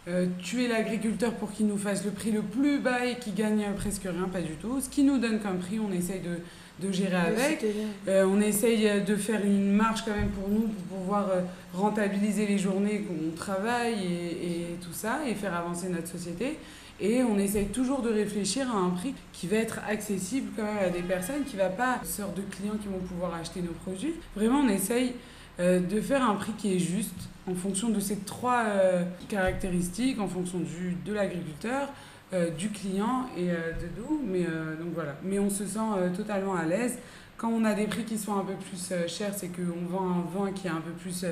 euh, 0.09 0.27
tuer 0.43 0.69
l'agriculteur 0.69 1.33
pour 1.35 1.53
qu'il 1.53 1.67
nous 1.67 1.79
fasse 1.79 2.05
le 2.05 2.11
prix 2.11 2.33
le 2.33 2.43
plus 2.43 2.79
bas 2.79 3.05
et 3.07 3.17
qu'il 3.19 3.35
gagne 3.35 3.65
presque 3.77 4.03
rien, 4.03 4.29
pas 4.33 4.41
du 4.41 4.55
tout. 4.55 4.81
Ce 4.81 4.89
qui 4.89 5.03
nous 5.03 5.19
donne 5.19 5.39
comme 5.41 5.59
prix, 5.59 5.79
on 5.81 5.93
essaye 5.93 6.21
de, 6.21 6.87
de 6.87 6.93
gérer 6.93 7.17
avec. 7.17 7.65
Euh, 8.09 8.27
on 8.29 8.41
essaye 8.41 9.03
de 9.05 9.17
faire 9.17 9.45
une 9.45 9.73
marge 9.73 10.05
quand 10.05 10.15
même 10.15 10.31
pour 10.31 10.49
nous, 10.49 10.69
pour 10.89 10.99
pouvoir 10.99 11.29
rentabiliser 11.73 12.47
les 12.47 12.59
journées 12.59 13.03
qu'on 13.07 13.35
travaille 13.37 13.95
et, 14.05 14.51
et 14.51 14.67
tout 14.81 14.93
ça, 14.93 15.21
et 15.29 15.35
faire 15.35 15.55
avancer 15.55 15.89
notre 15.89 16.09
société. 16.09 16.59
Et 17.01 17.23
on 17.23 17.39
essaye 17.39 17.67
toujours 17.67 18.01
de 18.01 18.11
réfléchir 18.11 18.71
à 18.71 18.79
un 18.79 18.91
prix 18.91 19.15
qui 19.33 19.47
va 19.47 19.57
être 19.57 19.81
accessible 19.87 20.51
quand 20.57 20.63
même 20.63 20.79
à 20.79 20.89
des 20.89 21.03
personnes, 21.03 21.45
qui 21.45 21.57
ne 21.57 21.63
va 21.63 21.69
pas 21.69 22.01
sorte 22.05 22.37
de 22.37 22.43
clients 22.43 22.77
qui 22.81 22.89
vont 22.89 23.01
pouvoir 23.01 23.35
acheter 23.35 23.61
nos 23.61 23.73
produits. 23.73 24.15
Vraiment, 24.35 24.61
on 24.61 24.69
essaye 24.69 25.13
euh, 25.59 25.81
de 25.81 26.01
faire 26.01 26.23
un 26.23 26.35
prix 26.35 26.53
qui 26.53 26.77
est 26.77 26.79
juste 26.79 27.29
en 27.49 27.55
fonction 27.55 27.91
de 27.91 28.01
ces 28.01 28.17
trois 28.17 28.65
euh, 28.65 29.05
caractéristiques, 29.29 30.21
en 30.21 30.29
fonction 30.29 30.59
du, 30.59 30.97
de 31.05 31.13
l'agriculteur, 31.13 31.89
euh, 32.33 32.51
du 32.51 32.71
client 32.71 33.27
et 33.37 33.47
de 33.47 33.89
nous. 33.99 34.23
Mais, 34.27 34.45
donc 34.45 34.95
voilà. 34.95 35.17
Mais 35.23 35.39
on 35.39 35.51
se 35.51 35.67
sent 35.67 36.15
totalement 36.17 36.55
à 36.55 36.65
l'aise. 36.65 36.99
Quand 37.37 37.51
on 37.51 37.65
a 37.67 37.75
des 37.75 37.87
prix 37.87 38.05
qui 38.05 38.17
sont 38.17 38.35
un 38.35 38.45
peu 38.45 38.55
plus 38.55 38.93
chers, 39.09 39.35
c'est 39.35 39.49
qu'on 39.49 39.87
vend 39.87 40.09
un 40.09 40.39
vin 40.39 40.53
qui 40.53 40.67
est 40.67 40.71
un 40.71 40.81
peu 40.81 40.93
plus, 40.93 41.27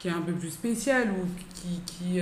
qui 0.00 0.08
est 0.08 0.12
un 0.12 0.22
peu 0.22 0.32
plus 0.32 0.50
spécial 0.50 1.10
ou 1.10 1.26
qui, 1.54 1.80
qui, 1.86 2.20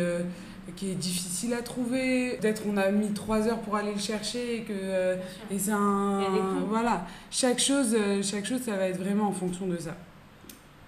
qui 0.76 0.90
est 0.90 0.94
difficile 0.94 1.54
à 1.54 1.62
trouver. 1.62 2.38
Peut-être 2.40 2.62
on 2.66 2.76
a 2.76 2.90
mis 2.90 3.12
trois 3.12 3.46
heures 3.48 3.60
pour 3.60 3.76
aller 3.76 3.92
le 3.92 3.98
chercher 4.00 4.56
et 4.58 4.62
que 4.62 4.72
euh, 4.72 5.16
et 5.50 5.58
c'est 5.58 5.72
un 5.72 6.22
voilà 6.68 7.06
chaque 7.30 7.58
chose 7.60 7.94
euh, 7.98 8.22
chaque 8.22 8.46
chose 8.46 8.60
ça 8.62 8.76
va 8.76 8.88
être 8.88 8.98
vraiment 8.98 9.28
en 9.28 9.32
fonction 9.32 9.66
de 9.66 9.76
ça. 9.76 9.96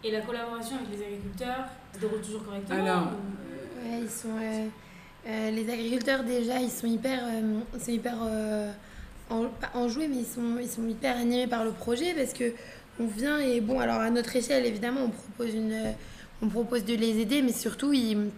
Et 0.04 0.10
la 0.10 0.20
collaboration 0.20 0.76
avec 0.76 0.98
les 0.98 1.04
agriculteurs 1.04 1.66
se 1.94 1.98
déroule 2.00 2.20
toujours 2.20 2.44
correctement 2.44 2.78
Alors, 2.84 3.02
ou- 3.12 3.88
Ouais, 3.88 4.00
ils 4.02 4.10
sont, 4.10 4.28
euh, 4.40 4.66
euh, 5.28 5.50
les 5.50 5.70
agriculteurs 5.70 6.24
déjà, 6.24 6.58
ils 6.60 6.70
sont 6.70 6.86
hyper, 6.86 7.20
euh, 7.24 7.60
ils 7.74 7.80
sont 7.80 7.90
hyper 7.92 8.14
euh, 8.22 8.70
en- 9.30 9.44
pas 9.46 9.70
enjoués, 9.74 10.08
mais 10.08 10.16
ils 10.18 10.26
sont, 10.26 10.58
ils 10.60 10.68
sont 10.68 10.86
hyper 10.88 11.16
animés 11.16 11.46
par 11.46 11.64
le 11.64 11.70
projet 11.72 12.14
parce 12.14 12.32
que 12.32 12.52
on 12.98 13.06
vient 13.06 13.38
et 13.38 13.60
bon, 13.60 13.78
alors 13.78 14.00
à 14.00 14.10
notre 14.10 14.34
échelle, 14.36 14.64
évidemment, 14.66 15.00
on 15.04 15.10
propose 15.10 15.54
une, 15.54 15.76
on 16.42 16.48
propose 16.48 16.84
de 16.84 16.94
les 16.94 17.18
aider, 17.20 17.42
mais 17.42 17.52
surtout 17.52 17.92
ils, 17.92 18.30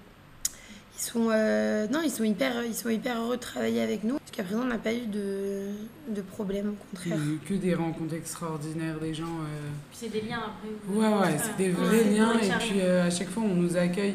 ils 0.99 1.03
sont, 1.03 1.29
euh, 1.31 1.87
non, 1.89 2.01
ils 2.05 2.11
sont 2.11 2.25
hyper, 2.25 2.65
ils 2.65 2.75
sont 2.75 2.89
hyper 2.89 3.21
heureux 3.21 3.37
de 3.37 3.41
travailler 3.41 3.83
avec 3.83 4.03
nous. 4.05 4.19
Jusqu'à 4.27 4.43
présent, 4.43 4.63
on 4.63 4.67
n'a 4.67 4.79
pas 4.79 4.93
eu 4.93 5.07
de, 5.07 5.69
de 6.09 6.21
problème, 6.23 6.71
au 6.71 6.99
il 7.05 7.11
y 7.11 7.13
a 7.13 7.17
contraire. 7.17 7.29
eu 7.35 7.39
que 7.47 7.55
des 7.55 7.75
rencontres 7.75 8.15
extraordinaires 8.15 8.99
des 9.01 9.15
gens 9.15 9.25
euh, 9.25 9.69
Puis 9.91 9.99
c'est 10.01 10.09
des 10.13 10.23
liens 10.23 10.39
après. 10.39 10.69
vous- 10.87 11.01
Ouais, 11.01 11.07
ouais, 11.09 11.39
c'est 11.39 11.57
des 11.57 11.71
vrais 11.71 12.05
liens 12.05 12.33
et 12.35 12.49
puis 12.59 12.81
euh, 12.81 13.07
à 13.07 13.11
chaque 13.11 13.29
fois 13.31 13.43
on 13.45 13.55
nous 13.55 13.77
accueille. 13.77 14.15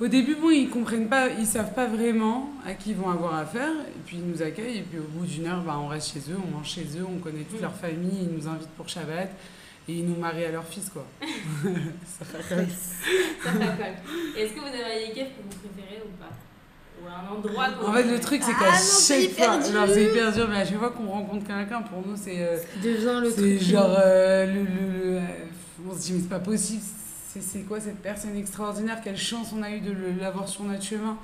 Au 0.00 0.08
début, 0.08 0.34
bon, 0.34 0.50
ils 0.50 0.68
comprennent 0.70 1.08
pas, 1.08 1.28
ils 1.28 1.46
savent 1.46 1.72
pas 1.72 1.86
vraiment 1.86 2.50
à 2.66 2.74
qui 2.74 2.90
ils 2.90 2.96
vont 2.96 3.10
avoir 3.10 3.34
affaire 3.36 3.70
et 3.70 4.00
puis 4.04 4.16
ils 4.16 4.28
nous 4.28 4.42
accueillent 4.42 4.78
et 4.78 4.82
puis 4.82 4.98
au 4.98 5.02
bout 5.18 5.24
d'une 5.24 5.46
heure, 5.46 5.62
bah, 5.62 5.78
on 5.80 5.86
reste 5.86 6.12
chez 6.14 6.32
eux, 6.32 6.36
on 6.44 6.56
mange 6.56 6.68
chez 6.68 6.82
eux, 6.98 7.04
on 7.08 7.18
connaît 7.20 7.44
toute 7.44 7.60
Mm. 7.60 7.62
leur 7.62 7.74
famille, 7.74 8.18
ils 8.28 8.36
nous 8.36 8.48
invitent 8.48 8.70
pour 8.76 8.88
Shabbat 8.88 9.30
et 9.88 9.92
ils 9.92 10.06
nous 10.06 10.16
marient 10.16 10.44
à 10.46 10.50
leur 10.52 10.64
fils 10.66 10.90
quoi. 10.90 11.04
Ça 11.22 12.24
raconte. 12.32 12.68
Ça 12.70 13.50
Est-ce 14.38 14.52
que 14.54 14.60
vous 14.60 14.66
avez 14.66 14.84
un 14.84 15.00
yékef 15.08 15.28
que 15.28 15.42
vous 15.42 15.58
préférez 15.60 16.02
ou 16.04 16.10
pas 16.18 16.30
Ou 17.02 17.06
un 17.08 17.36
endroit 17.36 17.66
En 17.86 17.92
fait, 17.92 18.04
le 18.04 18.18
truc 18.20 18.42
c'est 18.42 18.52
Ah 18.58 18.64
qu'à 18.70 18.72
c'est 18.76 19.22
chaque 19.30 19.46
fois, 19.46 19.56
non, 19.58 19.86
c'est 19.92 20.04
hyper 20.04 20.32
dur, 20.32 20.48
mais 20.48 20.56
à 20.58 20.64
chaque 20.64 20.78
fois 20.78 20.90
qu'on 20.90 21.06
rencontre 21.06 21.46
quelqu'un, 21.46 21.82
pour 21.82 22.06
nous 22.06 22.16
c'est 22.16 22.36
euh, 22.40 22.56
devient 22.82 23.20
le 23.22 23.30
C'est 23.30 23.58
genre 23.58 23.94
euh, 23.98 24.46
le, 24.46 24.60
le- 24.62 24.64
le- 24.64 25.16
euh, 25.18 25.20
on 25.90 25.94
se 25.94 26.00
dit 26.02 26.12
mais 26.14 26.20
c'est 26.20 26.28
pas 26.28 26.38
possible. 26.40 26.82
C'est, 27.40 27.62
quoi 27.66 27.80
cette 27.80 27.98
personne 27.98 28.36
extraordinaire? 28.36 29.00
Quelle 29.02 29.16
chance 29.18 29.48
on 29.52 29.60
a 29.64 29.70
eu 29.70 29.80
de 29.80 29.92
l'avoir 30.20 30.48
sur 30.48 30.62
notre 30.62 30.84
chemin? 30.84 31.18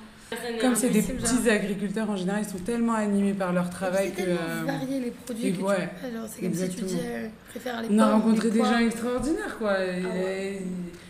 Comme 0.61 0.75
c'est 0.75 0.89
des 0.89 1.01
petits 1.01 1.49
agriculteurs 1.49 2.09
en 2.09 2.15
général, 2.15 2.43
ils 2.47 2.49
sont 2.49 2.63
tellement 2.63 2.93
animés 2.93 3.33
par 3.33 3.51
leur 3.51 3.69
travail 3.69 4.11
que. 4.11 4.17
tellement 4.21 4.39
euh, 4.49 4.63
varié 4.65 4.99
les 5.01 5.11
produits 5.11 5.47
et 5.47 5.51
que 5.51 5.61
ouais, 5.61 5.89
c'est 6.01 6.11
comme 6.11 6.27
si 6.27 6.39
tu 6.39 6.45
exactement. 6.45 6.87
dis 6.87 6.99
euh, 7.03 7.27
je 7.47 7.51
préfère 7.51 7.81
les 7.81 7.87
on 7.91 7.99
a 7.99 8.11
rencontré 8.13 8.49
des 8.49 8.59
gens 8.59 8.77
extraordinaires 8.77 9.57
quoi. 9.57 9.73
Ah 9.77 10.07
ouais. 10.07 10.61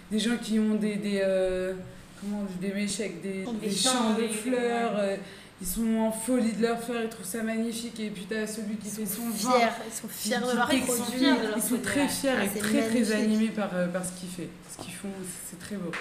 Des 0.09 0.19
gens 0.19 0.37
qui 0.41 0.57
ont 0.57 0.73
des 0.73 0.95
des 0.95 1.21
euh, 1.23 1.73
comment 2.19 2.41
on 2.41 2.45
dit, 2.45 2.67
des 2.67 2.73
méchecs, 2.73 3.21
des, 3.21 3.45
Des 3.61 3.67
des 3.67 3.75
champs, 3.75 4.15
de 4.17 4.27
fleurs. 4.27 4.93
euh, 4.97 5.15
ils 5.61 5.67
sont 5.67 5.97
en 5.99 6.11
folie 6.11 6.53
de 6.53 6.63
leur 6.63 6.81
faire, 6.81 7.03
ils 7.03 7.09
trouvent 7.09 7.23
ça 7.23 7.43
magnifique. 7.43 7.99
Et 7.99 8.09
puis 8.09 8.25
t'as 8.27 8.47
celui 8.47 8.75
qui 8.77 8.89
fait 8.89 9.05
son 9.05 9.29
vin. 9.29 9.51
fiers, 9.59 9.67
ils 9.87 9.93
sont 9.93 10.07
fiers 10.07 10.37
de 10.37 10.51
de 10.51 10.55
leurs 10.55 11.57
Ils 11.57 11.61
sont 11.61 11.77
très 11.77 12.07
fiers 12.07 12.31
Ah, 12.39 12.45
et 12.45 12.59
très 12.59 12.89
très 12.89 13.11
animés 13.11 13.49
par, 13.49 13.69
par 13.69 14.03
ce 14.03 14.19
qu'ils 14.19 14.29
font. 14.29 14.49
Ce 14.79 14.83
qu'ils 14.83 14.93
font, 14.95 15.09
c'est 15.47 15.59
très 15.59 15.75
beau. 15.75 15.91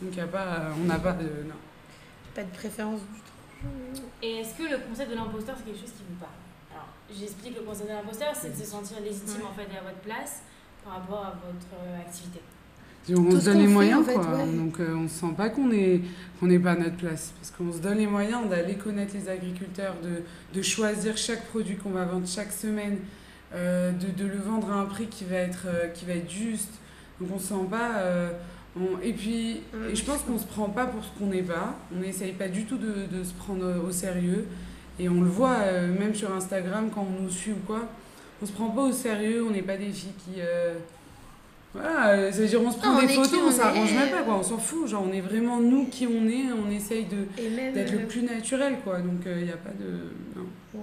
Donc 0.00 0.16
y 0.16 0.20
a 0.20 0.26
pas, 0.26 0.70
on 0.82 0.86
n'a 0.86 0.98
pas 0.98 1.12
de. 1.12 1.24
Non. 1.24 1.54
Pas 2.34 2.42
de 2.42 2.50
préférence 2.50 3.00
du 3.00 3.20
tout. 3.20 4.02
Et 4.22 4.36
est-ce 4.38 4.54
que 4.54 4.62
le 4.70 4.78
concept 4.88 5.10
de 5.10 5.16
l'imposteur, 5.16 5.54
c'est 5.58 5.64
quelque 5.64 5.80
chose 5.80 5.92
qui 5.96 6.04
vous 6.08 6.16
parle 6.18 6.32
Alors, 6.72 6.88
j'explique 7.14 7.56
le 7.56 7.62
concept 7.62 7.88
de 7.88 7.94
l'imposteur, 7.94 8.32
c'est 8.34 8.56
de 8.56 8.62
se 8.64 8.68
sentir 8.70 9.00
légitime 9.00 9.40
Ouais. 9.42 9.48
en 9.50 9.54
fait 9.54 9.76
à 9.76 9.82
votre 9.82 9.98
place 9.98 10.40
par 10.84 10.94
rapport 10.94 11.18
à 11.26 11.30
votre 11.44 11.66
euh, 11.84 12.00
activité. 12.00 12.40
On 13.10 13.24
Tout 13.24 13.40
se 13.40 13.44
donne 13.46 13.58
les 13.58 13.66
fait, 13.66 13.72
moyens, 13.72 14.00
en 14.00 14.04
fait, 14.04 14.14
quoi. 14.14 14.36
ouais. 14.36 14.52
Donc 14.56 14.78
euh, 14.78 14.94
on 14.94 15.08
se 15.08 15.14
sent 15.20 15.34
pas 15.36 15.48
qu'on 15.48 15.70
est 15.72 16.00
qu'on 16.38 16.46
n'est 16.46 16.58
pas 16.58 16.72
à 16.72 16.76
notre 16.76 16.96
place. 16.96 17.32
Parce 17.40 17.50
qu'on 17.50 17.72
se 17.72 17.78
donne 17.78 17.98
les 17.98 18.06
moyens 18.06 18.48
d'aller 18.48 18.76
connaître 18.76 19.14
les 19.14 19.28
agriculteurs, 19.28 19.96
de, 20.02 20.22
de 20.56 20.62
choisir 20.62 21.16
chaque 21.16 21.44
produit 21.48 21.76
qu'on 21.76 21.90
va 21.90 22.04
vendre 22.04 22.28
chaque 22.28 22.52
semaine, 22.52 22.98
euh, 23.54 23.90
de, 23.92 24.06
de 24.10 24.26
le 24.28 24.38
vendre 24.38 24.70
à 24.70 24.74
un 24.76 24.84
prix 24.86 25.06
qui 25.08 25.24
va 25.24 25.36
être, 25.36 25.64
euh, 25.66 25.88
qui 25.88 26.04
va 26.04 26.12
être 26.14 26.30
juste, 26.30 26.70
Donc 27.20 27.30
on 27.34 27.38
se 27.38 27.48
sent 27.48 27.66
pas. 27.70 27.90
Euh, 28.76 28.80
on- 28.80 29.00
Et 29.02 29.12
puis, 29.12 29.60
Ouais, 29.74 29.92
et 29.92 29.96
je 29.96 30.04
pense 30.04 30.22
qu'on 30.22 30.38
se 30.38 30.46
prend 30.46 30.68
pas 30.68 30.86
pour 30.86 31.02
ce 31.04 31.08
qu'on 31.18 31.26
n'est 31.26 31.42
pas. 31.42 31.74
On 31.96 32.00
n'essaye 32.00 32.32
pas 32.32 32.48
du 32.48 32.64
tout 32.64 32.76
de, 32.78 33.06
de 33.10 33.24
se 33.24 33.32
prendre 33.34 33.84
au 33.86 33.90
sérieux. 33.92 34.46
Et 34.98 35.08
on 35.08 35.20
le 35.22 35.28
voit 35.28 35.56
euh, 35.60 35.88
même 35.98 36.14
sur 36.14 36.30
Instagram 36.32 36.90
quand 36.94 37.06
on 37.18 37.22
nous 37.22 37.30
suit 37.30 37.52
ou 37.52 37.66
quoi. 37.66 37.88
On 38.42 38.46
se 38.46 38.52
prend 38.52 38.68
pas 38.70 38.82
au 38.82 38.92
sérieux, 38.92 39.44
on 39.46 39.50
n'est 39.50 39.62
pas 39.62 39.76
des 39.76 39.90
filles 39.90 40.12
qui. 40.24 40.40
euh, 40.40 40.74
Voilà, 41.74 42.08
euh, 42.10 42.32
ça 42.32 42.38
veut 42.40 42.46
dire 42.48 42.60
on 42.62 42.70
se 42.70 42.78
prend 42.78 42.92
Non, 42.92 42.98
on 42.98 43.06
des 43.06 43.14
photos, 43.14 43.38
on 43.44 43.48
on 43.48 43.50
s'arrange 43.52 43.92
est. 43.92 43.96
même 43.96 44.10
pas 44.10 44.22
quoi, 44.22 44.34
on 44.36 44.42
s'en 44.42 44.58
fout. 44.58 44.88
Genre 44.88 45.04
on 45.08 45.12
est 45.12 45.20
vraiment 45.20 45.58
nous 45.60 45.86
qui 45.86 46.06
on 46.06 46.26
est, 46.28 46.52
on 46.52 46.70
essaye 46.70 47.04
d'être 47.04 47.92
euh, 47.94 48.00
le 48.00 48.06
plus 48.06 48.22
naturel 48.22 48.76
quoi. 48.84 48.98
Donc 48.98 49.22
il 49.26 49.44
n'y 49.44 49.50
a 49.52 49.56
pas 49.56 49.70
de. 49.70 50.10
Non. 50.36 50.46
ouais. 50.74 50.80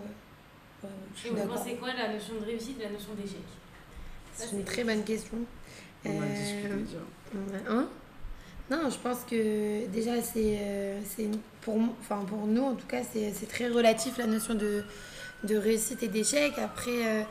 Ouais, 0.84 0.90
je 1.16 1.28
Et 1.28 1.32
vous 1.32 1.48
pensez 1.48 1.74
quoi 1.76 1.90
la 1.98 2.14
notion 2.14 2.36
de 2.40 2.46
réussite 2.46 2.78
la 2.82 2.90
notion 2.90 3.10
d'échec? 3.20 3.38
C'est 4.34 4.56
une 4.56 4.64
très 4.64 4.84
bonne 4.84 5.04
question. 5.04 5.38
On 6.06 6.10
Euh, 7.36 7.60
hein? 7.70 7.88
Non, 8.70 8.90
je 8.90 8.98
pense 8.98 9.20
que 9.30 9.86
déjà, 9.88 10.22
c'est, 10.22 10.58
euh, 10.60 11.00
c'est 11.16 11.30
pour, 11.62 11.78
enfin, 12.02 12.24
pour 12.28 12.46
nous, 12.48 12.64
en 12.64 12.76
tout 12.76 12.88
cas, 12.88 13.02
c'est, 13.12 13.34
c'est 13.34 13.46
très 13.48 13.70
relatif 13.70 14.18
la 14.18 14.28
notion 14.28 14.56
de, 14.56 14.84
de 15.44 15.56
réussite 15.56 16.04
et 16.04 16.10
d'échec. 16.10 16.54
Après, 16.58 16.92
euh, 16.92 17.24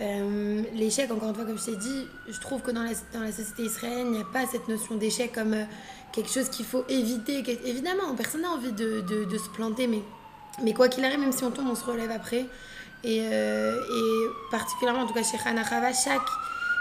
euh, 0.00 0.62
l'échec, 0.74 1.10
encore 1.10 1.30
une 1.30 1.34
fois, 1.34 1.44
comme 1.44 1.58
je 1.58 1.64
t'ai 1.64 1.76
dit, 1.76 2.06
je 2.28 2.40
trouve 2.40 2.62
que 2.62 2.70
dans 2.70 2.82
la, 2.84 2.92
dans 3.12 3.20
la 3.20 3.32
société 3.32 3.64
israélienne, 3.64 4.06
il 4.08 4.12
n'y 4.12 4.20
a 4.20 4.24
pas 4.32 4.46
cette 4.46 4.68
notion 4.68 4.94
d'échec 4.94 5.32
comme 5.32 5.54
euh, 5.54 5.64
quelque 6.12 6.30
chose 6.30 6.48
qu'il 6.48 6.66
faut 6.66 6.84
éviter. 6.88 7.42
Évidemment, 7.64 8.14
personne 8.16 8.42
n'a 8.42 8.50
envie 8.50 8.72
de, 8.72 9.00
de, 9.00 9.24
de 9.24 9.38
se 9.38 9.48
planter, 9.50 9.88
mais, 9.88 10.02
mais 10.62 10.72
quoi 10.72 10.88
qu'il 10.88 11.04
arrive, 11.04 11.18
même 11.20 11.32
si 11.32 11.42
on 11.42 11.50
tombe, 11.50 11.68
on 11.68 11.74
se 11.74 11.84
relève 11.84 12.10
après. 12.12 12.46
Et, 13.04 13.18
et 13.18 14.26
particulièrement, 14.50 15.02
en 15.02 15.06
tout 15.06 15.14
cas, 15.14 15.22
chez 15.22 15.38
Hana 15.44 15.64
Chava, 15.64 15.92
chaque 15.92 16.26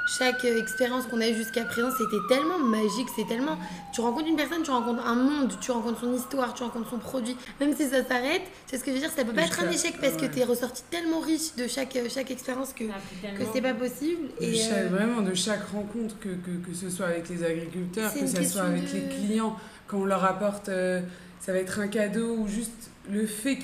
chaque 0.07 0.45
euh, 0.45 0.59
expérience 0.59 1.05
qu'on 1.07 1.19
a 1.21 1.27
eue 1.27 1.33
jusqu'à 1.35 1.65
présent, 1.65 1.89
c'était 1.91 2.21
tellement 2.29 2.59
magique, 2.59 3.07
c'est 3.15 3.27
tellement... 3.27 3.57
Tu 3.93 4.01
rencontres 4.01 4.27
une 4.27 4.35
personne, 4.35 4.61
tu 4.63 4.71
rencontres 4.71 5.05
un 5.05 5.15
monde, 5.15 5.53
tu 5.59 5.71
rencontres 5.71 6.01
son 6.01 6.13
histoire, 6.13 6.53
tu 6.53 6.63
rencontres 6.63 6.89
son 6.89 6.99
produit. 6.99 7.35
Même 7.59 7.75
si 7.75 7.87
ça 7.87 8.03
s'arrête, 8.05 8.41
c'est 8.67 8.77
ce 8.77 8.83
que 8.83 8.91
je 8.91 8.95
veux 8.95 9.01
dire, 9.01 9.09
ça 9.09 9.23
peut 9.25 9.33
pas 9.33 9.41
être 9.43 9.59
un 9.63 9.69
échec 9.71 9.95
parce 9.99 10.15
que 10.17 10.25
tu 10.25 10.39
es 10.39 10.43
ressorti 10.43 10.83
tellement 10.91 11.19
riche 11.19 11.55
de 11.55 11.67
chaque, 11.67 11.95
euh, 11.95 12.07
chaque 12.13 12.29
expérience 12.31 12.73
que, 12.73 12.83
que 12.83 13.43
c'est 13.53 13.61
pas 13.61 13.73
possible. 13.73 14.27
De 14.39 14.45
Et, 14.45 14.53
chaque- 14.55 14.73
euh, 14.73 14.89
Vraiment, 14.89 15.21
de 15.21 15.33
chaque 15.33 15.63
rencontre, 15.69 16.19
que, 16.19 16.29
que, 16.29 16.51
que 16.69 16.73
ce 16.75 16.89
soit 16.89 17.07
avec 17.07 17.27
les 17.29 17.43
agriculteurs, 17.43 18.11
C'est 18.13 18.21
que 18.21 18.27
ce 18.27 18.43
soit 18.43 18.63
avec 18.63 18.83
de- 18.91 18.97
les 18.97 19.09
clients, 19.09 19.55
quand 19.87 19.97
on 19.99 20.05
leur 20.05 20.23
apporte, 20.25 20.69
euh, 20.69 21.01
ça 21.39 21.51
va 21.51 21.59
être 21.59 21.79
un 21.79 21.87
cadeau 21.87 22.35
ou 22.37 22.47
juste 22.47 22.89
le 23.11 23.25
fait 23.25 23.57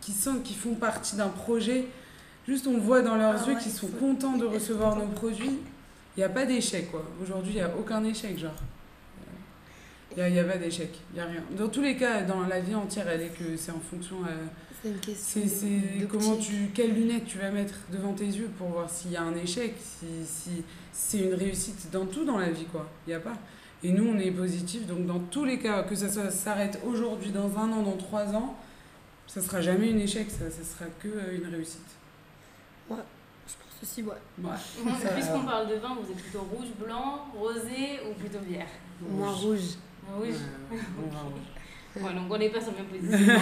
qu'ils 0.00 0.14
sentent 0.14 0.42
qu'ils 0.42 0.56
font 0.56 0.74
partie 0.74 1.16
d'un 1.16 1.28
projet, 1.28 1.86
juste 2.48 2.66
on 2.66 2.78
voit 2.78 3.00
dans 3.02 3.14
leurs 3.16 3.42
Ah 3.42 3.48
yeux 3.48 3.54
ouais, 3.54 3.60
qu'ils 3.62 3.72
sont 3.72 3.86
contents 3.88 4.36
de 4.36 4.44
recevoir 4.54 4.94
content. 4.94 5.06
nos 5.06 5.12
produits. 5.12 5.58
Il 6.16 6.20
n'y 6.20 6.24
a 6.24 6.28
pas 6.28 6.44
d'échec, 6.44 6.90
quoi. 6.90 7.02
Aujourd'hui, 7.22 7.52
il 7.52 7.56
n'y 7.56 7.62
a 7.62 7.70
aucun 7.76 8.04
échec, 8.04 8.38
genre. 8.38 8.50
Il 10.14 10.22
n'y 10.30 10.38
a, 10.38 10.44
pas 10.44 10.58
d'échec, 10.58 10.90
il 11.10 11.14
n'y 11.14 11.20
a 11.20 11.24
rien. 11.24 11.42
Dans 11.56 11.68
tous 11.68 11.80
les 11.80 11.96
cas, 11.96 12.20
dans 12.22 12.42
la 12.46 12.60
vie 12.60 12.74
entière, 12.74 13.08
elle 13.08 13.22
est 13.22 13.28
que 13.30 13.56
c'est 13.56 13.70
en 13.72 13.80
fonction... 13.80 14.16
euh, 14.28 14.44
c'est 14.82 14.88
une 14.90 14.98
question. 14.98 15.40
c'est, 15.46 16.06
comment 16.06 16.36
tu, 16.36 16.68
quelles 16.74 16.92
lunettes 16.92 17.24
tu 17.24 17.38
vas 17.38 17.50
mettre 17.50 17.74
devant 17.90 18.12
tes 18.12 18.26
yeux 18.26 18.50
pour 18.58 18.68
voir 18.68 18.90
s'il 18.90 19.12
y 19.12 19.16
a 19.16 19.22
un 19.22 19.34
échec, 19.34 19.74
si, 19.80 20.06
si 20.26 20.64
c'est 20.92 21.20
une 21.20 21.32
réussite 21.32 21.90
dans 21.90 22.04
tout 22.04 22.26
dans 22.26 22.36
la 22.36 22.50
vie, 22.50 22.66
quoi. 22.66 22.90
Il 23.06 23.10
n'y 23.10 23.14
a 23.14 23.20
pas. 23.20 23.38
Et 23.82 23.90
nous, 23.90 24.06
on 24.06 24.18
est 24.18 24.30
positif, 24.32 24.86
donc 24.86 25.06
dans 25.06 25.18
tous 25.18 25.46
les 25.46 25.58
cas, 25.58 25.82
que 25.84 25.94
ça 25.94 26.10
soit- 26.10 26.30
s'arrête 26.30 26.78
aujourd'hui, 26.84 27.30
dans 27.30 27.56
un 27.58 27.72
an, 27.72 27.82
dans 27.82 27.96
trois 27.96 28.26
ans, 28.34 28.54
ça 29.26 29.40
sera 29.40 29.62
jamais 29.62 29.92
un 29.94 29.98
échec, 29.98 30.28
ça, 30.30 30.50
ça 30.50 30.62
sera 30.62 30.90
que 31.00 31.08
euh, 31.08 31.36
une 31.38 31.50
réussite. 31.50 31.80
Aussi, 33.82 34.02
ouais. 34.02 34.14
Puisqu'on 35.14 35.40
parle 35.42 35.68
de 35.68 35.74
vin, 35.74 35.96
vous 36.00 36.10
êtes 36.10 36.22
plutôt 36.22 36.46
rouge, 36.52 36.68
blanc, 36.78 37.26
rosé 37.36 38.00
ou 38.08 38.14
plutôt 38.14 38.38
bière 38.38 38.68
Moins 39.00 39.32
rouge. 39.32 39.76
Va 40.08 40.16
rouge. 40.16 40.34
Ouais, 41.96 42.14
donc 42.14 42.30
on 42.30 42.38
n'est 42.38 42.48
pas 42.48 42.60
sur 42.60 42.70
le 42.72 42.76
même 42.78 42.86
position. 42.86 43.18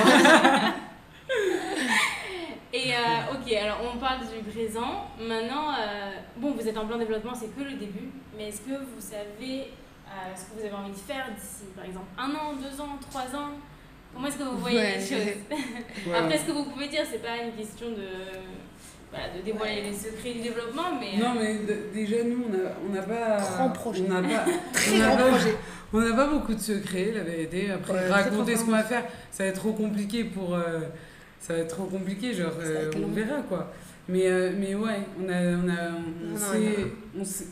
Et 2.73 2.93
euh, 2.95 3.35
ok, 3.35 3.53
alors 3.53 3.79
on 3.93 3.99
parle 3.99 4.21
du 4.21 4.51
présent. 4.51 5.09
Maintenant, 5.19 5.73
euh, 5.79 6.13
bon, 6.37 6.53
vous 6.53 6.67
êtes 6.67 6.79
en 6.79 6.87
plein 6.87 6.99
développement, 6.99 7.35
c'est 7.35 7.55
que 7.55 7.63
le 7.63 7.73
début. 7.77 8.09
Mais 8.37 8.49
est-ce 8.49 8.61
que 8.61 8.71
vous 8.79 9.01
savez 9.01 9.73
euh, 10.07 10.35
ce 10.37 10.45
que 10.45 10.55
vous 10.59 10.65
avez 10.65 10.75
envie 10.75 10.93
de 10.93 10.97
faire 10.97 11.27
d'ici, 11.35 11.65
par 11.75 11.85
exemple, 11.85 12.07
un 12.17 12.31
an, 12.31 12.55
deux 12.55 12.81
ans, 12.81 12.97
trois 13.11 13.27
ans? 13.39 13.51
Comment 14.15 14.27
est-ce 14.29 14.39
que 14.39 14.45
vous 14.45 14.59
voyez 14.59 14.79
Ouais. 14.79 14.99
les 14.99 15.01
choses? 15.07 15.35
Ouais. 16.07 16.15
Après, 16.17 16.39
ce 16.39 16.45
que 16.45 16.53
vous 16.53 16.65
pouvez 16.65 16.89
dire, 16.89 17.03
c'est 17.11 17.23
pas 17.23 17.37
une 17.39 17.53
question 17.53 17.91
de, 17.91 18.07
voilà, 19.11 19.27
de 19.37 19.43
dévoiler 19.45 19.83
les 19.83 19.93
secrets 19.93 20.33
du 20.35 20.41
développement, 20.41 20.99
mais 21.01 21.19
Non, 21.23 21.35
mais 21.35 21.55
d- 21.67 21.81
déjà, 21.93 22.23
nous, 22.25 22.45
on 22.47 22.53
n'a 22.53 22.71
on 22.89 22.93
n'a 22.95 23.03
pas. 23.03 23.39
Grand 23.57 23.71
projet. 23.71 24.05
On 24.09 24.21
n'a 24.21 24.23
pas. 24.29 24.45
Très 24.73 24.95
on 24.95 24.99
n'a 24.99 25.07
grand 25.09 25.17
pas- 25.17 25.29
projet. 25.31 25.55
On 25.93 25.99
n'a 26.01 26.15
pas 26.15 26.29
beaucoup 26.29 26.55
de 26.55 26.61
secrets, 26.61 27.11
la 27.13 27.25
vérité. 27.25 27.69
Après, 27.73 27.93
Ouais, 27.95 28.09
raconter 28.09 28.55
ce 28.55 28.65
qu'on 28.65 28.71
va 28.71 28.85
faire, 28.85 29.03
ça 29.33 29.43
va 29.43 29.49
être 29.49 29.57
trop 29.59 29.73
compliqué 29.73 30.23
pour. 30.23 30.55
euh, 30.55 30.79
ça 31.41 31.55
va 31.55 31.59
être 31.61 31.75
trop 31.75 31.87
compliqué, 31.87 32.33
genre, 32.33 32.53
euh, 32.61 32.89
on 33.05 33.09
verra 33.09 33.43
quoi. 33.43 33.73
Mais, 34.09 34.29
euh, 34.29 34.53
mais 34.57 34.77
ouais, 34.77 35.01
on 35.21 35.29
a. 35.29 35.41
On 35.57 35.69
a 35.69 35.91
on 35.91 36.31
Non, 36.31 36.37
sait- 36.37 36.59
non. 36.59 37.21
on 37.21 37.25
sait- 37.25 37.47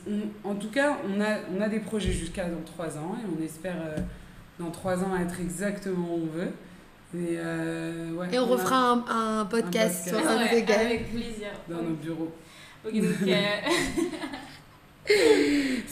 on- 0.44 0.50
en 0.50 0.54
tout 0.54 0.70
cas, 0.70 0.98
on 1.08 1.20
a, 1.20 1.38
on 1.56 1.60
a 1.60 1.68
des 1.68 1.80
projets 1.80 2.12
jusqu'à 2.12 2.44
dans 2.44 2.62
trois 2.64 2.96
ans 2.96 3.16
et 3.20 3.26
on 3.36 3.44
espère 3.44 3.74
euh, 3.84 3.96
dans 4.60 4.70
trois 4.70 5.02
ans 5.02 5.16
être 5.20 5.40
exactement 5.40 6.06
où 6.14 6.28
on 6.32 6.38
veut. 6.38 6.52
Et, 7.14 7.36
euh, 7.38 8.10
ouais, 8.12 8.26
Et 8.32 8.38
on 8.38 8.42
a- 8.44 8.46
refera 8.46 8.76
un, 8.76 9.04
un 9.40 9.44
podcast 9.46 10.02
Un 10.06 10.10
sur 10.10 10.18
podcast. 10.18 10.38
un 10.38 10.42
Ouais, 10.52 10.58
égal. 10.58 10.80
avec 10.86 11.10
plaisir. 11.10 11.48
dans 11.68 11.82
nos 11.82 11.94
bureaux. 11.94 12.30
Ok, 12.86 12.92
donc, 12.94 13.28
euh, 13.28 13.34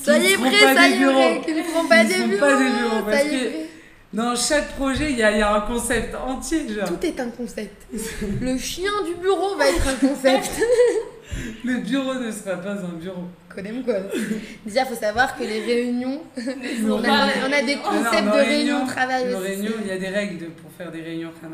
Soyez 0.04 0.36
prêts, 0.36 0.50
pas 0.50 0.74
des 0.74 0.74
soyez 0.74 0.98
bureaux. 0.98 1.12
prêts, 1.12 1.40
qui 1.46 1.52
ne 1.54 1.62
feront 1.62 1.88
pas 1.88 2.04
des 2.04 2.14
bureaux. 2.14 2.38
pas 2.38 2.56
des 2.58 2.70
bureaux, 2.70 3.02
parce 3.10 3.22
que-. 3.24 3.66
Dans 4.12 4.36
chaque 4.36 4.76
projet, 4.76 5.10
il 5.10 5.16
y 5.16 5.20
y 5.20 5.22
a 5.22 5.54
un 5.54 5.60
concept 5.62 6.14
entier, 6.14 6.68
genre. 6.68 6.86
Tout 6.88 7.04
est 7.06 7.18
un 7.18 7.28
concept. 7.30 7.86
Le 8.40 8.56
chien 8.58 8.90
du 9.06 9.14
bureau 9.14 9.56
va 9.56 9.68
être 9.68 9.88
un 9.88 9.94
concept. 10.08 10.50
Le 11.64 11.78
bureau 11.78 12.14
ne 12.14 12.30
sera 12.30 12.56
pas 12.56 12.72
un 12.72 12.92
bureau. 13.00 13.24
Connais 13.54 13.72
quoi 13.82 13.94
Déjà, 14.64 14.82
il 14.82 14.86
faut 14.86 14.94
savoir 14.94 15.36
que 15.36 15.42
les 15.42 15.64
réunions, 15.64 16.22
on 16.36 16.98
a, 16.98 17.02
pas- 17.02 17.28
on 17.48 17.52
a 17.52 17.62
des 17.62 17.78
Ah 17.84 17.90
non, 17.92 18.02
concepts 18.04 18.24
de 18.26 18.30
réunions 18.30 18.84
de 18.84 18.90
travail 18.90 19.24
Nos 19.30 19.38
aussi. 19.38 19.46
réunions, 19.48 19.72
il 19.82 19.86
y 19.88 19.90
a 19.92 19.98
des 19.98 20.08
règles 20.08 20.38
de- 20.38 20.46
pour 20.50 20.70
faire 20.72 20.90
des 20.90 21.00
réunions 21.02 21.30
pas 21.40 21.48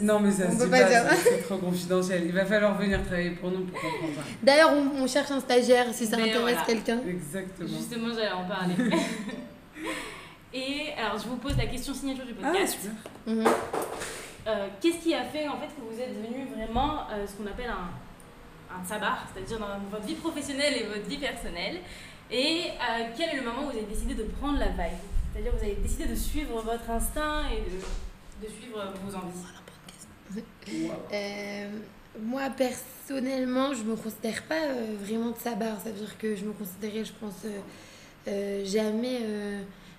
Non, 0.00 0.20
mais 0.20 0.30
ça 0.30 0.44
pas 0.44 0.66
pas, 0.68 0.88
c'est- 0.88 1.30
c'est 1.30 1.42
trop 1.42 1.56
confidentiel. 1.58 2.22
Il 2.26 2.32
va 2.32 2.44
falloir 2.46 2.78
venir 2.78 3.02
travailler 3.04 3.30
pour 3.32 3.50
nous 3.50 3.64
pour 3.64 3.80
comprendre 3.80 4.12
ça. 4.16 4.22
D'ailleurs, 4.42 4.72
on, 4.72 5.02
on 5.02 5.06
cherche 5.06 5.30
un 5.30 5.40
stagiaire 5.40 5.86
si 5.92 6.06
ça 6.06 6.16
Mais 6.16 6.24
intéresse 6.30 6.42
voilà. 6.56 6.66
quelqu'un. 6.66 6.98
Exactement. 7.06 7.68
Justement, 7.68 8.08
j'allais 8.14 8.30
en 8.32 8.44
parler. 8.44 8.74
Et 10.54 10.92
alors, 10.96 11.18
je 11.18 11.26
vous 11.28 11.36
pose 11.36 11.56
la 11.58 11.66
question 11.66 11.92
signature 11.92 12.24
du 12.26 12.32
Ah, 12.42 12.46
podcast. 12.52 12.78
super. 12.80 13.34
Mhm. 13.34 13.44
Euh, 14.46 14.68
Qu'est-ce 14.80 14.98
qui 14.98 15.14
a 15.14 15.24
fait 15.24 15.48
en 15.48 15.58
fait 15.58 15.68
que 15.68 15.80
vous 15.80 15.98
êtes 16.00 16.14
devenu 16.14 16.46
vraiment 16.54 17.08
euh, 17.10 17.26
ce 17.26 17.32
qu'on 17.32 17.46
appelle 17.46 17.70
un, 17.70 18.76
un 18.78 18.84
sabar, 18.84 19.26
c'est-à-dire 19.32 19.58
dans 19.58 19.78
votre 19.90 20.04
vie 20.04 20.14
professionnelle 20.14 20.74
et 20.76 20.84
votre 20.84 21.08
vie 21.08 21.18
personnelle? 21.18 21.80
Et 22.30 22.64
euh, 22.72 23.04
quel 23.16 23.30
est 23.30 23.36
le 23.36 23.42
moment 23.42 23.62
où 23.62 23.70
vous 23.70 23.76
avez 23.78 23.86
décidé 23.86 24.14
de 24.14 24.24
prendre 24.24 24.58
la 24.58 24.68
vague? 24.68 24.98
C'est-à-dire 25.32 25.52
vous 25.56 25.64
avez 25.64 25.76
décidé 25.76 26.06
de 26.06 26.14
suivre 26.14 26.60
votre 26.60 26.90
instinct 26.90 27.42
et 27.50 27.60
de, 27.70 28.46
de 28.46 28.52
suivre 28.52 28.92
vos 29.04 29.14
envies? 29.16 30.40
Wow. 30.66 30.92
Euh, 31.12 31.68
moi, 32.20 32.42
personnellement, 32.50 33.74
je 33.74 33.82
me 33.82 33.96
considère 33.96 34.42
pas 34.44 34.68
vraiment 35.00 35.30
de 35.30 35.38
sabar. 35.38 35.80
Ça 35.80 35.90
veut 35.90 35.98
dire 35.98 36.18
que 36.18 36.34
je 36.36 36.44
me 36.44 36.52
considérais, 36.52 37.04
je 37.04 37.12
pense, 37.12 37.44
jamais, 38.64 39.20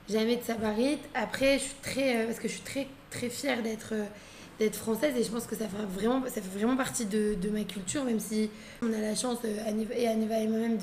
jamais 0.09 0.37
de 0.37 0.43
sabarite. 0.43 1.03
Après, 1.13 1.59
je 1.59 1.63
suis 1.63 1.75
très, 1.81 2.25
parce 2.25 2.39
que 2.39 2.47
je 2.47 2.53
suis 2.53 2.63
très, 2.63 2.87
très 3.11 3.29
fière 3.29 3.61
d'être, 3.61 3.93
d'être 4.59 4.75
française 4.75 5.13
et 5.17 5.23
je 5.23 5.29
pense 5.29 5.45
que 5.45 5.55
ça 5.55 5.67
fait 5.67 5.83
vraiment, 5.93 6.21
ça 6.25 6.41
fait 6.41 6.57
vraiment 6.57 6.77
partie 6.77 7.05
de, 7.05 7.35
de 7.35 7.49
ma 7.49 7.63
culture, 7.63 8.03
même 8.05 8.19
si 8.19 8.49
on 8.81 8.91
a 8.93 8.99
la 8.99 9.15
chance, 9.15 9.39
euh, 9.45 9.93
et 9.95 10.07
Aniva 10.07 10.39
et 10.39 10.47
moi-même, 10.47 10.77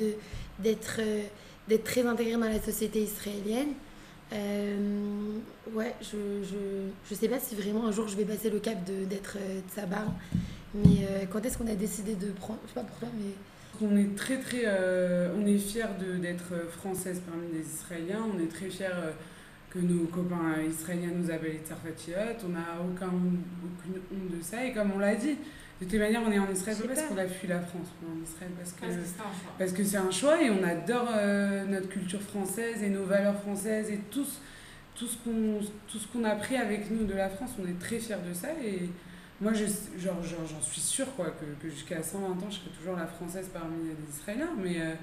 d'être, 0.58 0.96
euh, 1.00 1.22
d'être 1.68 1.85
très 1.85 2.06
intégrés 2.06 2.32
dans 2.32 2.40
la 2.40 2.61
société 2.61 3.02
israélienne. 3.02 3.72
Euh, 4.32 5.38
ouais, 5.72 5.94
je, 6.00 6.42
je, 6.42 6.88
je 7.08 7.14
sais 7.14 7.28
pas 7.28 7.38
si 7.38 7.54
vraiment 7.54 7.87
un 7.87 7.92
jour 7.92 8.08
je 8.08 8.16
vais 8.16 8.24
passer 8.24 8.48
le 8.48 8.61
cap 8.61 8.82
d'être 8.85 9.37
euh, 9.38 9.56
de 9.56 9.70
Sabar. 9.74 10.06
Mais 10.74 11.06
quand 11.30 11.44
est-ce 11.44 11.59
qu'on 11.59 11.66
a 11.66 11.74
décidé 11.74 12.14
de 12.14 12.30
prendre. 12.30 12.59
Je 12.64 12.68
sais 12.68 12.74
pas 12.74 12.80
pour 12.80 12.97
toi, 12.97 13.09
mais. 13.18 13.32
On 13.86 13.94
est 13.94 14.16
très 14.16 14.38
très, 14.38 14.64
on 15.36 15.44
est 15.44 15.59
fiers 15.59 15.84
d'être 16.18 16.70
française 16.70 17.20
parmi 17.28 17.47
les 17.53 17.61
Israéliens. 17.61 18.24
On 18.34 18.42
est 18.42 18.49
très 18.49 18.70
fiers 18.70 18.88
que 19.73 19.79
nos 19.79 20.05
copains 20.05 20.61
israéliens 20.68 21.12
nous 21.16 21.31
appellent 21.31 21.53
les 21.53 21.66
Tsarfatiot. 21.66 22.14
On 22.45 22.49
n'a 22.51 22.79
aucun, 22.81 23.07
aucune 23.07 24.01
honte 24.12 24.37
de 24.39 24.43
ça. 24.43 24.64
Et 24.66 24.73
comme 24.73 24.93
on 24.95 24.99
l'a 24.99 25.14
dit, 25.14 25.37
de 25.81 25.87
toute 25.87 25.99
manière, 25.99 26.20
on 26.27 26.31
est 26.31 26.39
en 26.39 26.51
Israël 26.51 26.77
pas 26.77 26.89
parce 26.89 27.03
qu'on 27.03 27.16
a 27.16 27.27
fui 27.27 27.49
la 27.49 27.61
France. 27.61 27.89
On 28.03 28.07
est 28.07 28.20
en 28.20 28.23
Israël 28.23 28.51
parce 28.59 28.73
que 28.73 28.85
Parce 29.59 29.73
que 29.73 29.83
c'est 29.83 29.97
un 29.97 30.11
choix. 30.11 30.35
un 30.35 30.41
et 30.41 30.51
on 30.51 30.62
adore 30.62 31.09
euh, 31.14 31.64
notre 31.64 31.89
culture 31.89 32.20
française 32.20 32.83
et 32.83 32.91
nos 32.91 33.05
valeurs 33.05 33.41
françaises 33.41 33.91
et 33.91 34.01
tout 34.11 34.25
ce, 34.25 34.39
tout 34.95 35.07
ce 35.07 35.16
qu'on 35.25 35.61
tout 35.89 35.99
ce 35.99 36.07
qu'on 36.09 36.25
a 36.25 36.37
pris 36.37 36.57
avec 36.57 36.91
nous 36.91 37.05
de 37.07 37.14
la 37.14 37.31
France. 37.31 37.53
On 37.59 37.66
est 37.66 37.79
très 37.79 37.99
fiers 37.99 38.16
de 38.29 38.35
ça 38.35 38.49
et 38.62 38.91
moi, 39.41 39.53
je, 39.55 39.64
genre, 39.99 40.23
genre, 40.23 40.47
j'en 40.47 40.61
suis 40.61 40.81
sûre 40.83 41.12
quoi, 41.16 41.31
que, 41.31 41.47
que 41.61 41.68
jusqu'à 41.73 42.01
120 42.03 42.29
ans, 42.29 42.51
je 42.51 42.57
serai 42.59 42.70
toujours 42.79 42.95
la 42.97 43.07
française 43.07 43.49
parmi 43.53 43.89
les 43.89 44.14
Israéliens. 44.16 44.51
Mais, 44.62 44.81
euh, 44.81 44.95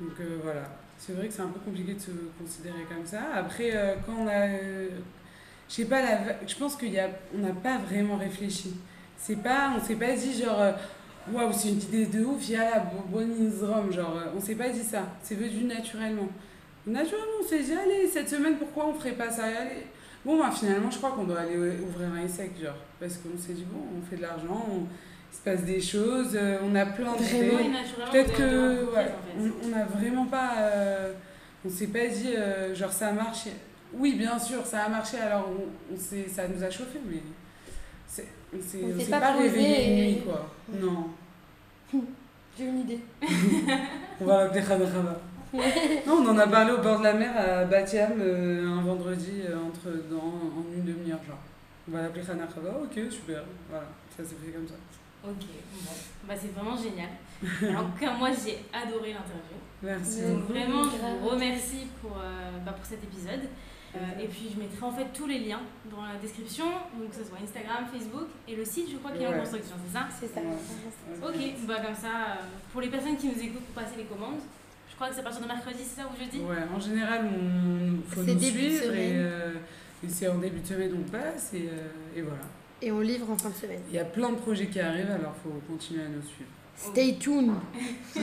Donc 0.00 0.12
euh, 0.20 0.38
voilà, 0.42 0.70
c'est 1.00 1.14
vrai 1.14 1.28
que 1.28 1.32
c'est 1.32 1.40
un 1.40 1.48
peu 1.48 1.60
compliqué 1.60 1.94
de 1.94 1.98
se 1.98 2.10
considérer 2.38 2.84
comme 2.86 3.06
ça. 3.06 3.20
Après, 3.34 3.70
euh, 3.74 3.94
quand 4.04 4.12
on 4.20 4.26
a. 4.26 4.46
euh, 4.46 4.88
je 5.68 5.74
sais 5.76 5.84
pas, 5.86 6.02
la, 6.02 6.46
je 6.46 6.54
pense 6.56 6.76
qu'on 6.76 7.38
n'a 7.38 7.52
pas 7.62 7.78
vraiment 7.78 8.16
réfléchi. 8.16 8.74
C'est 9.16 9.36
pas, 9.42 9.72
on 9.76 9.80
s'est 9.82 9.94
pas 9.94 10.12
dit 10.14 10.42
genre, 10.42 10.60
euh, 10.60 10.72
waouh, 11.32 11.52
c'est 11.52 11.68
une 11.68 11.78
idée 11.80 12.06
de 12.06 12.24
ouf, 12.24 12.48
y'a 12.48 12.70
la 12.70 12.78
bonne 13.08 13.52
Rome, 13.62 13.92
genre, 13.92 14.16
euh, 14.16 14.32
on 14.36 14.40
s'est 14.40 14.56
pas 14.56 14.68
dit 14.68 14.82
ça. 14.82 15.04
C'est 15.22 15.36
venu 15.36 15.64
naturellement. 15.64 16.28
Naturellement, 16.86 17.40
on 17.42 17.46
s'est 17.46 17.62
dit, 17.62 17.72
allez, 17.72 18.08
cette 18.08 18.28
semaine, 18.28 18.56
pourquoi 18.58 18.88
on 18.88 18.94
ferait 18.94 19.12
pas 19.12 19.30
ça? 19.30 19.44
Bon, 20.24 20.38
bah, 20.38 20.50
finalement, 20.50 20.90
je 20.90 20.98
crois 20.98 21.12
qu'on 21.12 21.24
doit 21.24 21.40
aller 21.40 21.56
ouvrir 21.56 22.08
un 22.12 22.24
ESSEC, 22.24 22.60
genre, 22.62 22.74
parce 22.98 23.16
qu'on 23.18 23.38
s'est 23.38 23.52
dit, 23.54 23.64
bon, 23.70 23.80
on 23.96 24.02
fait 24.10 24.16
de 24.16 24.22
l'argent, 24.22 24.66
il 25.32 25.36
se 25.36 25.42
passe 25.42 25.64
des 25.64 25.80
choses, 25.80 26.32
euh, 26.34 26.58
on 26.64 26.74
a 26.74 26.86
plein 26.86 27.12
de 27.12 27.18
Vraiment, 27.22 27.60
idées. 27.60 27.68
naturellement, 27.70 28.12
Peut-être 28.12 28.32
que 28.34 28.94
ouais, 28.94 29.12
on 29.64 29.68
n'a 29.68 29.84
vraiment 29.84 30.26
pas. 30.26 30.52
euh, 30.58 31.12
on 31.64 31.68
s'est 31.70 31.86
pas 31.88 32.06
dit, 32.06 32.34
euh, 32.36 32.74
genre 32.74 32.92
ça 32.92 33.08
a 33.08 33.12
marché. 33.12 33.50
Oui, 33.92 34.14
bien 34.16 34.38
sûr, 34.38 34.64
ça 34.64 34.84
a 34.84 34.88
marché, 34.88 35.18
alors 35.18 35.48
on, 35.50 35.94
on 35.94 35.96
ça 35.98 36.42
nous 36.48 36.62
a 36.62 36.70
chauffé, 36.70 36.98
mais 37.08 37.20
c'est- 38.06 38.26
on 38.52 38.60
s'est 39.00 39.10
pas 39.10 39.20
pas, 39.20 39.32
réveillé 39.34 39.84
une 39.92 39.98
et- 39.98 40.12
nuit, 40.16 40.22
quoi. 40.22 40.48
Non. 40.80 41.06
J'ai 42.58 42.64
une 42.66 42.80
idée. 42.80 42.98
On 44.20 44.24
va 44.26 44.44
l'appeler 44.44 44.60
Khana 44.62 44.84
Khana. 44.84 45.18
Non, 46.06 46.14
on 46.22 46.28
en 46.28 46.38
a 46.38 46.46
parlé 46.46 46.72
au 46.72 46.78
bord 46.82 46.98
de 46.98 47.04
la 47.04 47.14
mer 47.14 47.30
à 47.36 47.64
Batiam 47.64 48.12
euh, 48.20 48.68
un 48.68 48.82
vendredi 48.82 49.42
entre, 49.66 49.88
dans, 50.10 50.18
en 50.18 50.64
une 50.76 50.84
demi-heure, 50.84 51.20
genre. 51.26 51.38
On 51.88 51.92
va 51.96 52.02
l'appeler 52.02 52.24
Khana 52.24 52.46
Khana, 52.46 52.70
ok, 52.82 53.10
super. 53.10 53.42
Voilà, 53.70 53.86
ça 54.16 54.22
s'est 54.24 54.36
fait 54.44 54.50
comme 54.52 54.66
ça. 54.68 54.74
Ok, 55.24 55.44
bon, 55.74 55.92
bah 56.26 56.34
c'est 56.40 56.52
vraiment 56.54 56.76
génial. 56.76 57.08
Alors, 57.62 57.84
en 57.86 57.90
tout 57.90 57.98
cas, 58.00 58.12
moi 58.14 58.30
j'ai 58.32 58.58
adoré 58.72 59.12
l'interview. 59.12 59.58
Merci. 59.82 60.22
Donc 60.22 60.48
vraiment, 60.48 60.84
je 60.84 60.96
vous 61.20 61.28
remercie 61.28 61.86
pour, 62.00 62.16
euh, 62.18 62.50
bah, 62.64 62.72
pour 62.72 62.84
cet 62.86 63.02
épisode. 63.04 63.48
Euh, 63.96 64.22
et 64.22 64.28
puis 64.28 64.48
je 64.54 64.60
mettrai 64.60 64.86
en 64.86 64.92
fait 64.92 65.06
tous 65.12 65.26
les 65.26 65.40
liens 65.40 65.60
dans 65.90 66.04
la 66.04 66.14
description, 66.22 66.66
donc 66.96 67.10
que 67.10 67.16
ce 67.16 67.24
soit 67.24 67.38
Instagram, 67.42 67.86
Facebook 67.92 68.28
et 68.46 68.54
le 68.54 68.64
site, 68.64 68.88
je 68.92 68.96
crois 68.98 69.10
qu'il 69.10 69.22
est 69.22 69.26
en 69.26 69.32
Ouais. 69.32 69.38
construction, 69.40 69.74
c'est 69.84 69.92
ça? 69.98 70.06
C'est 70.20 70.32
ça. 70.32 70.40
Ouais. 70.40 71.28
Ok, 71.28 71.66
bah 71.66 71.80
comme 71.84 71.94
ça, 71.96 72.06
euh, 72.38 72.44
pour 72.72 72.80
les 72.82 72.88
personnes 72.88 73.16
qui 73.16 73.26
nous 73.26 73.42
écoutent 73.42 73.64
pour 73.74 73.82
passer 73.82 73.96
les 73.96 74.04
commandes, 74.04 74.38
je 74.88 74.94
crois 74.94 75.08
que 75.08 75.14
c'est 75.14 75.20
à 75.22 75.24
partir 75.24 75.42
de 75.42 75.48
mercredi, 75.48 75.78
c'est 75.82 76.02
ça 76.02 76.06
ou 76.08 76.16
jeudi? 76.16 76.38
Ouais, 76.38 76.62
en 76.72 76.78
général, 76.78 77.26
on 77.34 78.00
faut 78.08 78.22
C'est 78.24 78.34
nous 78.34 78.38
début 78.40 78.62
de 78.62 78.68
suivre 78.68 78.94
et, 78.94 79.08
semaine. 79.08 79.12
euh, 79.16 79.52
et 80.04 80.08
c'est 80.08 80.28
en 80.28 80.38
début 80.38 80.60
de 80.60 80.66
semaine 80.66 80.92
on 80.96 81.10
passe 81.10 81.50
et, 81.54 81.68
euh, 81.72 81.88
et 82.18 82.22
voilà. 82.22 82.42
Et 82.82 82.90
on 82.90 83.00
livre 83.00 83.30
en 83.30 83.36
fin 83.36 83.50
de 83.50 83.54
semaine. 83.54 83.80
Il 83.88 83.94
y 83.94 83.98
a 83.98 84.04
plein 84.04 84.30
de 84.30 84.36
projets 84.36 84.66
qui 84.66 84.80
arrivent, 84.80 85.10
alors 85.10 85.34
faut 85.42 85.50
continuer 85.68 86.02
à 86.02 86.08
nous 86.08 86.22
suivre. 86.22 86.50
Stay 86.76 87.16
tuned. 87.18 87.52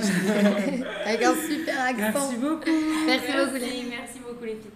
Avec 1.05 1.23
un 1.23 1.35
super 1.35 1.79
accent. 1.81 2.31
Merci 2.31 2.35
beaucoup. 2.37 3.05
Merci 3.05 3.31
beaucoup, 3.31 3.53
les 3.53 3.59
Merci, 3.59 3.85
merci 3.89 4.19
beaucoup 4.19 4.43
les 4.43 4.55
filles. 4.55 4.71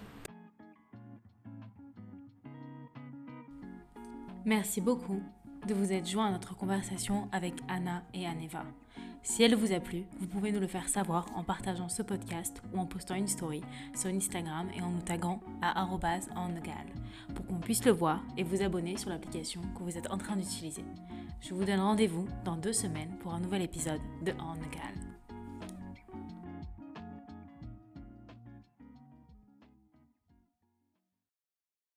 Merci 4.45 4.81
beaucoup 4.81 5.21
de 5.67 5.73
vous 5.73 5.91
être 5.91 6.07
joints 6.07 6.27
à 6.27 6.31
notre 6.31 6.55
conversation 6.55 7.27
avec 7.31 7.53
Anna 7.67 8.03
et 8.13 8.25
Aneva. 8.25 8.63
Si 9.23 9.43
elle 9.43 9.55
vous 9.55 9.71
a 9.71 9.79
plu, 9.79 10.03
vous 10.19 10.25
pouvez 10.25 10.51
nous 10.51 10.59
le 10.59 10.67
faire 10.67 10.89
savoir 10.89 11.27
en 11.35 11.43
partageant 11.43 11.89
ce 11.89 12.01
podcast 12.01 12.61
ou 12.73 12.79
en 12.79 12.85
postant 12.85 13.15
une 13.15 13.27
story 13.27 13.61
sur 13.95 14.09
Instagram 14.09 14.67
et 14.75 14.81
en 14.81 14.89
nous 14.89 15.01
taguant 15.01 15.41
à 15.61 15.85
@ongal 15.85 16.87
pour 17.35 17.45
qu'on 17.45 17.59
puisse 17.59 17.85
le 17.85 17.91
voir 17.91 18.23
et 18.37 18.43
vous 18.43 18.63
abonner 18.63 18.97
sur 18.97 19.09
l'application 19.09 19.61
que 19.77 19.83
vous 19.83 19.97
êtes 19.97 20.11
en 20.11 20.17
train 20.17 20.35
d'utiliser. 20.35 20.85
Je 21.39 21.53
vous 21.53 21.65
donne 21.65 21.79
rendez-vous 21.79 22.27
dans 22.45 22.57
deux 22.57 22.73
semaines 22.73 23.15
pour 23.19 23.33
un 23.33 23.39
nouvel 23.39 23.61
épisode 23.61 24.01
de 24.23 24.31
Gal. 24.31 25.10